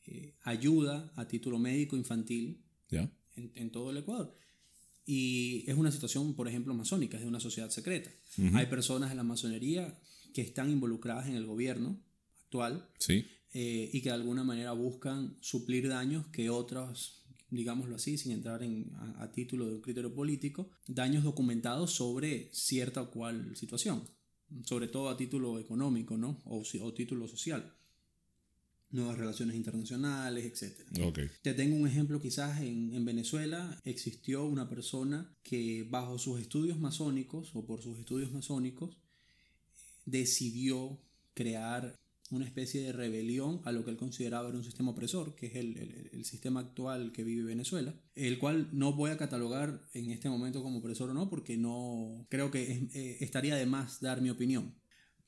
eh, 0.05 0.35
ayuda 0.42 1.12
a 1.14 1.29
título 1.29 1.61
médico 1.61 1.97
infantil 1.97 2.64
en, 3.37 3.71
todo 3.71 3.92
el 3.92 3.99
Ecuador. 3.99 4.35
Y 5.11 5.64
es 5.66 5.75
una 5.75 5.90
situación, 5.90 6.35
por 6.35 6.49
ejemplo, 6.49 6.75
masónica, 6.75 7.16
es 7.16 7.23
de 7.23 7.29
una 7.31 7.40
sociedad 7.40 7.71
secreta. 7.71 8.11
Hay 8.53 8.66
personas 8.66 9.11
en 9.11 9.16
la 9.16 9.23
masonería 9.23 9.99
que 10.35 10.42
están 10.42 10.71
involucradas 10.71 11.29
en 11.29 11.35
el 11.35 11.47
gobierno, 11.47 11.99
actual 12.42 12.87
sí. 12.99 13.25
Eh, 13.55 13.88
y 13.90 14.03
que 14.03 14.11
de 14.11 14.16
alguna 14.16 14.44
manera 14.44 14.73
buscan 14.73 15.38
suplir 15.40 15.88
daños 15.88 16.27
que 16.27 16.51
otros, 16.51 17.25
digámoslo 17.49 17.97
así, 17.97 18.18
sin 18.18 18.33
entrar 18.33 18.62
en, 18.62 18.92
a, 19.16 19.33
título 19.33 19.66
de 19.66 19.77
un 19.77 19.81
criterio 19.81 20.14
político, 20.14 20.68
daños 20.87 21.25
documentados 21.25 21.94
sobre 21.94 22.51
cierta 22.53 23.01
o 23.01 23.11
cual 23.11 23.57
situación, 23.57 24.03
sobre 24.66 24.88
todo 24.88 25.09
a 25.09 25.16
título 25.16 25.59
económico 25.59 26.18
¿no? 26.18 26.42
o, 26.44 26.62
o 26.83 26.92
título 26.92 27.27
social 27.27 27.77
nuevas 28.90 29.18
relaciones 29.18 29.57
internacionales, 29.57 30.44
etc. 30.44 31.09
Okay. 31.09 31.29
Te 31.42 31.55
tengo 31.55 31.77
un 31.77 31.87
ejemplo 31.87 32.20
quizás 32.20 32.61
en, 32.61 32.94
en, 32.94 33.05
Venezuela 33.05 33.79
existió 33.85 34.46
una 34.46 34.68
persona 34.68 35.37
que 35.42 35.87
bajo 35.88 36.18
sus 36.18 36.40
estudios 36.40 36.79
masónicos 36.79 37.51
o 37.55 37.66
por 37.66 37.83
sus 37.83 37.98
estudios 37.98 38.33
masónicos 38.33 38.96
decidió 40.06 40.98
crear 41.35 41.98
una 42.31 42.44
especie 42.44 42.83
de 42.83 42.92
rebelión 42.92 43.60
a 43.65 43.73
lo 43.73 43.85
que 43.85 43.90
él 43.90 43.96
consideraba 43.96 44.48
era 44.48 44.58
un 44.58 44.65
sistema 44.65 44.90
opresor, 44.90 45.35
que 45.35 45.46
es 45.46 45.54
el, 45.56 45.77
el, 46.12 46.25
sistema 46.25 46.60
actual 46.60 47.12
que 47.12 47.25
vive 47.25 47.44
Venezuela, 47.44 47.94
el 48.15 48.38
cual 48.38 48.69
no 48.73 48.92
voy 48.92 49.10
a 49.10 49.17
catalogar 49.17 49.81
en 49.94 50.10
este 50.10 50.29
momento 50.29 50.62
como 50.62 50.79
opresor 50.79 51.10
o 51.10 51.15
no, 51.15 51.31
porque 51.31 51.56
no 51.56 52.27
creo 52.29 52.50
que 52.50 52.88
eh, 52.92 53.17
estaría 53.21 53.56
de 53.56 53.67
más 53.67 54.00
dar 54.00 54.21
mi 54.21 54.31
opinión. 54.31 54.75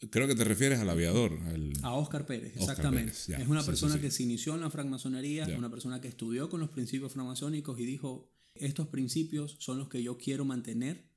Creo 0.09 0.26
que 0.26 0.34
te 0.34 0.44
refieres 0.44 0.78
al 0.78 0.88
aviador. 0.88 1.38
A 1.82 1.94
Oscar 1.94 2.24
Pérez, 2.24 2.57
exactamente. 2.57 3.12
es 3.12 3.48
una 3.48 3.62
persona 3.62 4.01
que 4.01 4.11
se 4.11 4.22
inició 4.22 4.55
en 4.55 4.62
la 4.62 4.70
francmasonería, 4.70 5.46
una 5.57 5.70
persona 5.70 6.01
que 6.01 6.09
estudió 6.09 6.48
con 6.48 6.61
los 6.61 6.70
principios 6.70 7.12
francmasónicos 7.12 7.78
y 7.78 7.84
dijo, 7.84 8.32
estos 8.55 8.88
principios 8.88 9.57
son 9.59 9.78
los 9.78 9.88
que 9.88 10.03
yo 10.03 10.16
quiero 10.16 10.44
mantener 10.44 11.11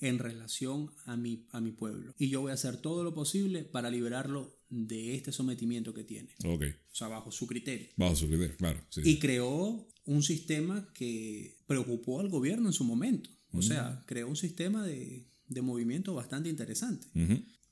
en 0.00 0.18
relación 0.18 0.90
a 1.04 1.16
mi, 1.16 1.46
a 1.50 1.60
mi 1.60 1.72
pueblo. 1.72 2.14
Y 2.18 2.28
yo 2.28 2.40
voy 2.40 2.50
a 2.50 2.54
hacer 2.54 2.78
todo 2.78 3.04
lo 3.04 3.14
posible 3.14 3.64
para 3.64 3.90
liberarlo 3.90 4.56
de 4.70 5.16
este 5.16 5.32
sometimiento 5.32 5.92
que 5.92 6.04
tiene. 6.04 6.30
Ok. 6.44 6.62
O 6.92 6.94
sea, 6.94 7.08
bajo 7.08 7.30
su 7.32 7.46
criterio. 7.46 7.88
Bajo 7.96 8.16
su 8.16 8.28
criterio, 8.28 8.56
claro. 8.56 8.80
y 9.04 9.18
creó 9.18 9.88
un 10.04 10.22
sistema 10.22 10.88
que 10.94 11.56
preocupó 11.66 12.20
al 12.20 12.28
gobierno 12.28 12.68
en 12.68 12.72
su 12.72 12.84
momento. 12.84 13.28
O 13.52 13.62
sea, 13.62 14.04
creó 14.06 14.28
un 14.28 14.36
sistema 14.36 14.86
de, 14.86 15.26
de 15.48 15.62
movimiento 15.62 16.14
bastante 16.14 16.48
interesante 16.48 17.08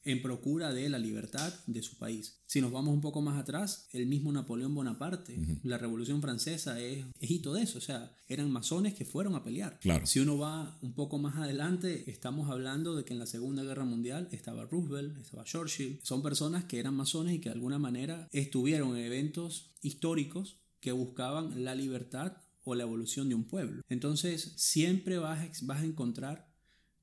en 0.08 0.22
procura 0.22 0.72
de 0.72 0.88
la 0.88 0.98
libertad 0.98 1.52
de 1.66 1.82
su 1.82 1.98
país. 1.98 2.40
Si 2.46 2.62
nos 2.62 2.72
vamos 2.72 2.94
un 2.94 3.02
poco 3.02 3.20
más 3.20 3.38
atrás, 3.38 3.88
el 3.92 4.06
mismo 4.06 4.32
Napoleón 4.32 4.74
Bonaparte, 4.74 5.38
la 5.64 5.76
Revolución 5.76 6.22
Francesa 6.22 6.80
es, 6.80 7.04
hito 7.20 7.52
de 7.52 7.64
eso, 7.64 7.76
o 7.76 7.82
sea, 7.82 8.16
eran 8.26 8.50
masones 8.50 8.94
que 8.94 9.04
fueron 9.04 9.34
a 9.34 9.42
pelear. 9.42 9.78
Claro. 9.80 10.06
Si 10.06 10.18
uno 10.18 10.38
va 10.38 10.78
un 10.80 10.94
poco 10.94 11.18
más 11.18 11.36
adelante, 11.36 12.10
estamos 12.10 12.50
hablando 12.50 12.96
de 12.96 13.04
que 13.04 13.12
en 13.12 13.18
la 13.18 13.26
Segunda 13.26 13.62
Guerra 13.62 13.84
Mundial 13.84 14.28
estaba 14.32 14.64
Roosevelt, 14.64 15.18
estaba 15.18 15.44
Churchill, 15.44 16.00
son 16.02 16.22
personas 16.22 16.64
que 16.64 16.78
eran 16.78 16.94
masones 16.94 17.34
y 17.34 17.40
que 17.40 17.50
de 17.50 17.56
alguna 17.56 17.78
manera 17.78 18.28
estuvieron 18.32 18.96
en 18.96 19.04
eventos 19.04 19.74
históricos 19.82 20.56
que 20.80 20.92
buscaban 20.92 21.64
la 21.64 21.74
libertad 21.74 22.38
o 22.64 22.74
la 22.74 22.84
evolución 22.84 23.28
de 23.28 23.34
un 23.34 23.44
pueblo. 23.44 23.82
Entonces, 23.90 24.54
siempre 24.56 25.18
vas 25.18 25.66
vas 25.66 25.82
a 25.82 25.84
encontrar 25.84 26.47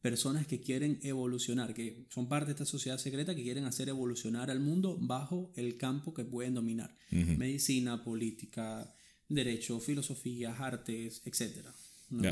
personas 0.06 0.46
que 0.46 0.62
quieren 0.62 1.00
evolucionar, 1.02 1.74
que 1.74 2.06
son 2.10 2.30
parte 2.30 2.46
de 2.46 2.52
esta 2.52 2.66
sociedad 2.66 3.00
secreta 3.00 3.34
que 3.34 3.42
quieren 3.42 3.66
hacer 3.66 3.90
evolucionar 3.90 4.52
al 4.52 4.60
mundo 4.60 5.00
bajo 5.02 5.52
el 5.56 5.78
campo 5.78 6.14
que 6.14 6.24
pueden 6.24 6.54
dominar. 6.54 6.96
Medicina, 7.10 8.04
política, 8.04 8.94
derecho, 9.28 9.80
filosofía, 9.80 10.56
artes, 10.60 11.24
etc. 11.26 11.66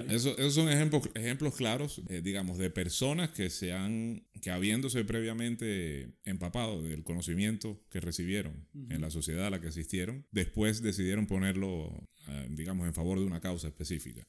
esos 0.09 0.53
son 0.53 0.69
ejemplos, 0.69 1.09
ejemplos 1.15 1.55
claros, 1.55 2.01
eh, 2.09 2.21
digamos, 2.23 2.57
de 2.57 2.69
personas 2.69 3.31
que 3.31 3.49
se 3.49 3.73
han, 3.73 4.25
que 4.41 4.51
habiéndose 4.51 5.03
previamente 5.03 6.15
empapado 6.23 6.81
del 6.81 7.03
conocimiento 7.03 7.83
que 7.89 7.99
recibieron 7.99 8.67
en 8.89 9.01
la 9.01 9.09
sociedad 9.09 9.47
a 9.47 9.49
la 9.49 9.61
que 9.61 9.67
asistieron, 9.67 10.25
después 10.31 10.81
decidieron 10.81 11.27
ponerlo, 11.27 12.07
eh, 12.27 12.47
digamos, 12.51 12.87
en 12.87 12.93
favor 12.93 13.19
de 13.19 13.25
una 13.25 13.41
causa 13.41 13.67
específica. 13.67 14.27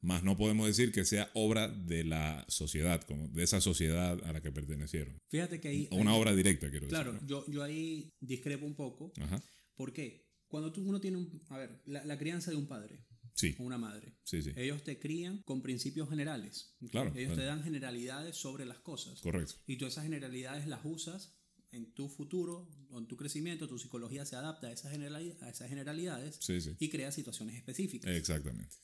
Más 0.00 0.22
no 0.22 0.36
podemos 0.36 0.66
decir 0.66 0.92
que 0.92 1.04
sea 1.04 1.30
obra 1.34 1.68
de 1.68 2.04
la 2.04 2.44
sociedad, 2.48 3.02
como 3.02 3.28
de 3.28 3.42
esa 3.42 3.60
sociedad 3.60 4.22
a 4.24 4.32
la 4.32 4.42
que 4.42 4.52
pertenecieron. 4.52 5.18
Fíjate 5.28 5.60
que 5.60 5.68
ahí... 5.68 5.88
una 5.92 6.14
obra 6.14 6.34
directa, 6.34 6.70
quiero 6.70 6.86
decir. 6.86 7.02
Claro, 7.02 7.18
yo, 7.26 7.44
yo 7.48 7.62
ahí 7.62 8.12
discrepo 8.20 8.66
un 8.66 8.74
poco. 8.74 9.12
Ajá. 9.20 9.42
¿Por 9.74 9.92
qué? 9.92 10.26
Cuando 10.48 10.72
tú, 10.72 10.82
uno 10.86 11.00
tiene 11.00 11.16
un... 11.16 11.42
A 11.48 11.58
ver, 11.58 11.80
la, 11.86 12.18
crianza 12.18 12.50
de 12.50 12.56
un 12.56 12.66
padre. 12.66 13.06
Sí. 13.34 13.54
Una 13.58 13.78
madre. 13.78 14.14
Sí, 14.24 14.42
sí. 14.42 14.52
Ellos 14.56 14.82
te 14.82 14.98
crían 14.98 15.42
con 15.42 15.62
principios 15.62 16.08
generales. 16.08 16.76
Claro. 16.90 17.12
Ellos 17.14 17.34
te 17.34 17.44
dan 17.44 17.62
generalidades 17.62 18.36
sobre 18.36 18.66
las 18.66 18.78
cosas. 18.80 19.20
Correcto. 19.20 19.54
Y 19.66 19.76
tú 19.76 19.86
esas 19.86 20.04
generalidades 20.04 20.66
las 20.66 20.80
usas 20.84 21.34
en 21.72 21.92
tu 21.94 22.08
futuro 22.08 22.68
en 22.98 23.06
tu 23.06 23.16
crecimiento, 23.16 23.66
tu 23.66 23.78
psicología 23.78 24.24
se 24.26 24.36
adapta 24.36 24.68
a 24.68 24.72
esas, 24.72 24.92
generalidades, 24.92 25.42
a 25.42 25.48
esas 25.48 25.68
generalidades 25.68 26.38
y 26.78 26.88
crea 26.90 27.10
situaciones 27.10 27.56
específicas. 27.56 28.14
Exactamente. 28.14 28.76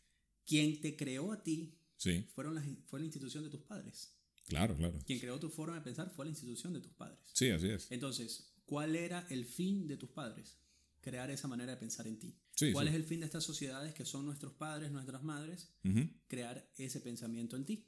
Quien 0.46 0.80
te 0.80 0.96
creó 0.96 1.32
a 1.32 1.42
ti 1.42 1.78
sí. 1.96 2.26
fueron 2.34 2.54
las, 2.54 2.64
fue 2.86 3.00
la 3.00 3.06
institución 3.06 3.44
de 3.44 3.50
tus 3.50 3.60
padres. 3.60 4.14
Claro, 4.46 4.76
claro. 4.76 4.98
Quien 5.04 5.20
creó 5.20 5.38
tu 5.38 5.50
forma 5.50 5.74
de 5.74 5.82
pensar 5.82 6.10
fue 6.10 6.24
la 6.24 6.30
institución 6.30 6.72
de 6.72 6.80
tus 6.80 6.92
padres. 6.92 7.20
Sí, 7.34 7.50
así 7.50 7.68
es. 7.68 7.90
Entonces, 7.90 8.54
¿cuál 8.64 8.96
era 8.96 9.26
el 9.28 9.44
fin 9.44 9.86
de 9.86 9.98
tus 9.98 10.08
padres? 10.08 10.58
Crear 11.08 11.30
esa 11.30 11.48
manera 11.48 11.72
de 11.72 11.78
pensar 11.78 12.06
en 12.06 12.18
ti. 12.18 12.36
Sí, 12.54 12.72
¿Cuál 12.72 12.88
es 12.88 12.94
el 12.94 13.04
fin 13.04 13.20
de 13.20 13.26
estas 13.26 13.44
sociedades 13.44 13.94
que 13.94 14.04
son 14.04 14.26
nuestros 14.26 14.52
padres, 14.52 14.90
nuestras 14.90 15.22
madres? 15.22 15.70
Crear 16.26 16.70
ese 16.76 17.00
pensamiento 17.00 17.56
en 17.56 17.64
ti. 17.64 17.86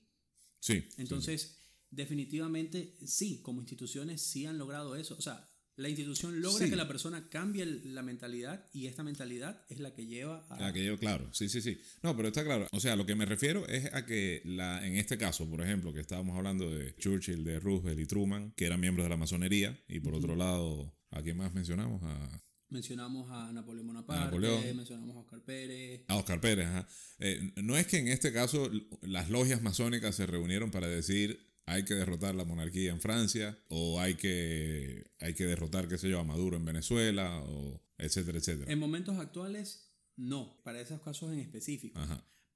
Sí. 0.58 0.88
Entonces, 0.96 1.58
definitivamente 1.90 2.96
sí, 3.04 3.42
como 3.42 3.60
instituciones 3.60 4.22
sí 4.22 4.46
han 4.46 4.56
logrado 4.56 4.96
eso. 4.96 5.16
O 5.18 5.20
sea, 5.20 5.46
la 5.76 5.88
institución 5.88 6.40
logra 6.42 6.68
que 6.68 6.76
la 6.76 6.86
persona 6.86 7.28
cambie 7.30 7.64
la 7.64 8.02
mentalidad 8.02 8.68
y 8.72 8.86
esta 8.86 9.02
mentalidad 9.02 9.64
es 9.70 9.80
la 9.80 9.94
que 9.94 10.06
lleva 10.06 10.46
a... 10.50 10.60
La 10.60 10.72
que 10.72 10.82
lleva, 10.82 10.98
claro, 10.98 11.32
sí, 11.32 11.48
sí, 11.48 11.62
sí. 11.62 11.80
No, 12.02 12.16
pero 12.16 12.28
está 12.28 12.44
claro. 12.44 12.66
O 12.72 12.80
sea, 12.80 12.96
lo 12.96 13.06
que 13.06 13.14
me 13.14 13.24
refiero 13.24 13.66
es 13.66 13.92
a 13.94 14.04
que 14.04 14.42
la, 14.44 14.86
en 14.86 14.96
este 14.96 15.16
caso, 15.16 15.48
por 15.48 15.62
ejemplo, 15.62 15.92
que 15.92 16.00
estábamos 16.00 16.36
hablando 16.36 16.70
de 16.70 16.94
Churchill, 16.96 17.44
de 17.44 17.60
Roosevelt 17.60 17.98
y 17.98 18.06
Truman, 18.06 18.52
que 18.52 18.66
eran 18.66 18.80
miembros 18.80 19.04
de 19.06 19.10
la 19.10 19.16
masonería, 19.16 19.78
y 19.88 20.00
por 20.00 20.14
otro 20.14 20.36
lado, 20.36 20.94
¿a 21.10 21.22
quién 21.22 21.38
más 21.38 21.54
mencionamos? 21.54 22.02
A... 22.02 22.42
Mencionamos 22.70 23.28
a 23.30 23.52
Napoleón 23.52 23.88
Bonaparte, 23.88 24.74
mencionamos 24.74 25.16
a 25.16 25.20
Oscar 25.20 25.42
Pérez. 25.42 26.04
A 26.06 26.16
Oscar 26.16 26.40
Pérez, 26.40 26.66
ajá. 26.66 26.88
Eh, 27.18 27.52
no 27.56 27.76
es 27.76 27.86
que 27.86 27.98
en 27.98 28.08
este 28.08 28.32
caso 28.32 28.70
las 29.02 29.28
logias 29.28 29.60
masónicas 29.60 30.14
se 30.14 30.26
reunieron 30.26 30.70
para 30.70 30.86
decir 30.86 31.50
hay 31.66 31.84
que 31.84 31.94
derrotar 31.94 32.34
la 32.34 32.44
monarquía 32.44 32.90
en 32.90 33.00
Francia 33.00 33.58
o 33.68 34.00
hay 34.00 34.14
que, 34.14 35.12
hay 35.20 35.34
que 35.34 35.46
derrotar, 35.46 35.88
qué 35.88 35.98
sé 35.98 36.08
yo, 36.08 36.18
a 36.18 36.24
Maduro 36.24 36.56
en 36.56 36.64
Venezuela, 36.64 37.42
o 37.44 37.80
etcétera, 37.96 38.38
etcétera. 38.38 38.72
En 38.72 38.78
momentos 38.78 39.18
actuales, 39.18 39.92
no, 40.16 40.60
para 40.64 40.80
esos 40.80 41.00
casos 41.00 41.32
en 41.32 41.38
específico. 41.38 42.00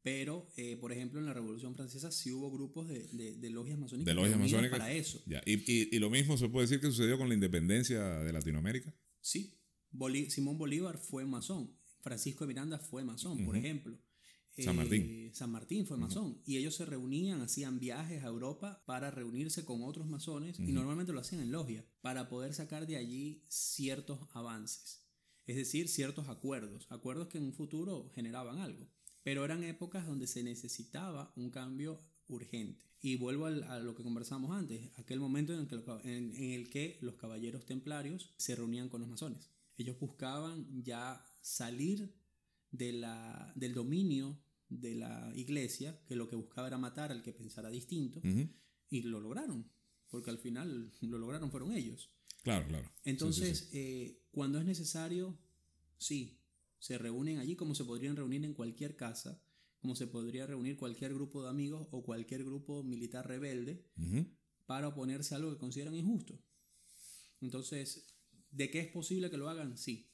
Pero, 0.03 0.51
eh, 0.57 0.77
por 0.77 0.93
ejemplo, 0.93 1.19
en 1.19 1.27
la 1.27 1.33
Revolución 1.33 1.75
Francesa 1.75 2.11
sí 2.11 2.31
hubo 2.31 2.51
grupos 2.51 2.89
de, 2.89 3.09
de, 3.37 3.51
logias 3.51 3.79
masónicas. 3.79 4.07
De 4.07 4.15
logias 4.15 4.39
masónicas. 4.39 4.79
Para 4.79 4.93
eso. 4.93 5.23
¿Y, 5.47 5.97
y, 5.97 5.99
lo 5.99 6.11
mismo 6.11 6.37
se 6.37 6.49
puede 6.49 6.67
decir 6.67 6.81
que 6.81 6.89
sucedió 6.89 7.17
con 7.17 7.29
la 7.29 7.35
independencia 7.35 8.03
de 8.21 8.33
Latinoamérica? 8.33 8.93
Sí. 9.21 9.55
Simón 10.29 10.59
Bolívar 10.59 10.99
fue 10.99 11.25
masón. 11.25 11.77
Francisco 12.01 12.45
de 12.45 12.49
Miranda 12.49 12.79
fue 12.79 13.05
masón, 13.05 13.45
por 13.45 13.57
ejemplo. 13.57 13.99
San 14.63 14.77
Martín. 14.77 15.03
Eh, 15.03 15.31
San 15.35 15.51
Martín 15.51 15.87
fue 15.87 15.97
masón. 15.97 16.41
Y 16.45 16.59
ellos 16.59 16.77
se 16.77 16.87
reunían, 16.87 17.41
hacían 17.41 17.81
viajes 17.81 18.23
a 18.23 18.29
Europa 18.29 18.83
para 18.87 19.11
reunirse 19.11 19.65
con 19.65 19.83
otros 19.83 20.07
masones 20.07 20.61
y 20.61 20.73
normalmente 20.73 21.13
lo 21.13 21.21
hacían 21.21 21.41
en 21.41 21.51
logia 21.51 21.85
para 22.03 22.29
poder 22.29 22.55
sacar 22.55 22.87
de 22.87 22.97
allí 22.97 23.43
ciertos 23.49 24.21
avances. 24.33 25.05
Es 25.47 25.57
decir, 25.57 25.89
ciertos 25.89 26.29
acuerdos. 26.29 26.87
Acuerdos 26.91 27.29
que 27.29 27.39
en 27.39 27.45
un 27.45 27.53
futuro 27.53 28.11
generaban 28.15 28.59
algo. 28.59 28.89
Pero 29.23 29.45
eran 29.45 29.65
épocas 29.65 30.07
donde 30.07 30.27
se 30.27 30.45
necesitaba 30.45 31.33
un 31.37 31.51
cambio 31.51 32.01
urgente. 32.29 32.85
Y 33.01 33.17
vuelvo 33.17 33.47
a 33.47 33.79
lo 33.81 33.95
que 33.95 34.03
conversamos 34.03 34.57
antes, 34.57 34.91
aquel 34.99 35.21
momento 35.21 35.53
en 35.53 35.61
el, 35.61 35.69
que, 35.69 35.77
en 36.05 36.35
el 36.35 36.71
que 36.71 36.99
los 37.03 37.17
caballeros 37.17 37.67
templarios 37.67 38.33
se 38.39 38.55
reunían 38.55 38.89
con 38.89 39.01
los 39.01 39.11
masones. 39.11 39.51
Ellos 39.77 39.99
buscaban 39.99 40.83
ya 40.83 41.25
salir 41.41 42.15
de 42.71 42.93
la, 42.93 43.53
del 43.57 43.75
dominio 43.75 44.41
de 44.69 44.95
la 44.95 45.33
iglesia, 45.35 46.01
que 46.07 46.17
lo 46.17 46.29
que 46.29 46.37
buscaba 46.37 46.69
era 46.69 46.79
matar 46.79 47.13
al 47.13 47.23
que 47.23 47.33
pensara 47.33 47.71
distinto, 47.71 48.21
y 48.89 49.03
lo 49.03 49.21
lograron, 49.21 49.71
porque 50.09 50.31
al 50.31 50.39
final 50.39 50.93
lo 51.01 51.19
lograron 51.19 51.51
fueron 51.51 51.73
ellos. 51.73 52.11
Claro, 52.43 52.67
claro. 52.67 52.91
Entonces, 53.05 53.71
eh, 53.73 54.23
cuando 54.31 54.59
es 54.59 54.65
necesario, 54.65 55.39
sí, 55.97 56.41
se 56.79 56.99
reúnen 56.99 57.39
allí 57.39 57.57
como 57.57 57.75
se 57.75 57.85
podrían 57.85 58.17
reunir 58.17 58.45
en 58.45 58.55
cualquier 58.55 58.97
casa, 58.97 59.43
como 59.81 59.97
se 59.97 60.07
podría 60.07 60.47
reunir 60.47 60.77
cualquier 60.77 61.15
grupo 61.15 61.43
de 61.43 61.49
amigos 61.49 61.89
o 61.91 62.03
cualquier 62.03 62.45
grupo 62.45 62.83
militar 62.83 63.27
rebelde 63.27 63.87
para 64.67 64.89
oponerse 64.89 65.35
a 65.35 65.39
algo 65.39 65.51
que 65.53 65.59
consideran 65.59 65.95
injusto. 65.95 66.39
Entonces, 67.41 68.14
¿de 68.55 68.71
qué 68.71 68.81
es 68.81 68.89
posible 68.89 69.31
que 69.31 69.37
lo 69.37 69.49
hagan? 69.49 69.77
Sí. 69.77 70.11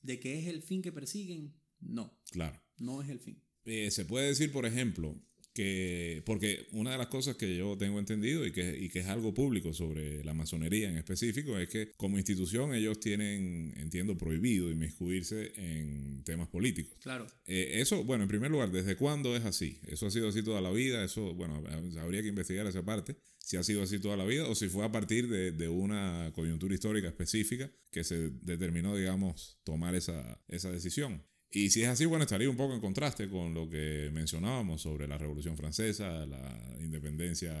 ¿De 0.00 0.20
qué 0.20 0.38
es 0.38 0.46
el 0.46 0.62
fin 0.62 0.82
que 0.82 0.92
persiguen? 0.92 1.54
No. 1.80 2.20
Claro. 2.30 2.62
No 2.78 3.02
es 3.02 3.08
el 3.08 3.18
fin. 3.18 3.42
Eh, 3.64 3.90
se 3.90 4.04
puede 4.04 4.28
decir, 4.28 4.52
por 4.52 4.66
ejemplo, 4.66 5.20
que, 5.58 6.22
porque 6.24 6.68
una 6.70 6.92
de 6.92 6.98
las 6.98 7.08
cosas 7.08 7.34
que 7.34 7.56
yo 7.56 7.76
tengo 7.76 7.98
entendido 7.98 8.46
y 8.46 8.52
que, 8.52 8.78
y 8.78 8.88
que 8.90 9.00
es 9.00 9.06
algo 9.06 9.34
público 9.34 9.72
sobre 9.74 10.22
la 10.22 10.32
masonería 10.32 10.88
en 10.88 10.96
específico 10.96 11.58
es 11.58 11.68
que 11.68 11.90
como 11.96 12.16
institución 12.16 12.72
ellos 12.76 13.00
tienen, 13.00 13.74
entiendo, 13.76 14.16
prohibido 14.16 14.70
inmiscuirse 14.70 15.52
en 15.56 16.22
temas 16.22 16.46
políticos. 16.46 16.96
Claro. 17.02 17.26
Eh, 17.44 17.80
eso, 17.80 18.04
bueno, 18.04 18.22
en 18.22 18.28
primer 18.28 18.52
lugar, 18.52 18.70
¿desde 18.70 18.94
cuándo 18.94 19.34
es 19.36 19.44
así? 19.44 19.80
¿Eso 19.88 20.06
ha 20.06 20.12
sido 20.12 20.28
así 20.28 20.44
toda 20.44 20.60
la 20.60 20.70
vida? 20.70 21.02
Eso, 21.02 21.34
bueno, 21.34 21.60
habría 22.00 22.22
que 22.22 22.28
investigar 22.28 22.64
esa 22.68 22.84
parte, 22.84 23.16
si 23.38 23.56
ha 23.56 23.64
sido 23.64 23.82
así 23.82 23.98
toda 23.98 24.16
la 24.16 24.24
vida 24.24 24.46
o 24.46 24.54
si 24.54 24.68
fue 24.68 24.84
a 24.84 24.92
partir 24.92 25.26
de, 25.26 25.50
de 25.50 25.68
una 25.68 26.30
coyuntura 26.36 26.72
histórica 26.72 27.08
específica 27.08 27.68
que 27.90 28.04
se 28.04 28.30
determinó, 28.42 28.94
digamos, 28.94 29.58
tomar 29.64 29.96
esa, 29.96 30.40
esa 30.46 30.70
decisión. 30.70 31.24
Y 31.50 31.70
si 31.70 31.82
es 31.82 31.88
así, 31.88 32.04
bueno, 32.04 32.24
estaría 32.24 32.50
un 32.50 32.56
poco 32.56 32.74
en 32.74 32.80
contraste 32.80 33.28
con 33.28 33.54
lo 33.54 33.68
que 33.68 34.10
mencionábamos 34.12 34.82
sobre 34.82 35.08
la 35.08 35.16
Revolución 35.16 35.56
Francesa, 35.56 36.26
la 36.26 36.76
independencia 36.80 37.54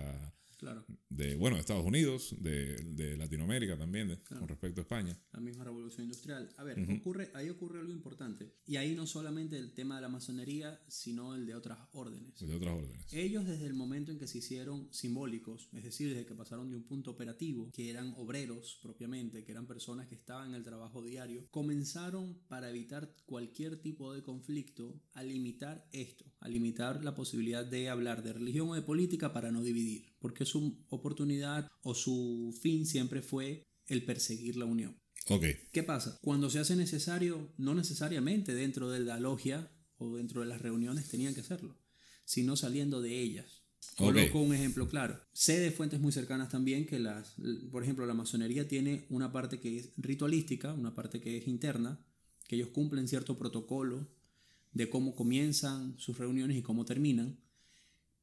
Claro. 0.58 0.84
De, 1.08 1.36
bueno, 1.36 1.56
de 1.56 1.60
Estados 1.60 1.84
Unidos, 1.84 2.34
de, 2.40 2.74
de 2.76 3.16
Latinoamérica 3.16 3.78
también, 3.78 4.20
con 4.28 4.48
respecto 4.48 4.80
a 4.80 4.82
España. 4.82 5.16
La 5.32 5.40
misma 5.40 5.64
revolución 5.64 6.04
industrial. 6.04 6.52
A 6.56 6.64
ver, 6.64 6.78
ocurre, 6.90 7.30
ahí 7.34 7.48
ocurre 7.48 7.80
algo 7.80 7.92
importante. 7.92 8.52
Y 8.66 8.76
ahí 8.76 8.94
no 8.94 9.06
solamente 9.06 9.56
el 9.56 9.72
tema 9.72 9.96
de 9.96 10.02
la 10.02 10.08
masonería, 10.08 10.80
sino 10.88 11.34
el 11.34 11.46
de 11.46 11.54
otras 11.54 11.78
órdenes. 11.92 12.38
De 12.38 12.54
otras 12.54 12.74
órdenes. 12.74 13.12
Ellos 13.12 13.46
desde 13.46 13.66
el 13.66 13.74
momento 13.74 14.10
en 14.10 14.18
que 14.18 14.26
se 14.26 14.38
hicieron 14.38 14.88
simbólicos, 14.92 15.68
es 15.72 15.84
decir, 15.84 16.08
desde 16.08 16.26
que 16.26 16.34
pasaron 16.34 16.70
de 16.70 16.76
un 16.76 16.84
punto 16.84 17.12
operativo, 17.12 17.70
que 17.72 17.90
eran 17.90 18.12
obreros 18.16 18.78
propiamente, 18.82 19.44
que 19.44 19.52
eran 19.52 19.66
personas 19.66 20.08
que 20.08 20.16
estaban 20.16 20.48
en 20.48 20.54
el 20.56 20.64
trabajo 20.64 21.02
diario, 21.02 21.46
comenzaron 21.50 22.38
para 22.48 22.68
evitar 22.68 23.14
cualquier 23.26 23.80
tipo 23.80 24.12
de 24.12 24.22
conflicto 24.22 25.00
a 25.12 25.22
limitar 25.22 25.88
esto, 25.92 26.24
a 26.40 26.48
limitar 26.48 27.04
la 27.04 27.14
posibilidad 27.14 27.64
de 27.64 27.88
hablar 27.88 28.22
de 28.22 28.32
religión 28.32 28.68
o 28.68 28.74
de 28.74 28.82
política 28.82 29.32
para 29.32 29.50
no 29.50 29.62
dividir, 29.62 30.12
porque 30.18 30.44
su 30.44 30.84
oportunidad 30.88 31.68
o 31.82 31.94
su 31.94 32.56
fin 32.60 32.86
siempre 32.86 33.22
fue 33.22 33.64
el 33.86 34.04
perseguir 34.04 34.56
la 34.56 34.64
unión. 34.64 34.98
Okay. 35.28 35.56
¿Qué 35.72 35.82
pasa? 35.82 36.18
Cuando 36.22 36.48
se 36.48 36.58
hace 36.58 36.74
necesario, 36.76 37.52
no 37.58 37.74
necesariamente 37.74 38.54
dentro 38.54 38.90
de 38.90 39.00
la 39.00 39.20
logia 39.20 39.70
o 39.98 40.16
dentro 40.16 40.40
de 40.40 40.46
las 40.46 40.62
reuniones 40.62 41.08
tenían 41.08 41.34
que 41.34 41.40
hacerlo, 41.40 41.76
sino 42.24 42.56
saliendo 42.56 43.02
de 43.02 43.20
ellas. 43.20 43.64
Coloco 43.96 44.40
un 44.40 44.54
ejemplo 44.54 44.88
claro. 44.88 45.20
Sé 45.32 45.58
de 45.58 45.70
fuentes 45.70 46.00
muy 46.00 46.12
cercanas 46.12 46.48
también 46.48 46.86
que 46.86 46.98
las, 46.98 47.36
por 47.70 47.82
ejemplo, 47.82 48.06
la 48.06 48.14
masonería 48.14 48.68
tiene 48.68 49.06
una 49.10 49.32
parte 49.32 49.60
que 49.60 49.76
es 49.76 49.92
ritualística, 49.96 50.72
una 50.72 50.94
parte 50.94 51.20
que 51.20 51.36
es 51.36 51.48
interna, 51.48 52.04
que 52.46 52.56
ellos 52.56 52.68
cumplen 52.68 53.08
cierto 53.08 53.36
protocolo 53.36 54.08
de 54.72 54.88
cómo 54.88 55.14
comienzan 55.14 55.98
sus 55.98 56.18
reuniones 56.18 56.56
y 56.56 56.62
cómo 56.62 56.84
terminan, 56.84 57.40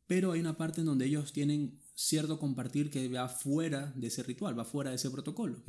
pero 0.08 0.32
hay 0.32 0.39
una 0.39 0.58
parte 0.58 0.82
en 0.82 0.88
donde 0.88 1.06
ellos 1.06 1.34
tienen 1.34 1.82
cierto 1.96 2.38
compartir 2.38 2.91
que 2.91 3.08
va 3.08 3.28
fuera 3.30 3.93
de 3.96 4.08
ese 4.08 4.22
ritual, 4.22 4.58
va 4.58 4.66
fuera 4.66 4.91
de 4.91 4.98
ese 4.98 5.10
protocolo. 5.10 5.64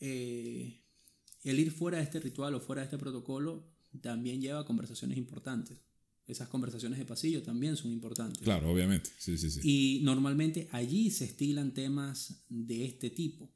Eh, 0.00 0.80
el 1.44 1.58
ir 1.58 1.70
fuera 1.70 1.98
de 1.98 2.04
este 2.04 2.20
ritual 2.20 2.54
o 2.54 2.60
fuera 2.60 2.82
de 2.82 2.86
este 2.86 2.98
protocolo 2.98 3.72
también 4.00 4.40
lleva 4.40 4.60
a 4.60 4.64
conversaciones 4.64 5.16
importantes. 5.16 5.78
Esas 6.26 6.48
conversaciones 6.48 6.98
de 6.98 7.04
pasillo 7.04 7.42
también 7.42 7.76
son 7.76 7.90
importantes. 7.90 8.42
Claro, 8.42 8.70
obviamente. 8.70 9.10
Sí, 9.18 9.36
sí, 9.38 9.50
sí. 9.50 9.60
Y 9.62 10.00
normalmente 10.04 10.68
allí 10.72 11.10
se 11.10 11.24
estilan 11.24 11.74
temas 11.74 12.44
de 12.48 12.84
este 12.84 13.10
tipo. 13.10 13.52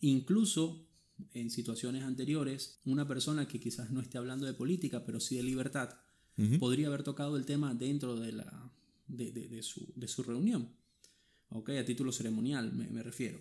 Incluso 0.00 0.88
en 1.34 1.50
situaciones 1.50 2.02
anteriores, 2.02 2.80
una 2.84 3.06
persona 3.06 3.46
que 3.46 3.60
quizás 3.60 3.90
no 3.90 4.00
esté 4.00 4.18
hablando 4.18 4.46
de 4.46 4.54
política, 4.54 5.04
pero 5.04 5.20
sí 5.20 5.36
de 5.36 5.42
libertad, 5.42 5.90
podría 6.58 6.88
haber 6.88 7.02
tocado 7.02 7.36
el 7.36 7.44
tema 7.44 7.74
dentro 7.74 8.16
de, 8.16 8.32
la, 8.32 8.72
de, 9.16 9.62
su, 9.62 10.22
reunión. 10.22 10.74
¿Ok? 11.48 11.70
A 11.70 11.84
título 11.84 12.12
ceremonial 12.12 12.72
me, 12.72 13.02
refiero. 13.02 13.40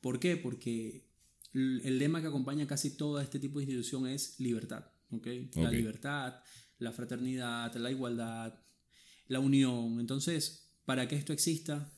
¿Por 0.00 0.18
qué? 0.18 0.36
Porque 0.36 1.08
el, 1.52 1.98
lema 1.98 2.20
que 2.20 2.28
acompaña 2.28 2.66
casi 2.66 2.96
todo 2.96 3.20
este 3.20 3.38
tipo 3.38 3.58
de 3.58 3.64
institución 3.64 4.06
es 4.06 4.38
libertad. 4.38 4.84
¿Ok? 5.10 5.26
La 5.54 5.70
libertad, 5.70 6.40
la 6.78 6.92
fraternidad, 6.92 7.74
la 7.74 7.90
igualdad, 7.90 8.54
la 9.26 9.40
unión. 9.40 9.98
Entonces, 10.00 10.70
para 10.84 11.08
que 11.08 11.16
esto 11.16 11.32
exista, 11.32 11.92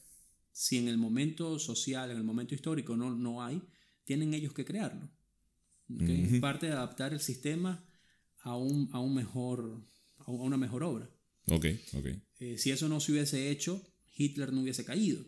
si 0.53 0.79
en 0.79 0.89
el 0.89 0.99
momento 0.99 1.59
social, 1.59 2.11
en 2.11 2.17
el 2.17 2.25
momento 2.25 2.55
histórico 2.55 2.97
no, 2.97 3.15
no 3.15 3.43
hay, 3.43 3.63
tienen 4.05 4.35
ellos 4.35 4.53
que 4.53 4.65
crearlo. 4.65 5.11
Parte 6.41 6.67
de 6.67 6.73
adaptar 6.73 7.13
el 7.13 7.21
sistema 7.21 7.85
a, 8.43 8.57
un, 8.57 8.89
a, 8.93 9.01
un 9.01 9.15
mejor, 9.15 9.85
a 10.19 10.31
una 10.31 10.57
mejor 10.57 10.83
obra. 10.85 11.11
Ok, 11.49 11.67
ok. 11.95 12.07
Eh, 12.41 12.59
si 12.59 12.71
eso 12.71 12.89
no 12.89 13.01
se 13.01 13.13
hubiese 13.13 13.51
hecho, 13.51 13.83
Hitler 14.17 14.53
no 14.53 14.63
hubiese 14.63 14.85
caído, 14.85 15.25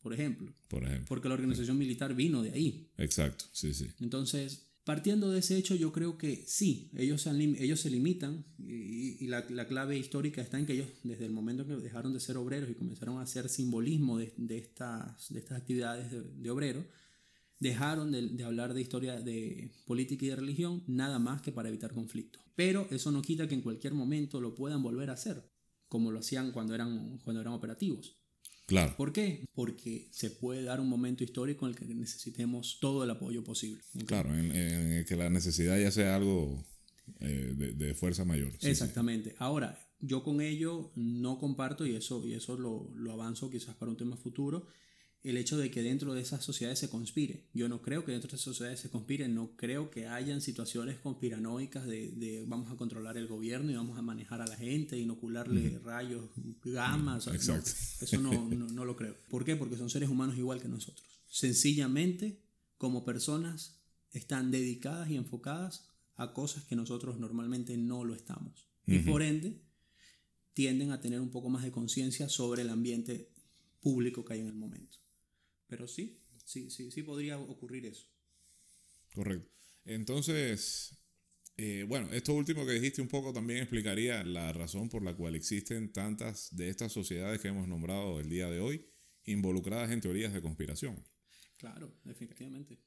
por 0.00 0.12
ejemplo. 0.12 0.52
Por 0.68 0.84
ejemplo. 0.84 1.06
Porque 1.08 1.28
la 1.28 1.34
organización 1.34 1.78
militar 1.78 2.14
vino 2.14 2.42
de 2.42 2.52
ahí. 2.52 2.90
Exacto, 2.96 3.46
sí, 3.52 3.74
sí. 3.74 3.88
Entonces, 4.00 4.72
partiendo 4.84 5.30
de 5.30 5.40
ese 5.40 5.56
hecho, 5.56 5.74
yo 5.74 5.92
creo 5.92 6.18
que 6.18 6.44
sí, 6.46 6.90
ellos 6.96 7.22
se, 7.22 7.30
ellos 7.30 7.80
se 7.80 7.90
limitan 7.90 8.44
y, 8.58 9.26
la, 9.26 9.44
la, 9.50 9.66
clave 9.66 9.96
histórica 9.96 10.42
está 10.42 10.58
en 10.58 10.66
que 10.66 10.74
ellos, 10.74 10.88
desde 11.04 11.26
el 11.26 11.32
momento 11.32 11.66
que 11.66 11.76
dejaron 11.76 12.12
de 12.12 12.20
ser 12.20 12.36
obreros 12.36 12.70
y 12.70 12.74
comenzaron 12.74 13.18
a 13.18 13.22
hacer 13.22 13.48
simbolismo 13.48 14.18
de, 14.18 14.32
de 14.36 14.58
estas, 14.58 15.32
de 15.32 15.38
estas 15.38 15.58
actividades 15.58 16.10
de, 16.10 16.22
de 16.22 16.50
obreros, 16.50 16.84
dejaron 17.62 18.10
de, 18.10 18.44
hablar 18.44 18.74
de 18.74 18.80
historia 18.80 19.20
de 19.20 19.70
política 19.86 20.26
y 20.26 20.28
de 20.28 20.36
religión 20.36 20.82
nada 20.88 21.20
más 21.20 21.40
que 21.42 21.52
para 21.52 21.68
evitar 21.68 21.92
conflictos. 21.92 22.42
Pero 22.56 22.88
eso 22.90 23.12
no 23.12 23.22
quita 23.22 23.46
que 23.46 23.54
en 23.54 23.62
cualquier 23.62 23.94
momento 23.94 24.40
lo 24.40 24.54
puedan 24.54 24.82
volver 24.82 25.10
a 25.10 25.12
hacer, 25.14 25.48
como 25.88 26.10
lo 26.10 26.18
hacían 26.18 26.50
cuando 26.50 26.74
eran, 26.74 27.18
cuando 27.24 27.40
eran 27.40 27.52
operativos. 27.52 28.18
Claro. 28.66 28.94
¿Por 28.96 29.12
qué? 29.12 29.44
Porque 29.54 30.08
se 30.10 30.30
puede 30.30 30.64
dar 30.64 30.80
un 30.80 30.88
momento 30.88 31.22
histórico 31.22 31.66
en 31.66 31.72
el 31.72 31.78
que 31.78 31.94
necesitemos 31.94 32.78
todo 32.80 33.04
el 33.04 33.10
apoyo 33.10 33.44
posible. 33.44 33.80
Claro, 34.06 34.34
en, 34.34 35.04
que 35.04 35.16
la 35.16 35.30
necesidad 35.30 35.78
ya 35.78 35.90
sea 35.90 36.16
algo 36.16 36.64
eh, 37.20 37.54
de, 37.76 37.94
fuerza 37.94 38.24
mayor. 38.24 38.52
Exactamente. 38.60 39.36
Ahora, 39.38 39.78
yo 40.00 40.24
con 40.24 40.40
ello 40.40 40.90
no 40.96 41.38
comparto, 41.38 41.86
y 41.86 41.94
eso, 41.94 42.26
y 42.26 42.34
eso 42.34 42.56
lo, 42.56 42.90
lo 42.96 43.12
avanzo 43.12 43.50
quizás 43.50 43.76
para 43.76 43.90
un 43.90 43.96
tema 43.96 44.16
futuro, 44.16 44.66
el 45.24 45.36
hecho 45.36 45.56
de 45.56 45.70
que 45.70 45.82
dentro 45.82 46.14
de 46.14 46.20
esas 46.20 46.44
sociedades 46.44 46.80
se 46.80 46.90
conspire. 46.90 47.44
Yo 47.54 47.68
no 47.68 47.80
creo 47.80 48.04
que 48.04 48.10
dentro 48.10 48.28
de 48.28 48.36
esas 48.36 48.44
sociedades 48.44 48.80
se 48.80 48.90
conspire, 48.90 49.28
no 49.28 49.56
creo 49.56 49.90
que 49.90 50.08
hayan 50.08 50.40
situaciones 50.40 50.98
conspiranoicas 50.98 51.86
de, 51.86 52.44
vamos 52.46 52.72
a 52.72 52.76
controlar 52.76 53.16
el 53.16 53.28
gobierno 53.28 53.70
y 53.70 53.74
vamos 53.74 53.98
a 53.98 54.02
manejar 54.02 54.40
a 54.40 54.46
la 54.46 54.56
gente, 54.56 54.98
inocularle 54.98 55.78
rayos, 55.84 56.24
gamas. 56.64 57.28
eso 57.28 58.20
no, 58.20 58.48
no, 58.48 58.84
lo 58.84 58.96
creo. 58.96 59.16
¿Por 59.28 59.44
qué? 59.44 59.54
Porque 59.54 59.76
son 59.76 59.90
seres 59.90 60.08
humanos 60.08 60.36
igual 60.36 60.60
que 60.60 60.68
nosotros. 60.68 61.06
Sencillamente, 61.28 62.40
como 62.76 63.04
personas, 63.04 63.78
están 64.12 64.50
dedicadas 64.50 65.08
y 65.08 65.16
enfocadas 65.16 65.86
a 66.16 66.32
cosas 66.32 66.64
que 66.64 66.74
nosotros 66.76 67.18
normalmente 67.18 67.76
no 67.76 68.04
lo 68.04 68.14
estamos. 68.14 68.66
Y 68.86 68.98
por 68.98 69.22
ende, 69.22 69.62
tienden 70.52 70.90
a 70.90 71.00
tener 71.00 71.20
un 71.20 71.30
poco 71.30 71.48
más 71.48 71.62
de 71.62 71.70
conciencia 71.70 72.28
sobre 72.28 72.62
el 72.62 72.70
ambiente 72.70 73.30
público 73.80 74.24
que 74.24 74.34
hay 74.34 74.40
en 74.40 74.48
el 74.48 74.54
momento. 74.54 75.01
Pero 75.72 75.88
sí, 75.88 76.18
sí, 76.44 76.68
sí, 76.68 76.90
sí 76.90 77.02
podría 77.02 77.38
ocurrir 77.38 77.86
eso. 77.86 78.06
Correcto. 79.14 79.50
Entonces, 79.86 80.98
eh, 81.56 81.86
bueno, 81.88 82.12
esto 82.12 82.34
último 82.34 82.66
que 82.66 82.72
dijiste 82.72 83.00
un 83.00 83.08
poco 83.08 83.32
también 83.32 83.60
explicaría 83.60 84.22
la 84.22 84.52
razón 84.52 84.90
por 84.90 85.02
la 85.02 85.16
cual 85.16 85.34
existen 85.34 85.90
tantas 85.90 86.54
de 86.54 86.68
estas 86.68 86.92
sociedades 86.92 87.40
que 87.40 87.48
hemos 87.48 87.66
nombrado 87.66 88.20
el 88.20 88.28
día 88.28 88.50
de 88.50 88.60
hoy 88.60 88.86
involucradas 89.24 89.90
en 89.92 90.02
teorías 90.02 90.34
de 90.34 90.42
conspiración. 90.42 91.02
Claro, 91.56 91.96
efectivamente. 92.04 92.78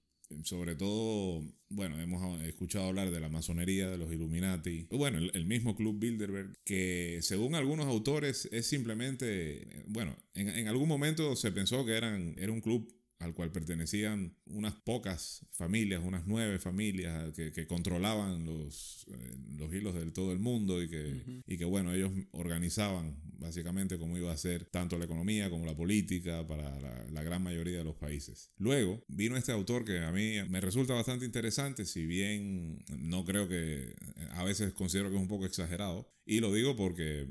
Sobre 0.43 0.75
todo, 0.75 1.43
bueno, 1.69 1.99
hemos 1.99 2.41
escuchado 2.41 2.85
hablar 2.85 3.11
de 3.11 3.19
la 3.19 3.29
masonería, 3.29 3.89
de 3.89 3.97
los 3.97 4.11
Illuminati, 4.11 4.87
bueno, 4.91 5.17
el, 5.17 5.45
mismo 5.45 5.75
Club 5.75 5.99
Bilderberg, 5.99 6.53
que 6.63 7.19
según 7.21 7.55
algunos 7.55 7.85
autores 7.87 8.49
es 8.51 8.65
simplemente, 8.67 9.83
bueno, 9.87 10.15
en, 10.33 10.49
en, 10.49 10.67
algún 10.67 10.87
momento 10.87 11.35
se 11.35 11.51
pensó 11.51 11.85
que 11.85 11.93
eran, 11.93 12.35
era 12.37 12.51
un 12.51 12.61
club 12.61 12.91
al 13.19 13.33
cual 13.33 13.51
pertenecían 13.51 14.35
unas 14.45 14.73
pocas 14.73 15.45
familias, 15.51 16.01
unas 16.03 16.27
nueve 16.27 16.59
familias 16.59 17.33
que, 17.33 17.67
controlaban 17.67 18.45
los, 18.45 19.05
eh, 19.09 19.37
los 19.57 19.73
hilos 19.73 19.95
de 19.95 20.11
todo 20.11 20.31
el 20.31 20.39
mundo 20.39 20.83
y 20.83 20.89
que, 20.89 21.41
y 21.47 21.57
que, 21.57 21.65
bueno, 21.65 21.93
ellos 21.93 22.11
organizaban 22.31 23.17
básicamente 23.39 23.97
cómo 23.97 24.17
iba 24.17 24.31
a 24.31 24.37
ser 24.37 24.65
tanto 24.65 24.97
la 24.97 25.05
economía 25.05 25.49
como 25.49 25.65
la 25.65 25.75
política 25.75 26.45
para 26.47 26.79
la, 26.79 27.05
la, 27.11 27.23
gran 27.23 27.41
mayoría 27.41 27.77
de 27.77 27.83
los 27.83 27.95
países. 27.95 28.51
Luego 28.57 29.03
vino 29.07 29.37
este 29.37 29.51
autor 29.51 29.85
que 29.85 29.99
a 29.99 30.11
mí 30.11 30.37
me 30.49 30.61
resulta 30.61 30.93
bastante 30.93 31.25
interesante, 31.25 31.85
si 31.85 32.05
bien 32.05 32.83
no 32.97 33.23
creo 33.25 33.47
que, 33.47 33.95
a 34.31 34.43
veces 34.43 34.73
considero 34.73 35.09
que 35.09 35.15
es 35.15 35.21
un 35.21 35.27
poco 35.27 35.45
exagerado, 35.45 36.11
y 36.25 36.39
lo 36.39 36.53
digo 36.53 36.75
porque 36.75 37.27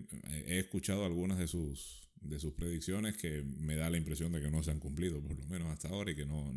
he 0.47 0.59
escuchado 0.59 1.05
algunas 1.05 1.39
de 1.39 1.49
sus 1.49 2.04
de 2.25 2.39
sus 2.39 2.53
predicciones 2.55 3.17
que 3.17 3.43
me 3.61 3.77
da 3.77 3.91
la 3.91 3.99
impresión 3.99 4.33
de 4.33 4.41
que 4.41 4.51
no 4.51 4.63
se 4.63 4.71
han 4.71 4.81
cumplido, 4.81 5.21
por 5.21 5.39
lo 5.39 5.47
menos 5.47 5.69
hasta 5.71 5.89
ahora, 5.89 6.11
y 6.11 6.17
que 6.17 6.27
no, 6.27 6.53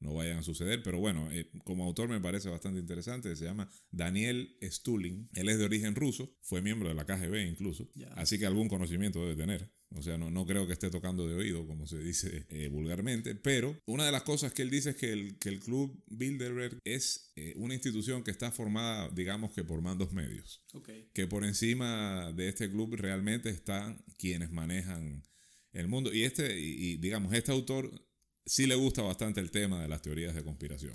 no 0.00 0.14
vayan 0.14 0.38
a 0.38 0.42
suceder. 0.42 0.82
Pero 0.82 0.98
bueno, 0.98 1.30
eh, 1.30 1.50
como 1.64 1.84
autor 1.84 2.08
me 2.08 2.20
parece 2.20 2.48
bastante 2.48 2.80
interesante. 2.80 3.34
Se 3.36 3.44
llama 3.44 3.70
Daniel 3.90 4.56
Stulin. 4.62 5.28
Él 5.34 5.48
es 5.48 5.58
de 5.58 5.64
origen 5.64 5.94
ruso, 5.94 6.34
fue 6.42 6.62
miembro 6.62 6.88
de 6.88 6.94
la 6.94 7.06
KGB 7.06 7.46
incluso. 7.46 7.88
Así 8.16 8.38
que 8.38 8.46
algún 8.46 8.68
conocimiento 8.68 9.20
debe 9.20 9.36
tener. 9.36 9.70
O 9.96 10.02
sea, 10.02 10.16
no, 10.16 10.30
no 10.30 10.46
creo 10.46 10.68
que 10.68 10.72
esté 10.72 10.88
tocando 10.88 11.26
de 11.26 11.34
oído, 11.34 11.66
como 11.66 11.86
se 11.86 11.98
dice 11.98 12.46
eh, 12.48 12.68
vulgarmente. 12.68 13.34
Pero 13.34 13.76
una 13.86 14.06
de 14.06 14.12
las 14.12 14.22
cosas 14.22 14.52
que 14.52 14.62
él 14.62 14.70
dice 14.70 14.90
es 14.90 14.96
que 14.96 15.12
el, 15.12 15.38
que 15.38 15.48
el 15.48 15.58
Club 15.58 16.00
Bilderberg 16.06 16.78
es 16.84 17.32
eh, 17.34 17.54
una 17.56 17.74
institución 17.74 18.22
que 18.22 18.30
está 18.30 18.52
formada, 18.52 19.08
digamos 19.10 19.52
que 19.52 19.64
por 19.64 19.82
mandos 19.82 20.12
medios. 20.12 20.62
Que 21.12 21.26
por 21.26 21.44
encima 21.44 22.32
de 22.32 22.48
este 22.48 22.70
club 22.70 22.94
realmente 22.94 23.50
están 23.50 24.04
quienes 24.16 24.52
manejan 24.52 25.24
el 25.72 25.88
mundo. 25.88 26.12
Y 26.12 26.22
este, 26.22 26.58
y, 26.58 26.96
digamos, 26.98 27.32
este 27.32 27.52
autor 27.52 27.90
sí 28.44 28.66
le 28.66 28.74
gusta 28.74 29.02
bastante 29.02 29.40
el 29.40 29.50
tema 29.50 29.80
de 29.80 29.88
las 29.88 30.02
teorías 30.02 30.34
de 30.34 30.42
conspiración. 30.42 30.94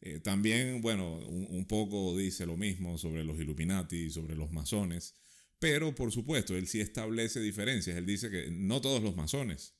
Eh, 0.00 0.20
también, 0.20 0.80
bueno, 0.80 1.18
un, 1.18 1.46
un, 1.50 1.66
poco 1.66 2.16
dice 2.16 2.46
lo 2.46 2.56
mismo 2.56 2.98
sobre 2.98 3.24
los 3.24 3.38
Illuminati, 3.38 4.10
sobre 4.10 4.36
los 4.36 4.50
masones. 4.50 5.14
Pero, 5.58 5.94
por 5.94 6.12
supuesto, 6.12 6.56
él 6.56 6.66
sí 6.66 6.80
establece 6.80 7.40
diferencias. 7.40 7.96
Él 7.96 8.06
dice 8.06 8.30
que 8.30 8.50
no 8.50 8.80
todos 8.80 9.02
los 9.02 9.16
masones 9.16 9.74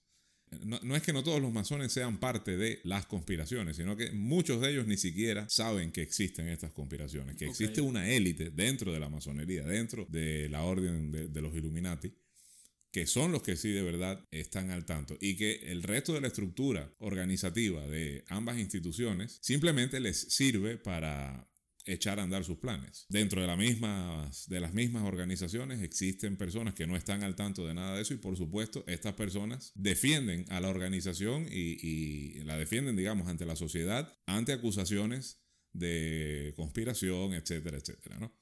no, 0.63 0.97
es 0.97 1.03
que 1.03 1.13
no 1.13 1.23
todos 1.23 1.41
los 1.41 1.53
masones 1.53 1.93
sean 1.93 2.19
parte 2.19 2.57
de 2.57 2.81
las 2.85 3.07
conspiraciones, 3.07 3.77
sino 3.77 3.97
que 3.97 4.13
muchos 4.13 4.61
de 4.61 4.71
ellos 4.71 4.87
ni 4.87 4.97
siquiera 4.97 5.49
saben 5.49 5.93
que 5.93 6.03
existen 6.03 6.49
estas 6.49 6.73
conspiraciones, 6.73 7.37
que 7.37 7.47
existe 7.47 7.81
una 7.81 8.09
élite 8.09 8.51
dentro 8.51 8.93
de 8.93 9.01
la 9.01 9.09
masonería, 9.09 9.65
dentro 9.65 10.07
de 10.09 10.49
la 10.49 10.63
orden 10.63 11.11
de, 11.11 11.43
los 11.43 11.55
Illuminati, 11.55 12.13
que 12.95 13.09
son 13.09 13.33
los 13.33 13.43
que 13.43 13.57
sí 13.57 13.73
de 13.73 13.83
verdad 13.83 14.25
están 14.31 14.71
al 14.71 14.87
tanto 14.87 15.17
y 15.21 15.35
que 15.35 15.57
el 15.73 15.83
resto 15.83 16.13
de 16.13 16.21
la 16.21 16.29
estructura 16.29 16.95
organizativa 17.01 17.85
de 17.89 18.25
ambas 18.29 18.57
instituciones 18.57 19.41
simplemente 19.43 19.99
les 19.99 20.17
sirve 20.17 20.79
para 20.79 21.51
echar 21.87 22.21
a 22.21 22.23
andar 22.23 22.45
sus 22.45 22.59
planes. 22.59 23.07
Dentro 23.09 23.41
de, 23.41 23.49
la 23.49 23.57
mismas, 23.57 24.49
de 24.49 24.61
las 24.61 24.75
mismas 24.75 25.03
organizaciones 25.03 25.83
existen 25.83 26.37
personas 26.37 26.75
que 26.75 26.87
no 26.87 26.97
están 26.97 27.25
al 27.25 27.35
tanto 27.35 27.67
de 27.67 27.75
nada 27.75 27.97
de 27.97 28.03
eso 28.03 28.15
y 28.15 28.19
por 28.19 28.37
supuesto 28.37 28.85
estas 28.87 29.15
personas 29.15 29.73
defienden 29.75 30.45
a 30.51 30.61
la 30.61 30.69
organización 30.69 31.49
y, 31.51 32.45
la 32.45 32.57
defienden, 32.57 32.95
digamos, 32.95 33.27
ante 33.27 33.45
la 33.45 33.57
sociedad, 33.57 34.17
ante 34.27 34.53
acusaciones 34.53 35.41
de 35.73 36.53
conspiración, 36.55 37.35
etcétera, 37.35 37.77
etcétera, 37.77 38.21
¿no? 38.21 38.33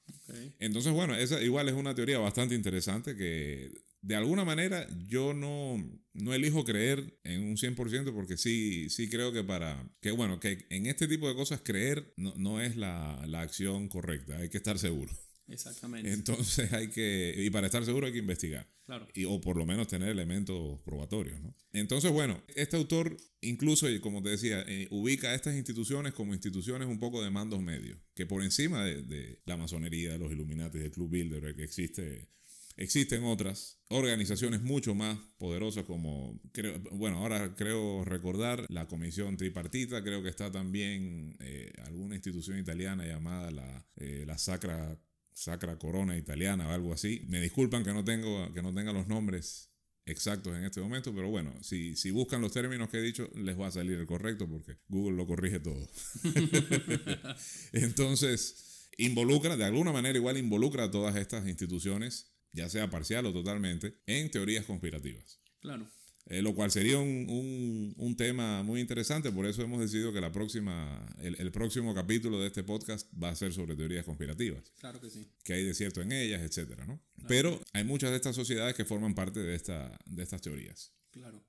Entonces, 0.59 0.93
bueno, 0.93 1.15
esa 1.15 1.41
igual 1.41 1.67
es 1.69 1.73
una 1.73 1.95
teoría 1.95 2.19
bastante 2.19 2.53
interesante 2.53 3.15
que 3.15 3.71
de 4.03 4.15
alguna 4.15 4.43
manera 4.43 4.85
yo 5.07 5.33
no, 5.33 5.77
no 6.13 6.33
elijo 6.33 6.65
creer 6.65 7.17
en 7.23 7.41
un 7.41 7.55
100% 7.55 8.13
porque 8.13 8.37
sí, 8.37 8.89
sí 8.89 9.09
creo 9.09 9.31
que 9.31 9.43
para, 9.43 9.89
que 10.01 10.11
bueno, 10.11 10.39
que 10.41 10.67
en 10.69 10.85
este 10.85 11.07
tipo 11.07 11.27
de 11.27 11.35
cosas 11.35 11.61
creer 11.63 12.13
no, 12.17 12.33
no 12.35 12.61
es 12.61 12.75
la, 12.75 13.23
la, 13.27 13.41
acción 13.41 13.87
correcta, 13.87 14.37
hay 14.37 14.49
que 14.49 14.57
estar 14.57 14.77
seguro. 14.77 15.11
Exactamente. 15.47 16.11
Entonces 16.11 16.71
hay 16.73 16.89
que, 16.89 17.33
y 17.37 17.49
para 17.49 17.67
estar 17.67 17.83
seguro 17.85 18.05
hay 18.05 18.13
que 18.13 18.19
investigar. 18.19 18.69
Claro. 18.85 19.07
Y, 19.13 19.23
o 19.23 19.39
por 19.39 19.55
lo 19.55 19.65
menos 19.65 19.87
tener 19.87 20.09
elementos 20.09 20.81
probatorios, 20.81 21.39
¿no? 21.41 21.55
Entonces, 21.71 22.11
bueno, 22.11 22.43
este 22.53 22.75
autor 22.75 23.15
incluso, 23.39 23.87
como 24.01 24.21
te 24.21 24.29
decía, 24.29 24.65
eh, 24.67 24.87
ubica 24.91 25.29
a 25.29 25.35
estas 25.35 25.55
instituciones 25.55 26.11
como 26.11 26.33
instituciones 26.33 26.89
un 26.89 26.99
poco 26.99 27.23
de 27.23 27.29
mandos 27.29 27.61
medios, 27.61 27.97
que 28.13 28.25
por 28.25 28.43
encima 28.43 28.83
de, 28.83 29.01
de 29.01 29.39
la 29.45 29.55
masonería, 29.55 30.11
de 30.11 30.19
los 30.19 30.33
Illuminati, 30.33 30.79
del 30.79 30.91
Club 30.91 31.11
Bilderberg, 31.11 31.55
que 31.55 31.63
existe 31.63 32.27
Existen 32.75 33.23
otras 33.23 33.79
organizaciones 33.89 34.61
mucho 34.61 34.95
más 34.95 35.19
poderosas 35.37 35.85
como, 35.85 36.41
creo, 36.51 36.79
bueno, 36.91 37.17
ahora 37.17 37.53
creo 37.55 38.03
recordar 38.03 38.65
la 38.69 38.87
Comisión 38.87 39.37
Tripartita, 39.37 40.03
creo 40.03 40.23
que 40.23 40.29
está 40.29 40.51
también 40.51 41.37
eh, 41.39 41.71
alguna 41.85 42.15
institución 42.15 42.57
italiana 42.57 43.05
llamada 43.05 43.51
la, 43.51 43.87
eh, 43.97 44.23
la 44.25 44.39
Sacra, 44.39 44.99
Sacra 45.33 45.77
Corona 45.77 46.17
Italiana 46.17 46.67
o 46.67 46.71
algo 46.71 46.93
así. 46.93 47.25
Me 47.27 47.39
disculpan 47.39 47.83
que 47.83 47.93
no, 47.93 48.03
tengo, 48.03 48.51
que 48.53 48.63
no 48.63 48.73
tenga 48.73 48.91
los 48.91 49.07
nombres 49.07 49.69
exactos 50.05 50.57
en 50.57 50.65
este 50.65 50.81
momento, 50.81 51.13
pero 51.13 51.29
bueno, 51.29 51.53
si, 51.61 51.95
si 51.95 52.09
buscan 52.09 52.41
los 52.41 52.51
términos 52.51 52.89
que 52.89 52.97
he 52.97 53.01
dicho, 53.01 53.29
les 53.35 53.59
va 53.59 53.67
a 53.67 53.71
salir 53.71 53.99
el 53.99 54.07
correcto 54.07 54.49
porque 54.49 54.77
Google 54.87 55.15
lo 55.15 55.27
corrige 55.27 55.59
todo. 55.59 55.87
Entonces, 57.71 58.89
involucra, 58.97 59.57
de 59.57 59.65
alguna 59.65 59.91
manera 59.91 60.17
igual 60.17 60.37
involucra 60.37 60.85
a 60.85 60.91
todas 60.91 61.15
estas 61.15 61.47
instituciones 61.47 62.32
ya 62.53 62.69
sea 62.69 62.89
parcial 62.89 63.25
o 63.25 63.33
totalmente, 63.33 63.99
en 64.05 64.31
teorías 64.31 64.65
conspirativas. 64.65 65.39
Claro. 65.59 65.87
Eh, 66.27 66.41
lo 66.41 66.55
cual 66.55 66.71
sería 66.71 66.99
un, 66.99 67.93
un, 67.97 68.15
tema 68.15 68.63
muy 68.63 68.79
interesante, 68.79 69.29
por 69.29 69.45
eso 69.45 69.61
hemos 69.61 69.81
decidido 69.81 70.13
que 70.13 70.21
la 70.21 70.31
próxima, 70.31 71.05
el, 71.19 71.51
próximo 71.51 71.93
capítulo 71.93 72.39
de 72.39 72.47
este 72.47 72.63
podcast 72.63 73.11
va 73.21 73.29
a 73.29 73.35
ser 73.35 73.51
sobre 73.51 73.75
teorías 73.75 74.05
conspirativas. 74.05 74.71
Claro 74.79 75.01
que 75.01 75.09
sí. 75.09 75.27
Que 75.43 75.53
hay 75.53 75.65
de 75.65 75.73
cierto 75.73 76.01
en 76.01 76.13
ellas, 76.13 76.41
etcétera, 76.41 76.85
¿no? 76.85 77.01
Pero 77.27 77.59
hay 77.73 77.83
muchas 77.83 78.11
de 78.11 78.15
estas 78.15 78.37
sociedades 78.37 78.73
que 78.73 78.85
forman 78.85 79.13
parte 79.13 79.41
de, 79.41 79.53
esta, 79.53 79.99
de 80.05 80.23
estas 80.23 80.41
teorías. 80.41 80.93
Claro. 81.11 81.43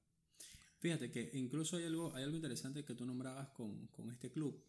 Fíjate 0.81 1.13
que 1.13 1.31
incluso 1.35 1.77
hay 1.77 1.85
algo, 1.85 2.13
hay 2.13 2.25
algo 2.25 2.37
interesante 2.37 2.85
que 2.85 2.95
tú 2.95 3.07
nombrabas 3.07 3.51
con, 3.51 3.87
con 3.89 4.11
este 4.11 4.33
club, 4.33 4.61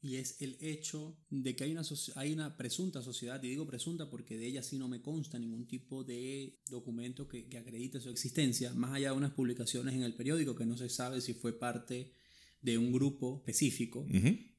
y 0.00 0.16
es 0.16 0.40
el 0.40 0.56
hecho 0.60 1.18
de 1.30 1.56
que 1.56 1.64
hay 1.64 1.72
una, 1.72 1.82
hay 2.14 2.32
una 2.32 2.56
presunta 2.56 3.02
sociedad, 3.02 3.42
y 3.42 3.48
digo 3.48 3.66
presunta 3.66 4.08
porque 4.08 4.36
de 4.36 4.46
ella 4.46 4.62
sí 4.62 4.78
no 4.78 4.88
me 4.88 5.02
consta 5.02 5.38
ningún 5.38 5.66
tipo 5.66 6.04
de 6.04 6.60
documento 6.70 7.26
que, 7.26 7.48
que 7.48 7.58
acredite 7.58 8.00
su 8.00 8.10
existencia, 8.10 8.72
más 8.74 8.92
allá 8.92 9.10
de 9.10 9.16
unas 9.16 9.32
publicaciones 9.32 9.94
en 9.94 10.02
el 10.02 10.14
periódico 10.14 10.54
que 10.54 10.66
no 10.66 10.76
se 10.76 10.88
sabe 10.88 11.20
si 11.20 11.34
fue 11.34 11.58
parte 11.58 12.12
de 12.62 12.78
un 12.78 12.92
grupo 12.92 13.38
específico, 13.38 14.06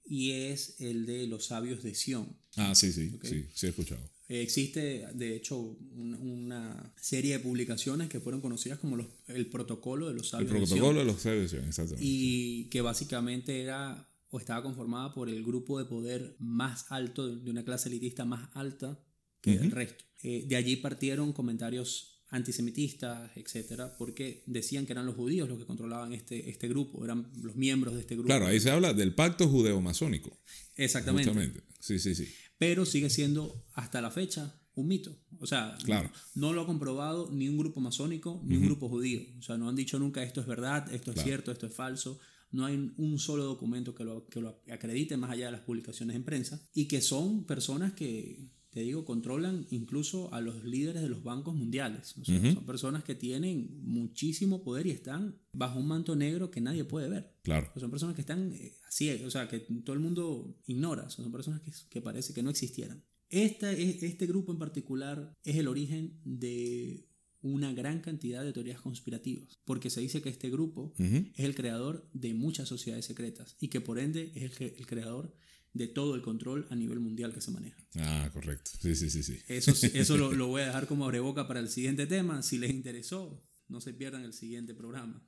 y 0.03 0.31
es 0.31 0.79
el 0.79 1.05
de 1.05 1.27
los 1.27 1.45
sabios 1.45 1.83
de 1.83 1.93
Sion. 1.93 2.35
Ah, 2.55 2.73
sí, 2.75 2.91
sí, 2.91 3.11
sí, 3.23 3.45
sí 3.53 3.65
he 3.65 3.69
escuchado. 3.69 4.01
existe, 4.27 5.05
de 5.13 5.35
hecho, 5.35 5.57
una 5.59 6.93
serie 6.99 7.33
de 7.33 7.39
publicaciones 7.39 8.09
que 8.09 8.19
fueron 8.19 8.41
conocidas 8.41 8.79
como 8.79 8.97
los, 8.97 9.07
el 9.27 9.47
protocolo 9.47 10.07
de 10.07 10.15
los 10.15 10.29
sabios 10.29 10.51
El 10.51 10.57
protocolo 10.57 10.99
de, 10.99 11.05
los 11.05 11.21
sabios 11.21 11.43
de 11.43 11.47
Sion, 11.49 11.67
exactamente. 11.67 12.05
Y 12.05 12.65
que 12.65 12.81
básicamente 12.81 13.61
era 13.61 14.09
o 14.31 14.39
estaba 14.39 14.63
conformada 14.63 15.13
por 15.13 15.29
el 15.29 15.43
grupo 15.43 15.79
de 15.79 15.85
poder 15.85 16.35
más 16.39 16.91
alto, 16.91 17.27
de 17.27 17.49
una 17.49 17.63
clase 17.63 17.89
elitista 17.89 18.25
más 18.25 18.49
alta 18.53 18.99
que 19.41 19.55
el 19.55 19.71
resto. 19.71 20.05
Eh, 20.21 20.45
de 20.47 20.55
allí 20.55 20.75
partieron 20.75 21.33
comentarios 21.33 22.19
antisemitistas, 22.29 23.31
etcétera, 23.35 23.95
porque 23.97 24.43
decían 24.45 24.85
que 24.85 24.93
eran 24.93 25.05
los 25.05 25.15
judíos 25.15 25.49
los 25.49 25.57
que 25.57 25.65
controlaban 25.65 26.13
este, 26.13 26.49
este 26.49 26.67
grupo, 26.67 27.03
eran 27.03 27.31
los 27.41 27.55
miembros 27.55 27.95
de 27.95 28.01
este 28.01 28.15
grupo. 28.15 28.27
Claro, 28.27 28.45
ahí 28.45 28.59
se 28.59 28.69
habla 28.69 28.93
del 28.93 29.15
pacto 29.15 29.47
judeo-masónico. 29.47 30.39
Exactamente. 30.75 31.29
Justamente. 31.29 31.63
Sí, 31.79 31.97
sí, 31.97 32.13
sí. 32.13 32.27
Pero 32.59 32.85
sigue 32.85 33.09
siendo 33.09 33.65
hasta 33.73 34.01
la 34.01 34.11
fecha 34.11 34.55
un 34.75 34.87
mito. 34.87 35.17
O 35.39 35.47
sea, 35.47 35.75
claro. 35.83 36.11
no, 36.35 36.53
lo 36.53 36.61
ha 36.61 36.65
comprobado 36.67 37.29
ni 37.31 37.49
un 37.49 37.57
grupo 37.57 37.79
masónico 37.79 38.41
ni 38.45 38.57
un 38.57 38.65
grupo 38.65 38.89
judío. 38.89 39.21
O 39.39 39.41
sea, 39.41 39.57
no 39.57 39.67
han 39.67 39.75
dicho 39.75 39.97
nunca 39.97 40.21
esto 40.21 40.41
es 40.41 40.47
verdad, 40.47 40.93
esto 40.93 41.11
es 41.11 41.23
cierto, 41.23 41.51
esto 41.51 41.65
es 41.65 41.73
falso 41.73 42.19
no 42.51 42.65
hay 42.65 42.91
un 42.97 43.19
solo 43.19 43.43
documento 43.43 43.93
que 43.95 44.03
lo, 44.03 44.25
que 44.27 44.41
lo 44.41 44.61
acredite 44.71 45.17
más 45.17 45.31
allá 45.31 45.47
de 45.47 45.51
las 45.53 45.61
publicaciones 45.61 46.15
en 46.15 46.23
prensa 46.23 46.61
y 46.73 46.87
que 46.87 47.01
son 47.01 47.45
personas 47.45 47.93
que, 47.93 48.49
te 48.71 48.81
digo, 48.81 49.03
controlan 49.03 49.65
incluso 49.71 50.33
a 50.33 50.41
los 50.41 50.63
líderes 50.63 51.01
de 51.01 51.09
los 51.09 51.23
bancos 51.23 51.55
mundiales. 51.55 52.15
Son 52.23 52.65
personas 52.65 53.03
que 53.03 53.15
tienen 53.15 53.79
muchísimo 53.81 54.63
poder 54.63 54.87
y 54.87 54.91
están 54.91 55.39
bajo 55.53 55.79
un 55.79 55.87
manto 55.87 56.15
negro 56.15 56.51
que 56.51 56.61
nadie 56.61 56.83
puede 56.85 57.09
ver. 57.09 57.33
Claro. 57.41 57.71
Son 57.77 57.89
personas 57.89 58.15
que 58.15 58.21
están 58.21 58.53
eh, 58.53 58.73
así, 58.87 59.09
o 59.23 59.31
sea, 59.31 59.47
que 59.47 59.59
todo 59.83 59.93
el 59.93 60.01
mundo 60.01 60.55
ignora. 60.67 61.09
Son 61.09 61.31
personas 61.31 61.61
que, 61.61 61.71
que 61.89 62.01
parece 62.01 62.33
que 62.33 62.43
no 62.43 62.51
existieran. 62.51 63.03
Este, 63.29 64.05
este 64.05 64.25
grupo 64.25 64.51
en 64.51 64.57
particular 64.57 65.37
es 65.43 65.55
el 65.55 65.67
origen 65.67 66.19
de 66.23 67.08
una 67.41 67.73
gran 67.73 68.01
cantidad 68.01 68.43
de 68.43 68.53
teorías 68.53 68.81
conspirativas, 68.81 69.59
porque 69.65 69.89
se 69.89 70.01
dice 70.01 70.21
que 70.21 70.29
este 70.29 70.49
grupo 70.49 70.93
es 70.97 71.45
el 71.45 71.55
creador 71.55 72.09
de 72.13 72.33
muchas 72.33 72.67
sociedades 72.67 73.05
secretas 73.05 73.55
y 73.59 73.69
que 73.69 73.81
por 73.81 73.99
ende 73.99 74.31
es 74.35 74.59
el, 74.59 74.85
creador 74.85 75.33
de 75.73 75.87
todo 75.87 76.15
el 76.15 76.21
control 76.21 76.67
a 76.69 76.75
nivel 76.75 76.99
mundial 76.99 77.33
que 77.33 77.41
se 77.41 77.51
maneja. 77.51 77.81
Ah, 77.95 78.29
correcto. 78.33 78.71
Sí, 78.81 78.95
sí, 78.95 79.09
sí, 79.09 79.23
sí. 79.23 79.39
Eso, 79.47 79.71
eso 79.93 80.17
lo, 80.17 80.47
voy 80.47 80.61
a 80.61 80.67
dejar 80.67 80.87
como 80.87 81.05
abreboca 81.05 81.47
para 81.47 81.59
el 81.59 81.69
siguiente 81.69 82.07
tema. 82.07 82.41
Si 82.41 82.57
les 82.57 82.71
interesó, 82.71 83.45
no 83.67 83.79
se 83.79 83.93
pierdan 83.93 84.23
el 84.23 84.33
siguiente 84.33 84.73
programa. 84.73 85.25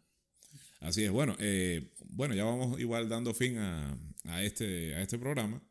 Así 0.79 1.03
es. 1.03 1.11
Bueno, 1.11 1.35
eh, 1.39 1.93
bueno 2.09 2.33
ya 2.33 2.43
vamos 2.43 2.79
igual 2.79 3.07
dando 3.07 3.33
fin 3.33 3.57
a, 3.57 3.97
a, 4.25 4.43
este, 4.43 4.95
a 4.95 5.01
este 5.01 5.17
programa. 5.17 5.63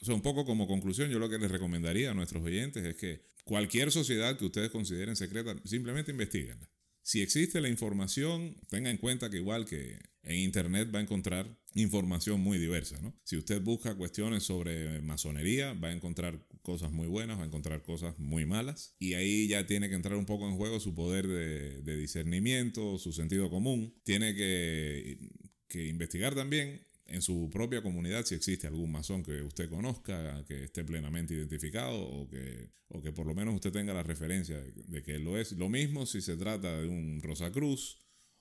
O 0.00 0.04
sea, 0.04 0.14
un 0.14 0.22
poco 0.22 0.44
como 0.44 0.66
conclusión, 0.66 1.10
yo 1.10 1.18
lo 1.18 1.28
que 1.28 1.38
les 1.38 1.50
recomendaría 1.50 2.10
a 2.10 2.14
nuestros 2.14 2.42
oyentes 2.44 2.84
es 2.84 2.96
que 2.96 3.22
Cualquier 3.48 3.90
sociedad 3.90 4.36
que 4.36 4.44
ustedes 4.44 4.68
consideren 4.68 5.16
secreta, 5.16 5.56
simplemente 5.64 6.10
investiguenla. 6.10 6.68
Si 7.00 7.22
existe 7.22 7.62
la 7.62 7.70
información, 7.70 8.54
tenga 8.68 8.90
en 8.90 8.98
cuenta 8.98 9.30
que 9.30 9.38
igual 9.38 9.64
que 9.64 9.98
en 10.22 10.36
Internet 10.36 10.90
va 10.94 10.98
a 10.98 11.02
encontrar 11.02 11.58
información 11.72 12.42
muy 12.42 12.58
diversa. 12.58 13.00
¿no? 13.00 13.18
Si 13.24 13.38
usted 13.38 13.62
busca 13.62 13.94
cuestiones 13.94 14.42
sobre 14.42 15.00
masonería, 15.00 15.72
va 15.72 15.88
a 15.88 15.92
encontrar 15.92 16.46
cosas 16.60 16.92
muy 16.92 17.06
buenas, 17.06 17.38
va 17.38 17.44
a 17.44 17.46
encontrar 17.46 17.82
cosas 17.82 18.18
muy 18.18 18.44
malas. 18.44 18.94
Y 18.98 19.14
ahí 19.14 19.48
ya 19.48 19.66
tiene 19.66 19.88
que 19.88 19.94
entrar 19.94 20.18
un 20.18 20.26
poco 20.26 20.46
en 20.46 20.58
juego 20.58 20.78
su 20.78 20.94
poder 20.94 21.26
de, 21.26 21.96
discernimiento, 21.96 22.98
su 22.98 23.14
sentido 23.14 23.48
común. 23.48 23.94
Tiene 24.04 24.34
que, 24.34 25.30
que 25.68 25.86
investigar 25.86 26.34
también 26.34 26.86
en 27.08 27.22
su 27.22 27.48
propia 27.50 27.82
comunidad 27.82 28.24
si 28.24 28.34
existe 28.34 28.66
algún 28.66 28.92
masón 28.92 29.22
que 29.22 29.42
usted 29.42 29.68
conozca, 29.68 30.44
que 30.46 30.64
esté 30.64 30.84
plenamente 30.84 31.34
identificado 31.34 31.98
o 31.98 32.28
que, 32.28 32.70
o 32.88 33.00
que 33.00 33.12
por 33.12 33.26
lo 33.26 33.34
menos 33.34 33.54
usted 33.54 33.72
tenga 33.72 33.94
la 33.94 34.02
referencia 34.02 34.60
de, 34.60 35.02
que 35.02 35.18
lo 35.18 35.38
es. 35.38 35.52
Lo 35.52 35.68
mismo 35.68 36.06
si 36.06 36.20
se 36.20 36.36
trata 36.36 36.80
de 36.80 36.86
un 36.86 37.20
Rosacruz 37.22 37.98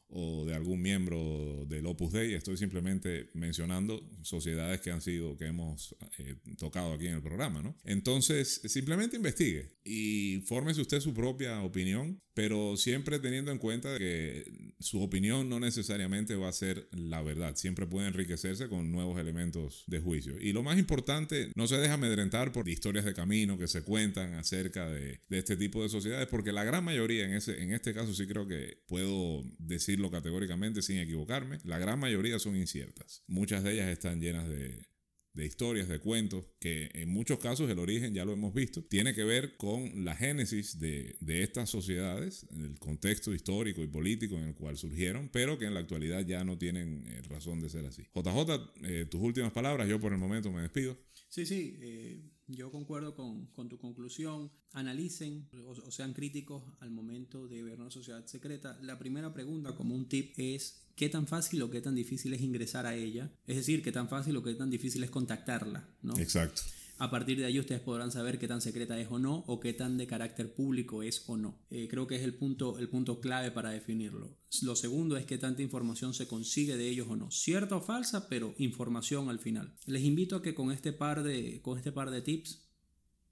o 0.10 0.46
de 0.46 0.54
algún 0.54 0.82
miembro 0.82 1.66
del 1.68 1.86
Opus 1.86 2.14
Dei. 2.14 2.34
Estoy 2.34 2.58
simplemente 2.58 3.30
mencionando 3.34 4.10
sociedades 4.22 4.82
que 4.82 4.92
han 4.92 5.02
sido, 5.02 5.38
que 5.38 5.46
hemos 5.46 5.96
eh, 6.18 6.36
tocado 6.58 6.94
aquí 6.94 7.08
en 7.08 7.16
el 7.16 7.22
programa, 7.22 7.62
¿no? 7.62 7.78
Entonces, 7.84 8.62
simplemente 8.66 9.18
investigue 9.18 9.78
y 9.84 10.42
fórmese 10.46 10.82
usted 10.82 11.00
su 11.00 11.14
propia 11.14 11.62
opinión, 11.62 12.22
pero 12.34 12.78
siempre 12.78 13.20
teniendo 13.20 13.52
en 13.52 13.58
cuenta 13.58 13.98
que 13.98 14.74
su 14.80 15.02
opinión 15.02 15.50
no 15.50 15.60
necesariamente 15.60 16.36
va 16.36 16.50
a 16.50 16.54
ser 16.54 16.88
la 16.92 17.22
verdad, 17.22 17.56
siempre 17.56 17.88
puede 17.88 18.08
enriquecerse 18.08 18.68
con 18.70 18.92
nuevos 18.92 19.20
elementos 19.20 19.84
de 19.88 20.00
juicio. 20.00 20.36
Y 20.40 20.54
lo 20.54 20.62
más 20.62 20.78
importante, 20.78 21.52
no 21.56 21.68
se 21.68 21.78
deja 21.78 21.96
amedrentar 21.96 22.52
por 22.52 22.70
historias 22.70 23.06
de 23.06 23.14
camino 23.14 23.58
que 23.58 23.68
se 23.68 23.82
cuentan 23.82 24.36
acerca 24.36 24.90
de, 24.90 25.22
este 25.30 25.58
tipo 25.58 25.82
de 25.82 25.90
sociedades, 25.90 26.28
porque 26.28 26.52
la 26.52 26.64
gran 26.64 26.84
mayoría, 26.84 27.26
en, 27.26 27.34
ese, 27.34 27.62
en 27.62 27.74
este 27.74 27.94
caso 27.94 28.14
sí 28.14 28.28
creo 28.28 28.48
que 28.48 28.84
puedo 28.88 29.44
categóricamente 30.12 30.82
sin 30.82 31.00
equivocarme, 31.00 31.60
la 31.64 31.78
gran 31.78 32.00
mayoría 32.00 32.40
son 32.40 32.56
inciertas. 32.56 33.24
Muchas 33.28 33.64
de 33.64 33.74
ellas 33.74 33.90
están 33.90 34.22
llenas 34.22 34.48
de 34.48 34.88
de 35.38 35.46
historias, 35.46 35.88
de 35.88 36.00
cuentos, 36.00 36.46
que 36.60 36.90
en 36.96 37.10
muchos 37.10 37.38
casos 37.38 37.70
el 37.70 37.78
origen, 37.78 38.14
ya 38.14 38.26
lo 38.26 38.34
hemos 38.34 38.56
visto, 38.56 38.84
tiene 38.84 39.14
que 39.14 39.24
ver 39.24 39.56
con 39.56 40.04
la 40.04 40.16
génesis 40.16 40.80
de, 40.80 41.16
estas 41.28 41.70
sociedades, 41.70 42.48
el 42.50 42.80
contexto 42.80 43.32
histórico 43.32 43.84
y 43.84 43.88
político 43.88 44.36
en 44.36 44.46
el 44.46 44.56
cual 44.56 44.78
surgieron, 44.78 45.30
pero 45.30 45.60
que 45.60 45.66
en 45.66 45.76
la 45.76 45.82
actualidad 45.82 46.26
ya 46.26 46.44
no 46.44 46.58
tienen 46.58 47.06
eh, 47.08 47.22
razón 47.30 47.62
de 47.62 47.70
ser 47.70 47.86
así. 47.86 48.04
JJ, 48.16 48.74
eh, 48.84 49.06
tus 49.06 49.22
últimas 49.22 49.52
palabras, 49.52 49.88
yo 49.88 50.02
por 50.02 50.12
el 50.12 50.18
momento 50.18 50.52
me 50.52 50.64
despido. 50.64 50.98
Sí, 51.30 51.46
sí, 51.46 51.78
eh, 51.82 52.32
yo 52.48 52.72
concuerdo 52.72 53.16
con, 53.16 53.70
tu 53.70 53.78
conclusión. 53.78 54.52
Analicen 54.74 55.48
o, 55.66 55.92
sean 55.92 56.14
críticos 56.14 56.64
al 56.80 56.92
momento 56.92 57.48
de 57.48 57.64
ver 57.64 57.80
una 57.80 57.92
sociedad 57.92 58.26
secreta. 58.26 58.78
La 58.82 58.98
primera 58.98 59.34
pregunta, 59.34 59.76
como 59.76 59.96
un 59.96 60.08
tip, 60.08 60.34
es 60.38 60.82
qué 60.96 61.10
tan 61.10 61.28
fácil 61.28 61.62
o 61.62 61.70
qué 61.70 61.82
tan 61.82 61.96
difícil 61.96 62.34
es 62.34 62.42
ingresar 62.42 62.86
a 62.86 62.96
ella. 62.96 63.32
Es 63.46 63.58
decir, 63.58 63.84
qué 63.84 63.92
tan 63.92 64.10
fácil 64.10 64.36
o 64.38 64.44
qué 64.44 64.54
tan 64.54 64.70
difícil 64.70 65.04
es 65.04 65.10
contactarla. 65.10 65.88
¿no? 66.02 66.18
Exacto. 66.18 66.62
A 67.00 67.12
partir 67.12 67.38
de 67.38 67.46
ahí 67.46 67.60
ustedes 67.60 67.82
podrán 67.82 68.12
saber 68.12 68.40
qué 68.40 68.48
tan 68.48 68.60
secreta 68.60 69.00
es 69.00 69.08
o 69.12 69.20
no 69.20 69.44
o 69.48 69.60
qué 69.60 69.74
tan 69.74 69.98
de 69.98 70.08
carácter 70.08 70.54
público 70.54 71.04
es 71.04 71.24
o 71.28 71.38
no. 71.38 71.60
Eh, 71.70 71.88
creo 71.88 72.08
que 72.08 72.16
es 72.16 72.24
el 72.24 72.34
punto, 72.34 72.80
el 72.80 72.90
punto 72.90 73.20
clave 73.20 73.52
para 73.52 73.70
definirlo. 73.70 74.36
Lo 74.64 74.76
segundo 74.76 75.16
es 75.16 75.26
qué 75.26 75.38
tanta 75.38 75.62
información 75.62 76.16
se 76.16 76.28
consigue 76.28 76.76
de 76.76 76.90
ellos 76.90 77.08
o 77.10 77.16
no. 77.16 77.30
Cierta 77.30 77.76
o 77.76 77.82
falsa, 77.82 78.28
pero 78.30 78.56
información 78.58 79.30
al 79.30 79.40
final. 79.40 79.76
Les 79.86 80.04
invito 80.04 80.38
a 80.38 80.42
que 80.42 80.56
con 80.56 80.72
este 80.72 80.92
par 80.92 81.22
de, 81.22 81.62
con 81.62 81.78
este 81.78 81.92
par 81.92 82.10
de 82.10 82.22
tips 82.22 82.68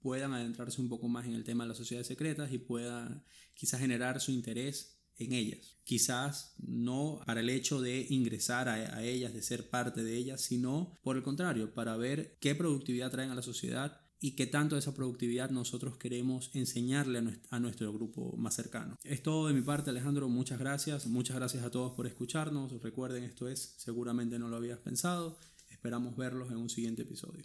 puedan 0.00 0.32
adentrarse 0.32 0.80
un 0.80 0.88
poco 0.88 1.08
más 1.08 1.26
en 1.26 1.34
el 1.34 1.42
tema 1.42 1.64
de 1.64 1.68
las 1.68 1.78
sociedades 1.78 2.06
secretas 2.06 2.52
y 2.52 2.58
puedan 2.58 3.24
quizás 3.54 3.80
generar 3.80 4.20
su 4.20 4.30
interés 4.30 4.95
en 5.18 5.32
ellas. 5.32 5.76
Quizás 5.84 6.54
no 6.58 7.20
para 7.26 7.40
el 7.40 7.50
hecho 7.50 7.80
de 7.80 8.06
ingresar 8.10 8.68
a, 8.68 9.02
ellas, 9.02 9.32
de 9.32 9.42
ser 9.42 9.68
parte 9.70 10.02
de 10.02 10.16
ellas, 10.16 10.40
sino 10.40 10.98
por 11.02 11.16
el 11.16 11.22
contrario, 11.22 11.72
para 11.74 11.96
ver 11.96 12.36
qué 12.40 12.54
productividad 12.54 13.10
traen 13.10 13.30
a 13.30 13.34
la 13.34 13.42
sociedad 13.42 14.00
y 14.18 14.32
qué 14.32 14.46
tanto 14.46 14.74
de 14.74 14.80
esa 14.80 14.94
productividad 14.94 15.50
nosotros 15.50 15.96
queremos 15.98 16.50
enseñarle 16.54 17.40
a 17.50 17.60
nuestro, 17.60 17.92
grupo 17.92 18.34
más 18.36 18.54
cercano. 18.54 18.98
Es 19.04 19.22
todo 19.22 19.46
de 19.46 19.54
mi 19.54 19.60
parte, 19.60 19.90
Alejandro. 19.90 20.28
Muchas 20.28 20.58
gracias. 20.58 21.06
Muchas 21.06 21.36
gracias 21.36 21.62
a 21.64 21.70
todos 21.70 21.92
por 21.92 22.06
escucharnos. 22.06 22.72
Recuerden, 22.82 23.24
esto 23.24 23.48
es, 23.48 23.74
seguramente 23.76 24.38
no 24.38 24.48
lo 24.48 24.56
habías 24.56 24.78
pensado. 24.78 25.38
Esperamos 25.70 26.16
verlos 26.16 26.50
en 26.50 26.56
un 26.56 26.70
siguiente 26.70 27.02
episodio. 27.02 27.44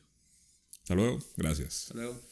Hasta 0.82 0.95
luego. 0.95 1.19
Gracias. 1.38 1.84
Hasta 1.84 1.93
luego. 1.95 2.30